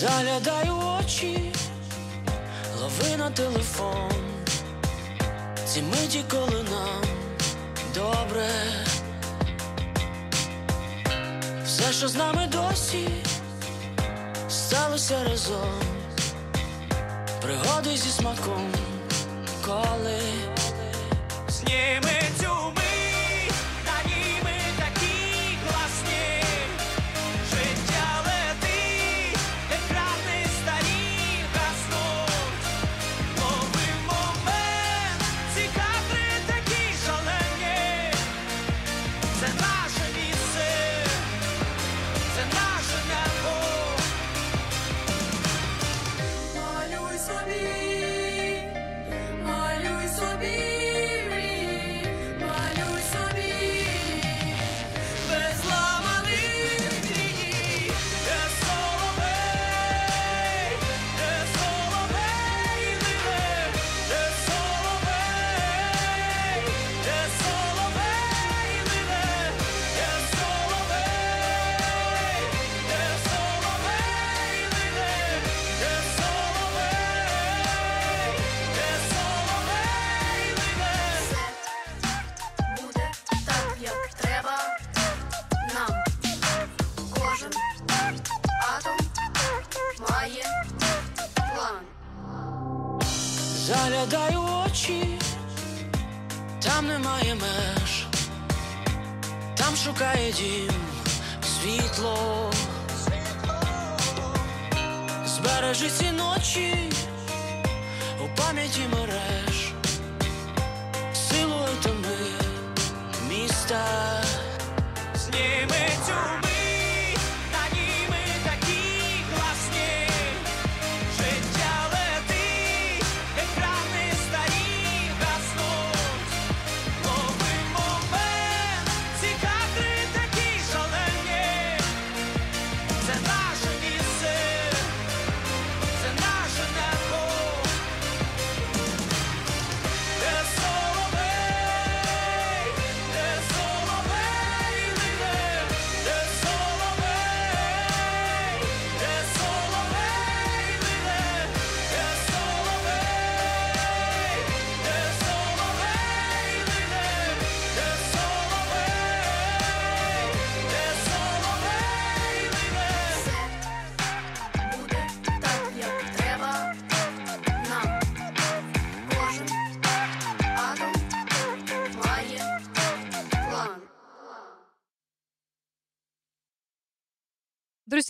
заглядаю 0.00 0.72
очі, 1.00 1.52
лови 2.80 3.16
на 3.16 3.30
телефон, 3.30 4.12
ці 5.66 5.82
миті, 5.82 6.24
коли 6.30 6.64
нам 6.70 7.02
добре, 7.94 8.48
все, 11.64 11.92
що 11.92 12.08
з 12.08 12.14
нами 12.14 12.48
досі, 12.52 13.08
сталося 14.48 15.24
разом, 15.24 15.82
пригоди 17.42 17.96
зі 17.96 18.10
смаком, 18.10 18.72
коли 19.66 20.20
зніми 21.48 22.22
цю 22.40 22.49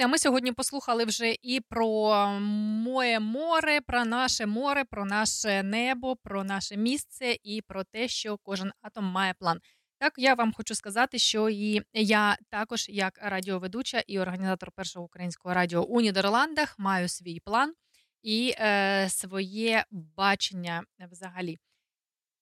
А 0.03 0.07
ми 0.07 0.19
сьогодні 0.19 0.53
послухали 0.53 1.05
вже 1.05 1.35
і 1.43 1.61
про 1.61 2.27
моє 2.41 3.21
море, 3.21 3.81
про 3.81 4.05
наше 4.05 4.47
море, 4.47 4.85
про 4.85 5.05
наше 5.05 5.63
небо, 5.63 6.17
про 6.17 6.45
наше 6.45 6.77
місце 6.77 7.37
і 7.43 7.63
про 7.63 7.85
те, 7.85 8.09
що 8.09 8.39
кожен 8.43 8.73
атом 8.83 9.05
має 9.05 9.35
план. 9.35 9.61
Так, 9.99 10.13
я 10.17 10.35
вам 10.35 10.53
хочу 10.53 10.75
сказати, 10.75 11.19
що 11.19 11.49
і 11.49 11.83
я 11.93 12.39
також, 12.51 12.89
як 12.89 13.19
радіоведуча 13.23 14.03
і 14.07 14.19
організатор 14.19 14.71
першого 14.73 15.05
українського 15.05 15.55
радіо 15.55 15.83
у 15.83 16.01
Нідерландах, 16.01 16.79
маю 16.79 17.09
свій 17.09 17.41
план 17.41 17.75
і 18.23 18.55
е, 18.59 19.09
своє 19.11 19.85
бачення 19.91 20.85
взагалі. 21.11 21.59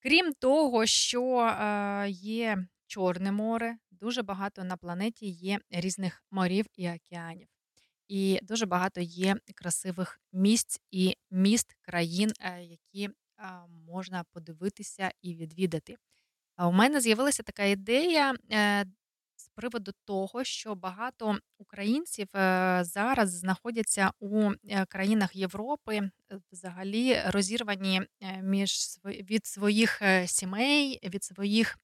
Крім 0.02 0.32
того, 0.32 0.86
що 0.86 1.40
е, 1.40 2.08
є 2.10 2.58
Чорне 2.86 3.32
море, 3.32 3.76
дуже 4.00 4.22
багато 4.22 4.64
на 4.64 4.76
планеті 4.76 5.26
є 5.26 5.58
різних 5.70 6.24
морів 6.30 6.66
і 6.76 6.90
океанів. 6.90 7.48
І 8.08 8.38
дуже 8.42 8.66
багато 8.66 9.00
є 9.00 9.36
красивих 9.54 10.20
місць 10.32 10.80
і 10.90 11.16
міст 11.30 11.76
країн, 11.80 12.32
е, 12.40 12.62
які 12.62 13.10
можна 13.86 14.24
подивитися 14.32 15.10
і 15.22 15.34
відвідати. 15.34 15.96
А 16.56 16.68
у 16.68 16.72
мене 16.72 17.00
з'явилася 17.00 17.42
така 17.42 17.64
ідея 17.64 18.34
е, 18.52 18.84
з 19.36 19.48
приводу 19.48 19.92
того, 20.04 20.44
що 20.44 20.74
багато 20.74 21.38
українців 21.58 22.28
е, 22.34 22.80
зараз 22.84 23.30
знаходяться 23.30 24.10
у 24.20 24.50
країнах 24.88 25.36
Європи, 25.36 26.10
взагалі 26.52 27.20
розірвані 27.26 28.02
між 28.42 28.98
від 29.04 29.46
своїх 29.46 30.02
сімей, 30.26 31.00
від 31.04 31.24
своїх 31.24 31.78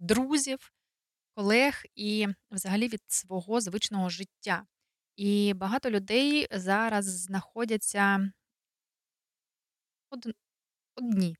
друзів, 0.00 0.72
колег 1.38 1.82
і 1.94 2.28
взагалі 2.50 2.88
від 2.88 3.00
свого 3.08 3.60
звичного 3.60 4.08
життя. 4.08 4.66
І 5.16 5.54
багато 5.54 5.90
людей 5.90 6.46
зараз 6.52 7.04
знаходяться 7.04 8.30
од- 10.10 10.34
одні. 10.96 11.36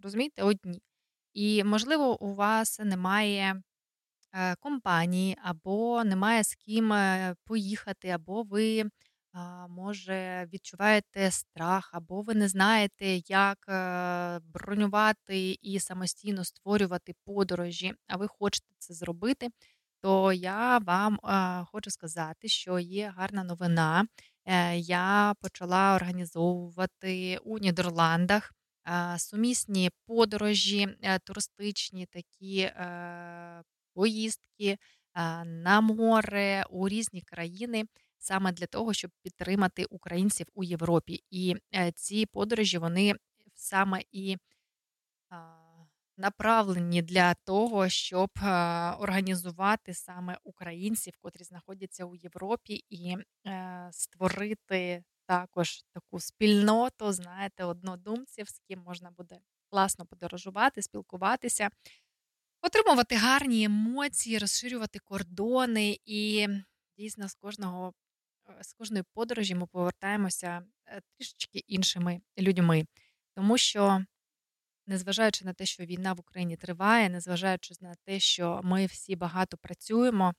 Розумієте, 0.00 0.42
одні. 0.42 0.82
І, 1.34 1.64
можливо, 1.64 2.22
у 2.22 2.34
вас 2.34 2.80
немає 2.80 3.62
е, 4.34 4.56
компанії, 4.56 5.36
або 5.42 6.04
немає 6.04 6.44
з 6.44 6.54
ким 6.54 6.92
е, 6.92 7.36
поїхати, 7.44 8.08
або 8.10 8.42
ви, 8.42 8.84
може, 9.68 10.48
відчуваєте 10.52 11.30
страх, 11.30 11.90
або 11.92 12.22
ви 12.22 12.34
не 12.34 12.48
знаєте, 12.48 13.06
як 13.28 13.58
е, 13.68 14.40
бронювати 14.44 15.58
і 15.62 15.80
самостійно 15.80 16.44
створювати 16.44 17.14
подорожі, 17.24 17.94
а 18.06 18.16
ви 18.16 18.28
хочете 18.28 18.74
це 18.78 18.94
зробити, 18.94 19.48
то 20.02 20.32
я 20.32 20.78
вам 20.78 21.14
е, 21.14 21.64
хочу 21.72 21.90
сказати, 21.90 22.48
що 22.48 22.78
є 22.78 23.14
гарна 23.16 23.44
новина. 23.44 24.06
Е, 24.44 24.76
Я 24.78 25.34
почала 25.40 25.94
організовувати 25.96 27.38
у 27.44 27.58
Нідерландах 27.58 28.52
сумісні 29.18 29.90
подорожі, 30.06 30.88
туристичні 31.24 32.06
такі 32.06 32.70
поїздки 33.94 34.78
на 35.44 35.80
море 35.80 36.64
у 36.70 36.88
різні 36.88 37.22
країни. 37.22 37.84
Саме 38.18 38.52
для 38.52 38.66
того, 38.66 38.92
щоб 38.92 39.10
підтримати 39.22 39.84
українців 39.84 40.46
у 40.54 40.64
Європі, 40.64 41.24
і 41.30 41.54
е, 41.74 41.92
ці 41.92 42.26
подорожі 42.26 42.78
вони 42.78 43.14
саме 43.54 44.02
і 44.12 44.36
направлені 46.16 47.02
для 47.02 47.34
того, 47.34 47.88
щоб 47.88 48.30
організувати 48.98 49.94
саме 49.94 50.38
українців, 50.44 51.14
котрі 51.20 51.44
знаходяться 51.44 52.04
у 52.04 52.14
Європі, 52.14 52.84
і 52.88 53.16
е, 53.46 53.88
створити 53.92 55.04
також 55.26 55.82
таку 55.92 56.20
спільноту, 56.20 57.12
знаєте, 57.12 57.64
однодумців, 57.64 58.48
з 58.48 58.58
ким 58.58 58.82
можна 58.86 59.10
буде 59.10 59.38
класно 59.70 60.06
подорожувати, 60.06 60.82
спілкуватися, 60.82 61.68
отримувати 62.62 63.16
гарні 63.16 63.64
емоції, 63.64 64.38
розширювати 64.38 64.98
кордони. 64.98 65.98
І 66.04 66.48
дійсно 66.98 67.28
з 67.28 67.34
кожного 67.34 67.94
з 68.60 68.72
кожної 68.72 69.04
подорожі 69.14 69.54
ми 69.54 69.66
повертаємося 69.66 70.62
е, 70.86 71.00
трішечки 71.16 71.58
іншими 71.66 72.20
людьми, 72.38 72.86
тому 73.34 73.58
що 73.58 74.04
незважаючи 74.86 75.44
на 75.44 75.52
те, 75.52 75.66
що 75.66 75.84
війна 75.84 76.12
в 76.12 76.20
Україні 76.20 76.56
триває, 76.56 77.08
незважаючи 77.08 77.74
на 77.80 77.94
те, 77.94 78.20
що 78.20 78.60
ми 78.64 78.86
всі 78.86 79.16
багато 79.16 79.56
працюємо, 79.56 80.34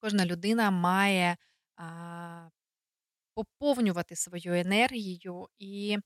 кожна 0.00 0.26
людина 0.26 0.70
має 0.70 1.36
а, 1.76 2.48
поповнювати 3.34 4.16
свою 4.16 4.54
енергію 4.54 5.48
і 5.58 5.98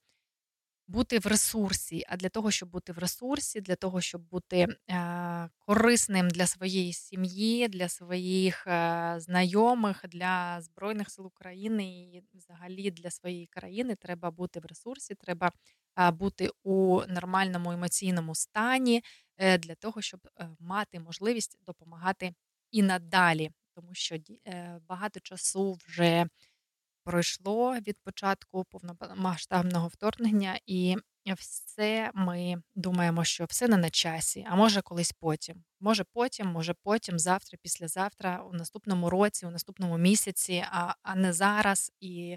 бути 0.90 1.18
в 1.18 1.26
ресурсі. 1.26 2.04
А 2.08 2.16
для 2.16 2.28
того, 2.28 2.50
щоб 2.50 2.68
бути 2.70 2.92
в 2.92 2.98
ресурсі, 2.98 3.60
для 3.60 3.76
того, 3.76 4.00
щоб 4.00 4.22
бути 4.22 4.66
е, 4.90 5.48
корисним 5.58 6.28
для 6.28 6.46
своєї 6.46 6.92
сім'ї, 6.92 7.68
для 7.68 7.88
своїх 7.88 8.66
е, 8.66 9.14
знайомих, 9.18 10.04
для 10.08 10.60
Збройних 10.60 11.10
сил 11.10 11.26
України 11.26 11.84
і 12.02 12.22
взагалі 12.34 12.90
для 12.90 13.10
своєї 13.10 13.46
країни, 13.46 13.94
треба 13.94 14.30
бути 14.30 14.60
в 14.60 14.64
ресурсі, 14.66 15.14
треба 15.14 15.52
е, 15.98 16.10
бути 16.10 16.50
у 16.62 17.02
нормальному 17.08 17.72
емоційному 17.72 18.34
стані 18.34 19.02
для 19.58 19.74
того, 19.74 20.02
щоб 20.02 20.20
мати 20.58 21.00
можливість 21.00 21.58
допомагати 21.66 22.34
і 22.70 22.82
надалі, 22.82 23.50
тому 23.74 23.94
що 23.94 24.16
багато 24.88 25.20
часу 25.20 25.78
вже 25.86 26.26
пройшло 27.04 27.74
від 27.74 27.96
початку 28.04 28.64
повномасштабного 28.64 29.88
вторгнення, 29.88 30.58
і 30.66 30.96
все 31.34 32.10
ми 32.14 32.62
думаємо, 32.74 33.24
що 33.24 33.44
все 33.44 33.68
не 33.68 33.76
на 33.76 33.90
часі, 33.90 34.46
а 34.50 34.56
може 34.56 34.82
колись 34.82 35.12
потім. 35.12 35.64
Може 35.80 36.04
потім, 36.12 36.46
може 36.46 36.74
потім, 36.82 37.18
завтра, 37.18 37.58
післязавтра, 37.62 38.42
у 38.42 38.52
наступному 38.52 39.10
році, 39.10 39.46
у 39.46 39.50
наступному 39.50 39.98
місяці, 39.98 40.64
а, 40.70 40.94
а 41.02 41.14
не 41.14 41.32
зараз. 41.32 41.92
І 42.00 42.36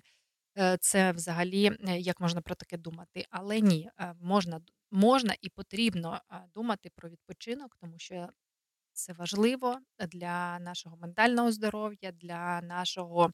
е, 0.57 0.77
це 0.81 1.11
взагалі 1.11 1.77
е, 1.87 1.99
як 1.99 2.19
можна 2.19 2.41
про 2.41 2.55
таке 2.55 2.77
думати. 2.77 3.25
Але 3.29 3.59
ні, 3.59 3.89
е, 3.99 4.15
можна, 4.21 4.61
можна 4.91 5.35
і 5.41 5.49
потрібно 5.49 6.21
думати 6.55 6.89
про 6.95 7.09
відпочинок, 7.09 7.75
тому 7.81 7.93
що 7.97 8.29
це 8.93 9.13
важливо 9.13 9.79
для 10.07 10.59
нашого 10.59 10.97
ментального 10.97 11.51
здоров'я, 11.51 12.11
для 12.11 12.61
нашого 12.61 13.31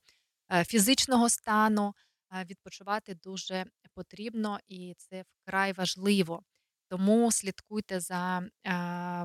фізичного 0.65 1.29
стану. 1.29 1.93
відпочивати 2.45 3.15
дуже 3.23 3.65
потрібно 3.93 4.59
і 4.67 4.93
це 4.97 5.23
вкрай 5.41 5.73
важливо. 5.73 6.43
Тому 6.89 7.31
слідкуйте 7.31 7.99
за 7.99 8.43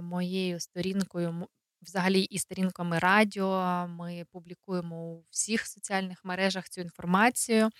моєю 0.02 0.60
сторінкою, 0.60 1.46
взагалі 1.82 2.20
і 2.20 2.38
сторінками 2.38 2.98
радіо. 2.98 3.86
Ми 3.88 4.24
публікуємо 4.32 4.96
у 4.96 5.24
всіх 5.30 5.66
соціальних 5.66 6.24
мережах 6.24 6.68
цю 6.68 6.80
інформацію. 6.80 7.70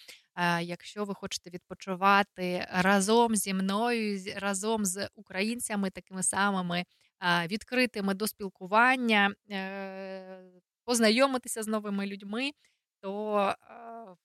Якщо 0.61 1.05
ви 1.05 1.15
хочете 1.15 1.51
відпочивати 1.51 2.67
разом 2.71 3.37
зі 3.37 3.55
мною, 3.55 4.21
разом 4.37 4.85
з 4.85 5.09
українцями, 5.15 5.91
такими 5.91 6.23
самими 6.23 6.85
відкритими 7.47 8.15
до 8.15 8.27
спілкування, 8.27 9.35
е, 9.51 10.43
познайомитися 10.85 11.63
з 11.63 11.67
новими 11.67 12.07
людьми, 12.07 12.51
то 13.05 13.55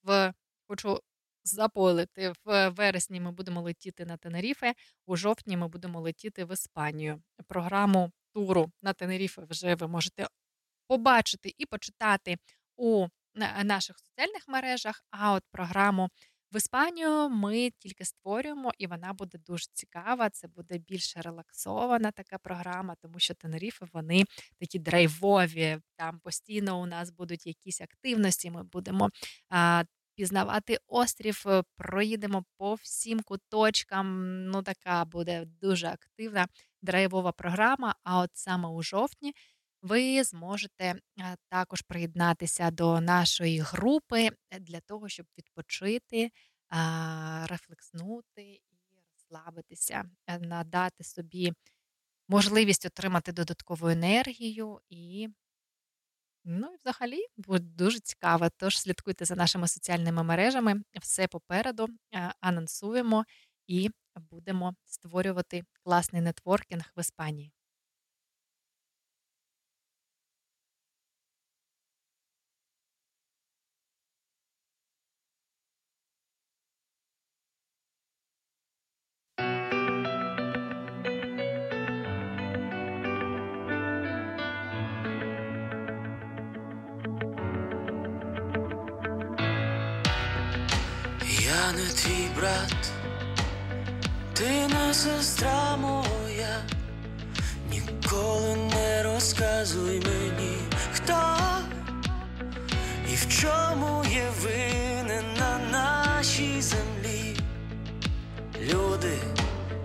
в 0.04 0.34
хочу 0.68 1.00
запойлити 1.44 2.34
в 2.46 2.70
вересні. 2.70 3.20
Ми 3.20 3.32
будемо 3.32 3.62
летіти 3.62 4.06
на 4.06 4.18
Тенеріфе. 4.18 4.74
У 5.06 5.16
жовтні 5.16 5.58
ми 5.58 5.68
будемо 5.68 6.02
летіти 6.02 6.46
в 6.46 6.54
Іспанію. 6.54 7.22
Програму 7.48 8.12
туру 8.34 8.72
на 8.82 8.94
Тенеріфе 8.94 9.42
вже 9.50 9.76
ви 9.76 9.88
можете 9.88 10.28
побачити 10.88 11.54
і 11.58 11.66
почитати 11.66 12.38
у 12.78 13.08
наших 13.64 14.00
соціальних 14.00 14.48
мережах. 14.48 15.04
А 15.12 15.34
от 15.34 15.44
програму 15.52 16.10
в 16.52 16.58
Іспанію 16.58 17.30
ми 17.30 17.70
тільки 17.70 18.06
створюємо, 18.06 18.72
і 18.78 18.88
вона 18.88 19.14
буде 19.14 19.38
дуже 19.38 19.66
цікава. 19.74 20.30
Це 20.30 20.48
буде 20.48 20.78
більш 20.78 21.18
релаксована 21.18 22.12
така 22.12 22.38
програма, 22.38 22.96
тому 23.02 23.20
що 23.20 23.34
Тенеріфи 23.34 23.86
вони 23.94 24.24
такі 24.60 24.80
драйвові. 24.80 25.78
Там 25.96 26.20
постійно 26.20 26.82
у 26.82 26.86
нас 26.86 27.12
будуть 27.12 27.48
якісь 27.48 27.82
активності. 27.82 28.52
Ми 28.52 28.64
будемо 28.64 29.10
а, 29.50 29.84
пізнавати 30.16 30.78
острів, 30.88 31.44
е, 31.48 31.64
проїдемо 31.78 32.44
по 32.58 32.74
всім 32.74 33.20
куточкам. 33.20 34.36
Ну, 34.46 34.64
така 34.64 35.06
буде 35.06 35.46
дуже 35.62 35.88
активна 35.88 36.48
драйвова 36.82 37.32
програма. 37.32 37.96
А 38.04 38.20
от 38.20 38.30
саме 38.34 38.70
у 38.70 38.82
жовтні 38.82 39.34
ви 39.82 40.24
зможете 40.24 40.84
е, 40.86 41.00
також 41.50 41.82
приєднатися 41.82 42.72
до 42.72 43.02
нашої 43.02 43.60
групи 43.60 44.30
для 44.60 44.80
того, 44.80 45.10
щоб 45.10 45.26
відпочити, 45.38 46.32
рефлекснути 47.46 48.44
і 48.44 48.80
розслабитися, 49.16 50.06
е, 50.28 50.40
надати 50.40 51.04
собі 51.04 51.54
можливість 52.28 52.86
отримати 52.86 53.32
додаткову 53.32 53.88
енергію 53.88 54.80
і 54.90 55.30
Ну 56.46 56.74
і 56.74 56.78
взагалі 56.78 57.26
буде 57.38 57.64
дуже 57.64 58.00
цікаво. 58.00 58.50
Тож 58.58 58.80
слідкуйте 58.80 59.26
за 59.26 59.36
нашими 59.36 59.68
соціальними 59.68 60.24
мережами. 60.24 60.82
Все 61.02 61.28
попереду 61.28 61.88
е, 62.14 62.34
анонсуємо 62.40 63.26
і 63.68 63.90
будемо 64.32 64.76
створювати 64.86 65.64
класний 65.84 66.22
нетворкінг 66.22 66.92
в 66.96 67.00
Іспанії. 67.00 67.52
Не 91.80 91.86
твій 91.86 92.28
брат, 92.36 92.92
ти 94.34 94.68
не 94.68 94.94
сестра 94.94 95.78
моя, 95.78 96.64
ніколи 97.72 98.56
не 98.56 99.04
розказуй 99.04 100.02
мені, 100.06 100.58
хто 100.94 101.38
і 103.12 103.16
в 103.16 103.28
чому 103.42 104.06
є 104.12 104.28
винен 104.42 105.26
на 105.40 105.60
нашій 105.72 106.62
землі. 106.62 107.38
Люди, 108.62 109.18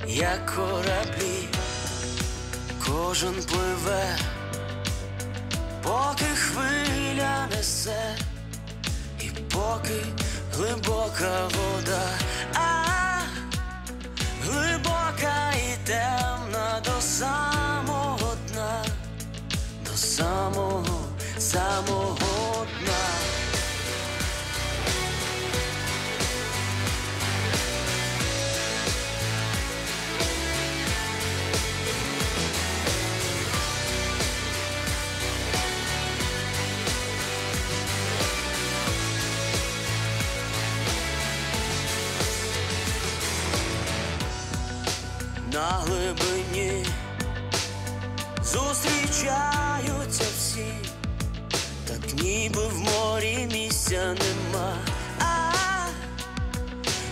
як 0.06 0.46
кораблі, 0.56 1.48
кожен 2.86 3.34
пливе, 3.34 4.16
поки 5.82 6.24
хвиля 6.24 7.46
несе, 7.56 8.16
і 9.20 9.30
поки 9.50 10.04
глибока 10.56 11.48
вода, 11.54 12.02
а 12.54 13.20
глибока 14.44 15.52
і 15.56 15.86
темна 15.86 16.80
до 16.84 17.00
самого 17.00 18.36
дна, 18.48 18.84
до 19.84 19.96
самого, 19.96 20.84
самого 21.38 22.23
на 45.54 45.84
глибині 45.86 46.84
зустрічаються 48.44 50.24
всі, 50.38 50.72
так 51.86 52.14
ніби 52.22 52.66
в 52.66 52.80
морі 52.80 53.48
місця 53.52 54.04
нема, 54.06 54.76
а 55.20 55.52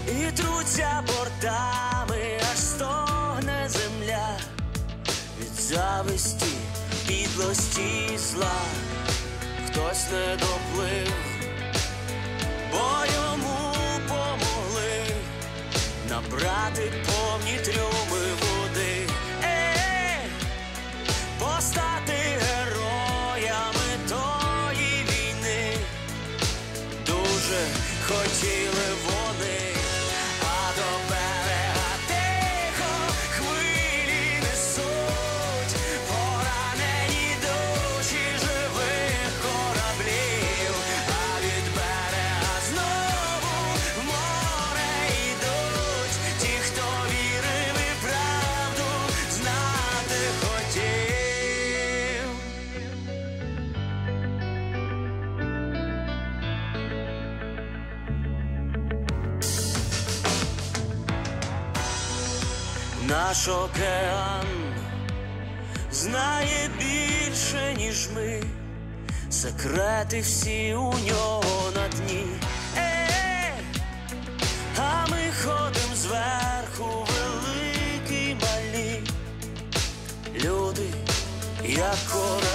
і 0.09 0.33
труться 0.33 1.05
бортами, 1.07 2.41
аж 2.53 2.59
стогне 2.59 3.69
земля. 3.69 4.29
Від 5.41 5.61
зависті, 5.61 6.57
підлості 7.07 8.19
зла, 8.19 8.61
хтось 9.67 10.07
не 10.13 10.37
доплив, 10.37 11.13
бо 12.73 13.07
йому 13.15 13.32
помогли 13.32 13.32
набрати 16.13 16.93
повні 17.07 17.59
трюми 17.65 18.25
води, 18.41 19.09
постати 21.39 22.13
героями 22.41 23.91
тої 24.09 25.05
війни, 25.09 25.77
дуже 27.07 27.61
хотіли 28.07 28.92
Наш 63.13 63.49
океан 63.49 64.47
знає 65.91 66.71
більше, 66.79 67.75
ніж 67.79 68.09
ми, 68.15 68.43
секрети 69.31 70.21
всі 70.21 70.75
у 70.75 70.93
нього 71.09 71.71
на 71.75 71.89
дні. 71.89 72.27
Е, 72.77 73.55
а 74.79 75.07
ми 75.11 75.33
ходим 75.45 75.95
зверху, 75.95 77.07
великі 77.09 78.15
й 78.15 78.35
малі, 78.35 79.03
люди, 80.35 80.87
як 81.65 81.97
кораблі, 82.13 82.52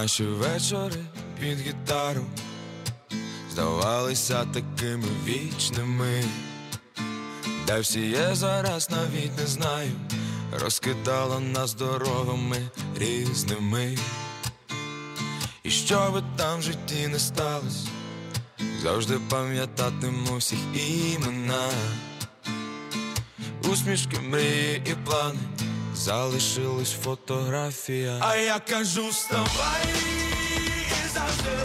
Наші 0.00 0.24
вечори 0.24 1.04
під 1.40 1.60
гітару 1.60 2.24
здавалися 3.50 4.44
такими 4.44 5.08
вічними, 5.26 6.24
де 7.66 7.80
всі 7.80 8.00
є 8.00 8.30
зараз, 8.32 8.90
навіть 8.90 9.38
не 9.38 9.46
знаю, 9.46 9.90
розкидала 10.60 11.40
нас 11.40 11.74
дорогами 11.74 12.56
різними. 12.96 13.98
І 15.62 15.70
що 15.70 16.10
би 16.14 16.22
там 16.36 16.58
в 16.58 16.62
житті 16.62 17.08
не 17.08 17.18
сталося, 17.18 17.88
завжди 18.82 19.18
пам'ятатиму 19.28 20.36
всіх 20.36 20.58
імена, 20.74 21.68
усмішки, 23.62 24.20
мрії 24.20 24.82
і 24.86 24.94
плани, 25.04 25.38
залишилась 26.00 26.92
фотографія. 27.04 28.18
А 28.20 28.36
я 28.36 28.58
кажу, 28.58 29.08
вставай 29.08 29.84
і 31.04 31.08
завжди 31.14 31.58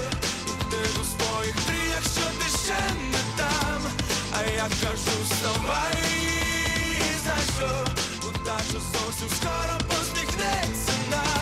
ти 0.71 0.77
у 1.01 1.03
своїх 1.03 1.55
мрій, 1.55 1.89
якщо 1.95 2.21
ти 2.21 2.57
ще 2.65 2.79
не 3.11 3.37
там. 3.37 3.81
А 4.37 4.51
я 4.51 4.63
кажу, 4.63 5.17
вставай 5.23 5.93
і 6.91 7.19
за 7.25 7.35
що 7.57 7.85
удача 8.27 8.79
зовсім 8.93 9.29
скоро 9.37 9.77
посміхнеться 9.89 10.93
нам. 11.11 11.34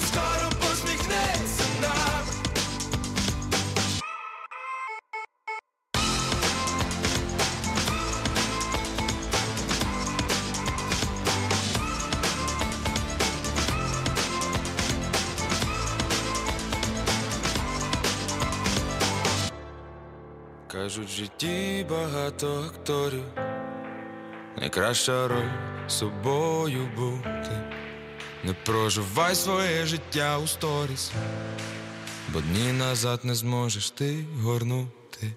Скоро 0.00 0.50
посміхнеться 0.60 1.64
нам. 1.82 2.24
Кажуть, 20.66 21.08
в 21.08 21.10
житті 21.10 21.86
багато 21.90 22.64
акторів, 22.66 23.24
найкраща 24.56 25.28
роль 25.28 25.50
собою 25.88 26.88
бути. 26.96 27.63
Не 28.46 28.52
проживай 28.52 29.34
своє 29.34 29.86
життя 29.86 30.38
у 30.38 30.46
сторіс, 30.46 31.12
бо 32.32 32.40
дні 32.40 32.72
назад 32.72 33.20
не 33.24 33.34
зможеш 33.34 33.90
ти 33.90 34.24
горнути. 34.36 35.32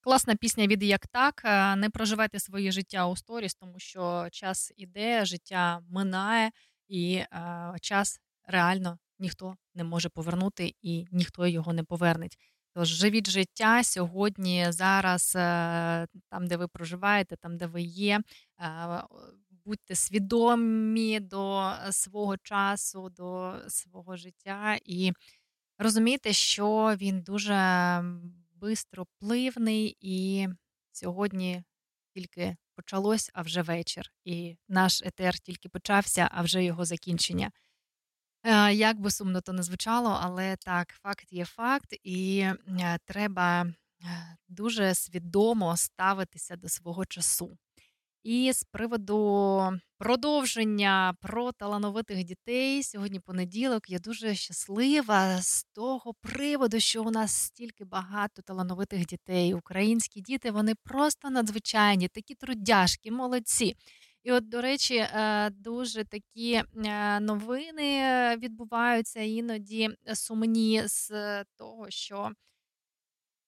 Класна 0.00 0.36
пісня 0.36 0.66
від 0.66 0.82
як 0.82 1.06
так. 1.06 1.42
Е, 1.44 1.76
Не 1.76 1.90
проживайте 1.90 2.38
своє 2.38 2.72
життя 2.72 3.06
у 3.06 3.16
сторіс, 3.16 3.54
тому 3.54 3.78
що 3.78 4.28
час 4.32 4.72
іде, 4.76 5.24
життя 5.24 5.80
минає, 5.90 6.50
і 6.88 7.14
е, 7.14 7.28
час 7.80 8.20
реально 8.46 8.98
ніхто 9.18 9.56
не 9.74 9.84
може 9.84 10.08
повернути 10.08 10.74
і 10.82 11.06
ніхто 11.12 11.46
його 11.46 11.72
не 11.72 11.84
повернеть. 11.84 12.38
Тож 12.74 12.88
живіть 12.88 13.30
життя 13.30 13.84
сьогодні, 13.84 14.66
зараз, 14.72 15.32
е, 15.36 16.06
там, 16.30 16.46
де 16.46 16.56
ви 16.56 16.68
проживаєте, 16.68 17.36
там, 17.36 17.56
де 17.56 17.66
ви 17.66 17.82
є. 17.82 18.20
е, 18.60 19.02
Будьте 19.64 19.94
свідомі 19.94 21.20
до 21.20 21.72
свого 21.90 22.36
часу, 22.36 23.08
до 23.08 23.54
свого 23.68 24.16
життя 24.16 24.78
і 24.84 25.12
розумійте, 25.78 26.32
що 26.32 26.94
він 27.00 27.22
дуже 27.22 27.54
бистропливний, 28.54 29.96
і 30.00 30.48
сьогодні 30.92 31.62
тільки 32.14 32.56
почалось, 32.76 33.30
а 33.34 33.42
вже 33.42 33.62
вечір. 33.62 34.12
І 34.24 34.56
наш 34.68 35.02
етер 35.02 35.38
тільки 35.38 35.68
почався, 35.68 36.28
а 36.32 36.42
вже 36.42 36.64
його 36.64 36.84
закінчення. 36.84 37.50
Е, 38.46 38.74
Як 38.74 39.00
би 39.00 39.10
сумно 39.10 39.40
то 39.40 39.52
не 39.52 39.62
звучало, 39.62 40.18
але 40.22 40.56
так, 40.56 40.88
факт 41.02 41.32
є 41.32 41.44
факт, 41.44 41.94
і 42.04 42.38
е, 42.38 42.98
треба 43.04 43.62
е, 43.62 43.72
дуже 44.48 44.94
свідомо 44.94 45.76
ставитися 45.76 46.56
до 46.56 46.68
свого 46.68 47.04
часу. 47.04 47.58
І 48.22 48.52
з 48.52 48.64
приводу 48.64 49.72
продовження 49.98 51.14
про 51.20 51.52
талановитих 51.52 52.24
дітей 52.24 52.82
сьогодні 52.82 53.20
понеділок. 53.20 53.90
Я 53.90 53.98
дуже 53.98 54.34
щаслива 54.34 55.42
з 55.42 55.64
того 55.64 56.14
приводу, 56.14 56.80
що 56.80 57.02
у 57.02 57.10
нас 57.10 57.32
стільки 57.32 57.84
багато 57.84 58.42
талановитих 58.42 59.06
дітей. 59.06 59.54
Українські 59.54 60.20
діти 60.20 60.50
вони 60.50 60.74
просто 60.84 61.30
надзвичайні, 61.30 62.08
такі 62.08 62.34
трудяшки, 62.34 63.10
молодці. 63.10 63.76
І, 64.24 64.32
от, 64.32 64.48
до 64.48 64.60
речі, 64.60 64.96
е, 64.96 65.50
дуже 65.50 66.04
такі 66.04 66.52
е, 66.86 67.20
новини 67.20 68.36
відбуваються 68.36 69.20
іноді 69.20 69.90
сумні 70.14 70.82
з 70.86 71.10
того, 71.56 71.90
що 71.90 72.30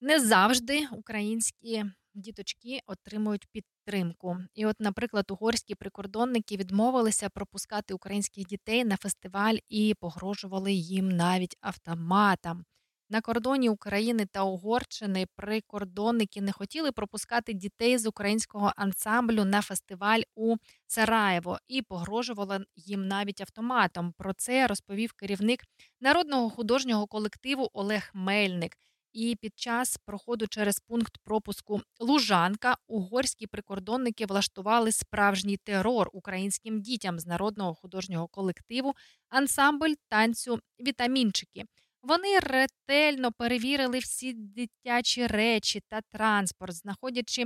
не 0.00 0.20
завжди 0.20 0.86
українські 0.92 1.84
діточки 2.14 2.80
отримують 2.86 3.46
підтримку. 3.52 4.36
І, 4.54 4.66
от, 4.66 4.76
наприклад, 4.80 5.30
угорські 5.30 5.74
прикордонники 5.74 6.56
відмовилися 6.56 7.28
пропускати 7.28 7.94
українських 7.94 8.46
дітей 8.46 8.84
на 8.84 8.96
фестиваль 8.96 9.56
і 9.68 9.94
погрожували 10.00 10.72
їм 10.72 11.08
навіть 11.08 11.56
автоматам. 11.60 12.64
На 13.10 13.20
кордоні 13.20 13.68
України 13.68 14.26
та 14.26 14.42
Угорщини 14.42 15.26
прикордонники 15.36 16.40
не 16.40 16.52
хотіли 16.52 16.92
пропускати 16.92 17.52
дітей 17.52 17.98
з 17.98 18.06
українського 18.06 18.72
ансамблю 18.76 19.44
на 19.44 19.62
фестиваль 19.62 20.20
у 20.34 20.56
Сараєво 20.86 21.58
і 21.68 21.82
погрожували 21.82 22.64
їм 22.76 23.08
навіть 23.08 23.40
автоматом. 23.40 24.12
Про 24.18 24.32
це 24.32 24.66
розповів 24.66 25.12
керівник 25.12 25.60
народного 26.00 26.50
художнього 26.50 27.06
колективу 27.06 27.70
Олег 27.72 28.10
Мельник. 28.14 28.76
І 29.12 29.36
під 29.40 29.58
час 29.58 29.98
проходу 30.04 30.46
через 30.46 30.80
пункт 30.80 31.18
пропуску 31.24 31.80
Лужанка 32.00 32.76
угорські 32.86 33.46
прикордонники 33.46 34.26
влаштували 34.26 34.92
справжній 34.92 35.56
терор 35.56 36.10
українським 36.12 36.80
дітям 36.80 37.18
з 37.18 37.26
народного 37.26 37.74
художнього 37.74 38.28
колективу 38.28 38.94
ансамбль 39.28 39.92
танцю 40.08 40.60
Вітамінчики. 40.80 41.64
Вони 42.06 42.38
ретельно 42.38 43.32
перевірили 43.32 43.98
всі 43.98 44.32
дитячі 44.32 45.26
речі 45.26 45.82
та 45.88 46.00
транспорт, 46.00 46.74
знаходячи 46.74 47.44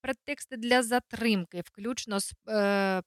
претексти 0.00 0.56
для 0.56 0.82
затримки, 0.82 1.62
включно 1.64 2.20
з 2.20 2.32
е, 2.48 3.02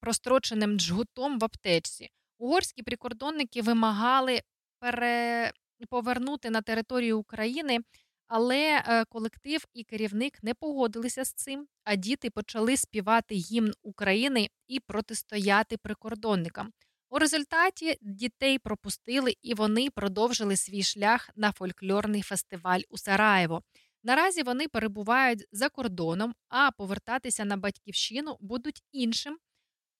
простроченим 0.00 0.78
джгутом 0.78 1.38
в 1.38 1.44
аптечці. 1.44 2.10
Угорські 2.38 2.82
прикордонники 2.82 3.62
вимагали 3.62 4.40
пере... 4.78 5.52
повернути 5.90 6.50
на 6.50 6.62
територію 6.62 7.18
України 7.18 7.80
Але 8.28 8.82
е, 8.86 9.04
колектив 9.04 9.64
і 9.74 9.84
керівник 9.84 10.42
не 10.42 10.54
погодилися 10.54 11.24
з 11.24 11.32
цим, 11.32 11.66
а 11.84 11.96
діти 11.96 12.30
почали 12.30 12.76
співати 12.76 13.34
гімн 13.34 13.72
України 13.82 14.48
і 14.68 14.80
протистояти 14.80 15.76
прикордонникам. 15.76 16.72
У 17.10 17.18
результаті 17.18 17.98
дітей 18.00 18.58
пропустили 18.58 19.34
і 19.42 19.54
вони 19.54 19.90
продовжили 19.90 20.56
свій 20.56 20.82
шлях 20.82 21.30
на 21.36 21.52
фольклорний 21.52 22.22
фестиваль 22.22 22.80
у 22.88 22.98
Сараєво. 22.98 23.62
Наразі 24.02 24.42
вони 24.42 24.68
перебувають 24.68 25.44
за 25.52 25.68
кордоном, 25.68 26.34
а 26.48 26.70
повертатися 26.70 27.44
на 27.44 27.56
батьківщину 27.56 28.36
будуть 28.40 28.82
іншим 28.92 29.38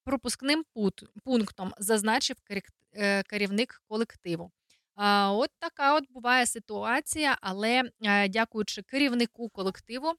пропускним 0.05 0.65
пунктом, 1.25 1.73
зазначив 1.79 2.37
е, 2.93 3.23
керівник 3.23 3.83
колективу. 3.89 4.51
От 5.31 5.51
така 5.59 5.95
от 5.95 6.05
буває 6.11 6.47
ситуація, 6.47 7.39
але 7.41 7.91
е, 8.05 8.29
дякуючи 8.29 8.83
керівнику 8.83 9.49
колективу, 9.49 10.13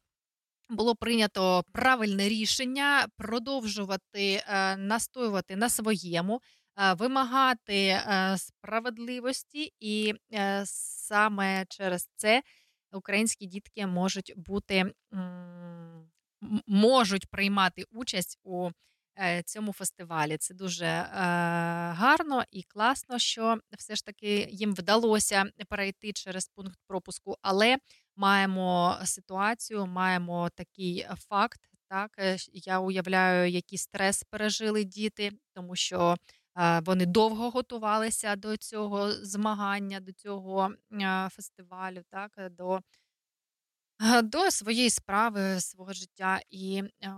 було 0.69 0.95
прийнято 0.95 1.63
правильне 1.71 2.29
рішення 2.29 3.07
продовжувати 3.17 4.43
е, 4.47 4.77
настоювати 4.77 5.55
на 5.55 5.69
своєму, 5.69 6.41
вимагати 6.77 7.87
е, 7.87 8.35
справедливості, 8.37 9.73
і 9.79 10.13
е, 10.33 10.63
саме 10.65 11.65
через 11.69 12.09
це 12.15 12.43
українські 12.91 13.45
дітки 13.45 13.87
можуть 13.87 14.33
бути 14.35 14.93
можуть 16.67 17.29
приймати 17.29 17.83
участь 17.91 18.39
у 18.43 18.69
е, 19.19 19.43
цьому 19.43 19.73
фестивалі. 19.73 20.37
Це 20.37 20.53
дуже 20.53 20.85
гарно 21.93 22.43
і 22.51 22.63
класно, 22.63 23.19
що 23.19 23.57
все 23.77 23.95
ж 23.95 24.05
таки 24.05 24.47
їм 24.51 24.73
вдалося 24.73 25.45
перейти 25.69 26.13
через 26.13 26.47
пункт 26.47 26.79
пропуску, 26.87 27.35
але 27.41 27.77
маємо 28.15 28.97
ситуацію, 29.05 29.85
маємо 29.85 30.49
такий 30.55 31.07
факт. 31.29 31.59
Так, 31.89 32.11
я 32.53 32.79
уявляю, 32.79 33.49
який 33.51 33.77
стрес 33.77 34.23
пережили 34.23 34.83
діти, 34.83 35.31
тому 35.53 35.75
що 35.75 36.17
вони 36.85 37.05
довго 37.05 37.49
готувалися 37.49 38.35
до 38.35 38.57
цього 38.57 39.11
змагання, 39.11 39.99
до 39.99 40.11
цього 40.11 40.71
е, 40.91 41.29
фестивалю, 41.31 42.03
так, 42.09 42.31
е, 42.37 42.49
до, 42.49 42.81
е, 44.01 44.21
до 44.21 44.51
своєї 44.51 44.89
справи, 44.89 45.59
свого 45.61 45.93
життя. 45.93 46.41
І 46.49 46.83
е, 47.03 47.13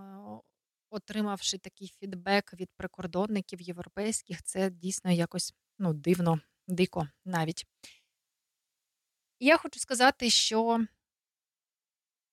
отримавши 0.89 1.57
такий 1.57 1.87
фідбек 1.99 2.53
від 2.53 2.69
прикордонників 2.77 3.61
європейських, 3.61 4.43
це 4.43 4.69
дійсно 4.69 5.11
якось 5.11 5.53
ну, 5.79 5.93
дивно, 5.93 6.39
дико 6.67 7.07
навіть. 7.25 7.65
Я 9.39 9.57
хочу 9.57 9.79
сказати, 9.79 10.29
що 10.29 10.85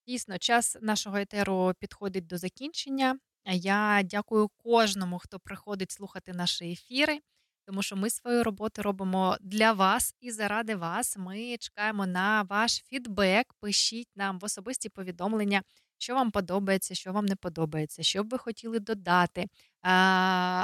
дійсно 0.06 0.38
час 0.38 0.76
нашого 0.80 1.16
етеру 1.16 1.74
підходить 1.78 2.26
до 2.26 2.38
закінчення. 2.38 3.18
Я 3.54 4.02
дякую 4.04 4.48
кожному, 4.48 5.18
хто 5.18 5.38
приходить 5.38 5.92
слухати 5.92 6.32
наші 6.32 6.72
ефіри, 6.72 7.20
тому 7.66 7.82
що 7.82 7.96
ми 7.96 8.10
свою 8.10 8.44
роботу 8.44 8.82
робимо 8.82 9.36
для 9.40 9.72
вас 9.72 10.14
і 10.20 10.30
заради 10.30 10.76
вас. 10.76 11.16
Ми 11.16 11.56
чекаємо 11.56 12.06
на 12.06 12.42
ваш 12.42 12.82
фідбек. 12.86 13.54
Пишіть 13.60 14.08
нам 14.16 14.38
в 14.38 14.44
особисті 14.44 14.88
повідомлення, 14.88 15.62
що 15.98 16.14
вам 16.14 16.30
подобається, 16.30 16.94
що 16.94 17.12
вам 17.12 17.26
не 17.26 17.36
подобається, 17.36 18.02
що 18.02 18.24
б 18.24 18.28
ви 18.28 18.38
хотіли 18.38 18.78
додати 18.78 19.46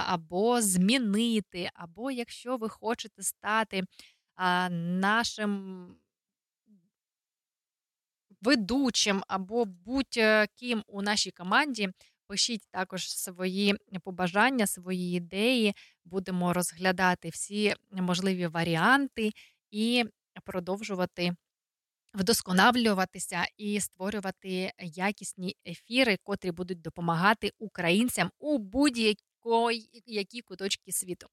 або 0.06 0.60
змінити, 0.62 1.70
або 1.74 2.10
якщо 2.10 2.56
ви 2.56 2.68
хочете 2.68 3.22
стати 3.22 3.82
нашим 4.70 5.86
ведучим 8.42 9.22
або 9.28 9.64
будь-ким 9.64 10.82
у 10.86 11.02
нашій 11.02 11.30
команді. 11.30 11.88
Пишіть 12.26 12.62
також 12.70 13.10
свої 13.10 13.74
побажання, 14.02 14.66
свої 14.66 15.16
ідеї. 15.16 15.74
Будемо 16.04 16.52
розглядати 16.52 17.28
всі 17.28 17.74
можливі 17.90 18.46
варіанти 18.46 19.30
і 19.70 20.04
продовжувати 20.44 21.32
вдосконалюватися 22.14 23.46
і 23.56 23.80
створювати 23.80 24.72
якісні 24.78 25.56
ефіри, 25.66 26.16
котрі 26.22 26.50
будуть 26.50 26.80
допомагати 26.80 27.50
українцям 27.58 28.30
у 28.38 28.58
будь-якій 28.58 30.42
куточки 30.44 30.92
світу. 30.92 31.26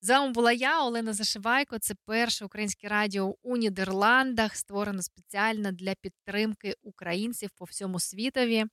З 0.00 0.28
була 0.28 0.52
я, 0.52 0.84
Олена 0.84 1.12
Зашивайко. 1.12 1.78
Це 1.78 1.94
перше 2.04 2.44
українське 2.44 2.88
радіо 2.88 3.36
у 3.42 3.56
Нідерландах, 3.56 4.56
створено 4.56 5.02
спеціально 5.02 5.72
для 5.72 5.94
підтримки 5.94 6.74
українців 6.82 7.50
по 7.56 7.64
всьому 7.64 8.00
світові. 8.00 8.64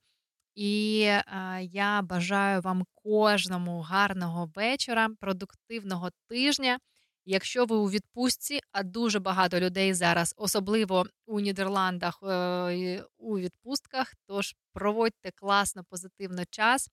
І 0.55 1.01
е, 1.01 1.23
я 1.63 2.01
бажаю 2.01 2.61
вам 2.61 2.85
кожному 2.93 3.81
гарного 3.81 4.51
вечора, 4.55 5.09
продуктивного 5.19 6.09
тижня. 6.27 6.79
Якщо 7.25 7.65
ви 7.65 7.75
у 7.75 7.89
відпустці, 7.89 8.59
а 8.71 8.83
дуже 8.83 9.19
багато 9.19 9.59
людей 9.59 9.93
зараз, 9.93 10.33
особливо 10.37 11.05
у 11.25 11.39
Нідерландах, 11.39 12.19
е, 12.23 13.03
у 13.17 13.39
відпустках, 13.39 14.13
тож 14.27 14.55
проводьте 14.73 15.31
класно, 15.31 15.83
позитивно 15.83 16.43
час. 16.49 16.89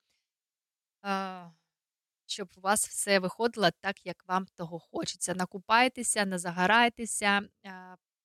Е, 1.06 1.50
щоб 2.26 2.48
у 2.56 2.60
вас 2.60 2.88
все 2.88 3.18
виходило 3.18 3.68
так, 3.80 4.06
як 4.06 4.24
вам 4.28 4.46
того 4.54 4.78
хочеться. 4.78 5.34
Накупайтеся, 5.34 6.24
не 6.24 6.38
загорайтеся, 6.38 7.40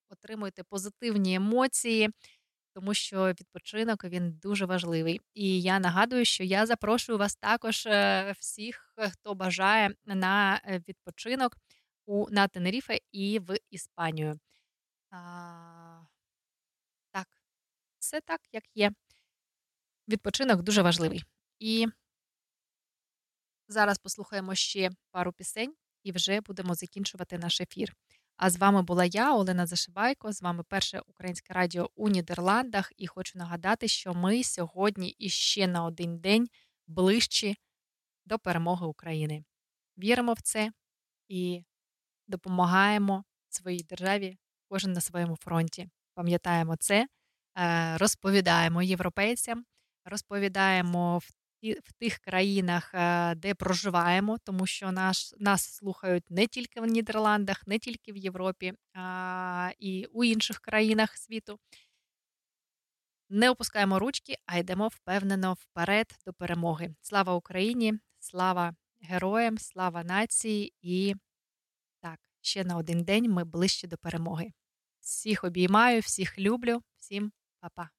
отримуйте 0.10 0.64
позитивні 0.64 1.36
емоції, 1.36 2.10
тому 2.76 2.94
що 2.94 3.30
відпочинок 3.30 4.04
він 4.04 4.32
дуже 4.32 4.66
важливий. 4.66 5.22
І 5.34 5.62
я 5.62 5.80
нагадую, 5.80 6.26
що 6.26 6.44
я 6.44 6.66
запрошую 6.66 7.18
вас 7.18 7.36
також 7.36 7.86
е, 7.86 8.36
всіх, 8.40 8.94
хто 9.12 9.36
бажає 9.36 9.90
на 10.06 10.62
е, 10.66 10.82
відпочинок 10.90 11.58
у 12.06 12.30
на 12.30 12.48
Тенеріфе 12.48 13.00
і 13.12 13.40
в 13.40 13.58
Іспанію. 13.70 14.40
А, 15.12 16.02
так, 17.12 17.28
все 18.00 18.22
так, 18.22 18.42
як 18.52 18.64
є. 18.76 18.92
Відпочинок 20.08 20.62
дуже 20.62 20.82
важливий. 20.82 21.24
І 21.60 21.88
Зараз 23.68 23.98
послухаємо 23.98 24.56
ще 24.56 24.90
пару 25.12 25.34
пісень 25.34 25.76
і 26.04 26.12
вже 26.12 26.42
будемо 26.42 26.76
закінчувати 26.76 27.38
наш 27.38 27.62
ефір. 27.62 27.96
А 28.38 28.50
з 28.50 28.58
вами 28.58 28.82
була 28.82 29.06
я, 29.06 29.36
Олена 29.36 29.66
Зашибайко. 29.66 30.32
З 30.32 30.42
вами 30.42 30.64
перше 30.64 31.02
українське 31.08 31.54
радіо 31.54 31.90
у 31.96 32.10
Нідерландах. 32.10 32.92
І 32.98 33.08
хочу 33.08 33.40
нагадати, 33.40 33.88
що 33.88 34.14
ми 34.14 34.44
сьогодні 34.44 35.16
іще 35.20 35.68
на 35.68 35.86
один 35.86 36.20
день 36.20 36.48
ближчі 36.88 37.58
до 38.26 38.40
перемоги 38.40 38.86
України. 38.86 39.44
Віримо 39.98 40.34
в 40.34 40.42
це 40.42 40.72
і 41.28 41.64
допомагаємо 42.28 43.24
своїй 43.50 43.84
державі, 43.84 44.38
кожен 44.70 44.92
на 44.94 45.02
своєму 45.02 45.36
фронті. 45.36 45.90
Пам'ятаємо 46.14 46.76
це, 46.78 47.08
е, 47.58 47.98
розповідаємо 47.98 48.84
європейцям, 48.84 49.66
розповідаємо 50.06 51.18
в 51.18 51.32
в 51.74 51.94
тих 51.94 52.18
країнах, 52.18 52.92
е, 52.94 53.36
де 53.36 53.56
проживаємо, 53.56 54.38
тому 54.44 54.68
що 54.68 54.92
наш, 54.92 55.34
нас 55.38 55.76
слухають 55.76 56.32
не 56.32 56.48
тільки 56.48 56.82
в 56.82 56.86
Нідерландах, 56.86 57.68
не 57.68 57.80
тільки 57.80 58.12
в 58.12 58.18
Європі, 58.18 58.74
а 58.94 59.72
і 59.80 60.06
у 60.06 60.24
інших 60.24 60.60
країнах 60.60 61.18
світу. 61.18 61.60
Не 63.30 63.50
опускаємо 63.50 64.00
ручки, 64.00 64.36
а 64.46 64.58
йдемо 64.58 64.88
впевнено 64.88 65.54
вперед 65.54 66.16
до 66.26 66.34
перемоги. 66.34 66.96
Слава 67.02 67.34
Україні! 67.34 67.94
Слава 68.20 68.76
героям, 69.02 69.58
слава 69.58 70.04
нації! 70.04 70.74
І 70.82 71.16
так, 72.02 72.20
ще 72.42 72.64
на 72.64 72.78
один 72.78 73.04
день 73.04 73.32
ми 73.32 73.44
ближче 73.44 73.88
до 73.88 73.98
перемоги. 73.98 74.52
Всіх 75.00 75.44
обіймаю, 75.44 76.02
всіх 76.02 76.40
люблю, 76.40 76.82
всім 76.98 77.32
па-па. 77.60 77.95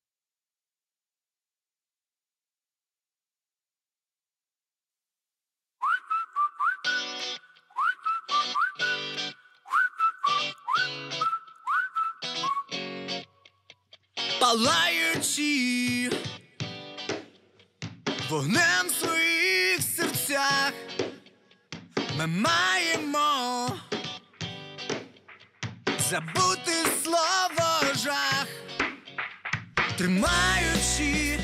Палаючи 14.46 16.10
вогнем 18.30 18.86
в 18.88 18.90
своїх 18.90 19.80
серцях, 19.96 20.72
ми 22.18 22.26
маємо 22.26 23.68
забути 26.10 26.72
слово 27.04 27.94
жах, 28.04 28.46
тримаючи, 29.98 31.40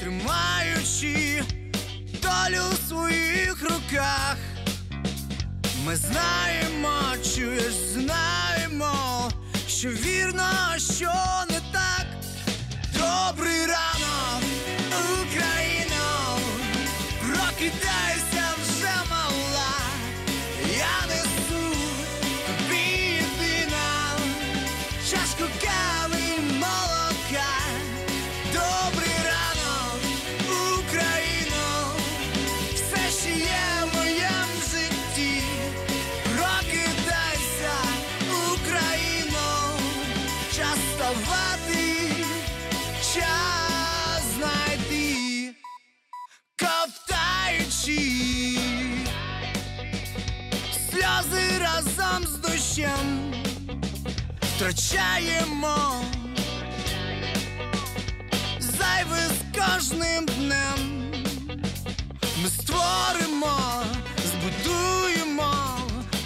тримаючи 0.00 1.44
долю 2.22 2.64
в 2.72 2.88
своїх 2.88 3.62
руках. 3.62 4.36
Ми 5.86 5.96
знаємо, 5.96 7.00
чуєш, 7.34 7.72
знаємо, 7.72 9.30
що 9.68 9.88
вірно, 9.88 10.78
що 10.78 11.12
не 11.50 11.71
Добрий 13.12 13.66
ранок, 13.66 14.42
Україна! 15.22 15.81
Втрачаємо 54.62 56.04
зайве 58.58 59.28
з 59.28 59.58
кожним 59.58 60.26
днем. 60.26 61.10
Ми 62.42 62.48
створимо, 62.48 63.82
збудуємо 64.24 65.54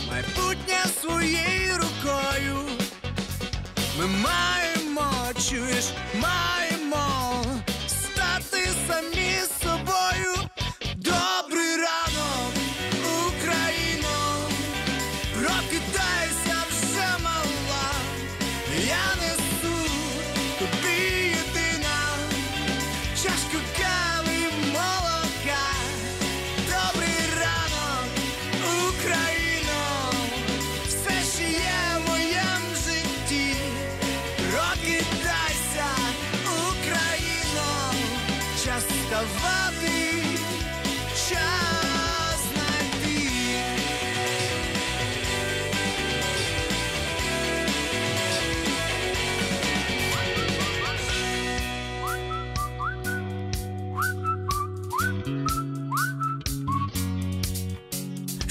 майбутнє 0.08 0.84
своєю 1.00 1.76
рукою. 1.76 2.58
Ми 3.98 4.06
маємо, 4.06 5.12
чуєш, 5.48 5.84
маємо 6.14 7.44
стати 7.86 8.68
самі 8.88 9.40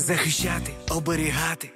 Захищати, 0.06 0.74
оберігати, 0.90 1.72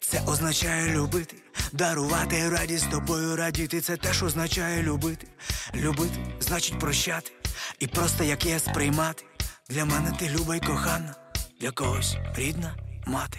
це 0.00 0.22
означає 0.26 0.94
любити, 0.94 1.36
дарувати 1.72 2.48
радість 2.48 2.90
тобою 2.90 3.36
радіти. 3.36 3.80
Це 3.80 3.96
теж 3.96 4.22
означає 4.22 4.82
любити. 4.82 5.26
Любити 5.74 6.14
значить 6.40 6.78
прощати, 6.78 7.30
і 7.78 7.86
просто 7.86 8.24
як 8.24 8.46
є 8.46 8.58
сприймати. 8.58 9.24
Для 9.70 9.84
мене 9.84 10.12
ти 10.18 10.28
люба 10.28 10.56
й 10.56 10.60
кохана, 10.60 11.14
для 11.60 11.70
когось 11.70 12.16
рідна 12.36 12.74
мати. 13.06 13.38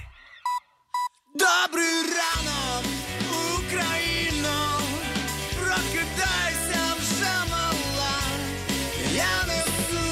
Добрий 1.36 1.96
ранок, 2.02 2.86
Україно, 3.60 4.80
прокидайся 5.56 6.94
вже 7.00 7.52
мала. 7.52 8.20
Я 9.14 9.46
несу 9.48 10.06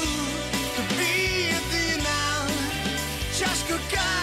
тобі 0.76 1.10
єдина 1.42 2.48
чашку 3.38 3.74
кави 3.90 4.13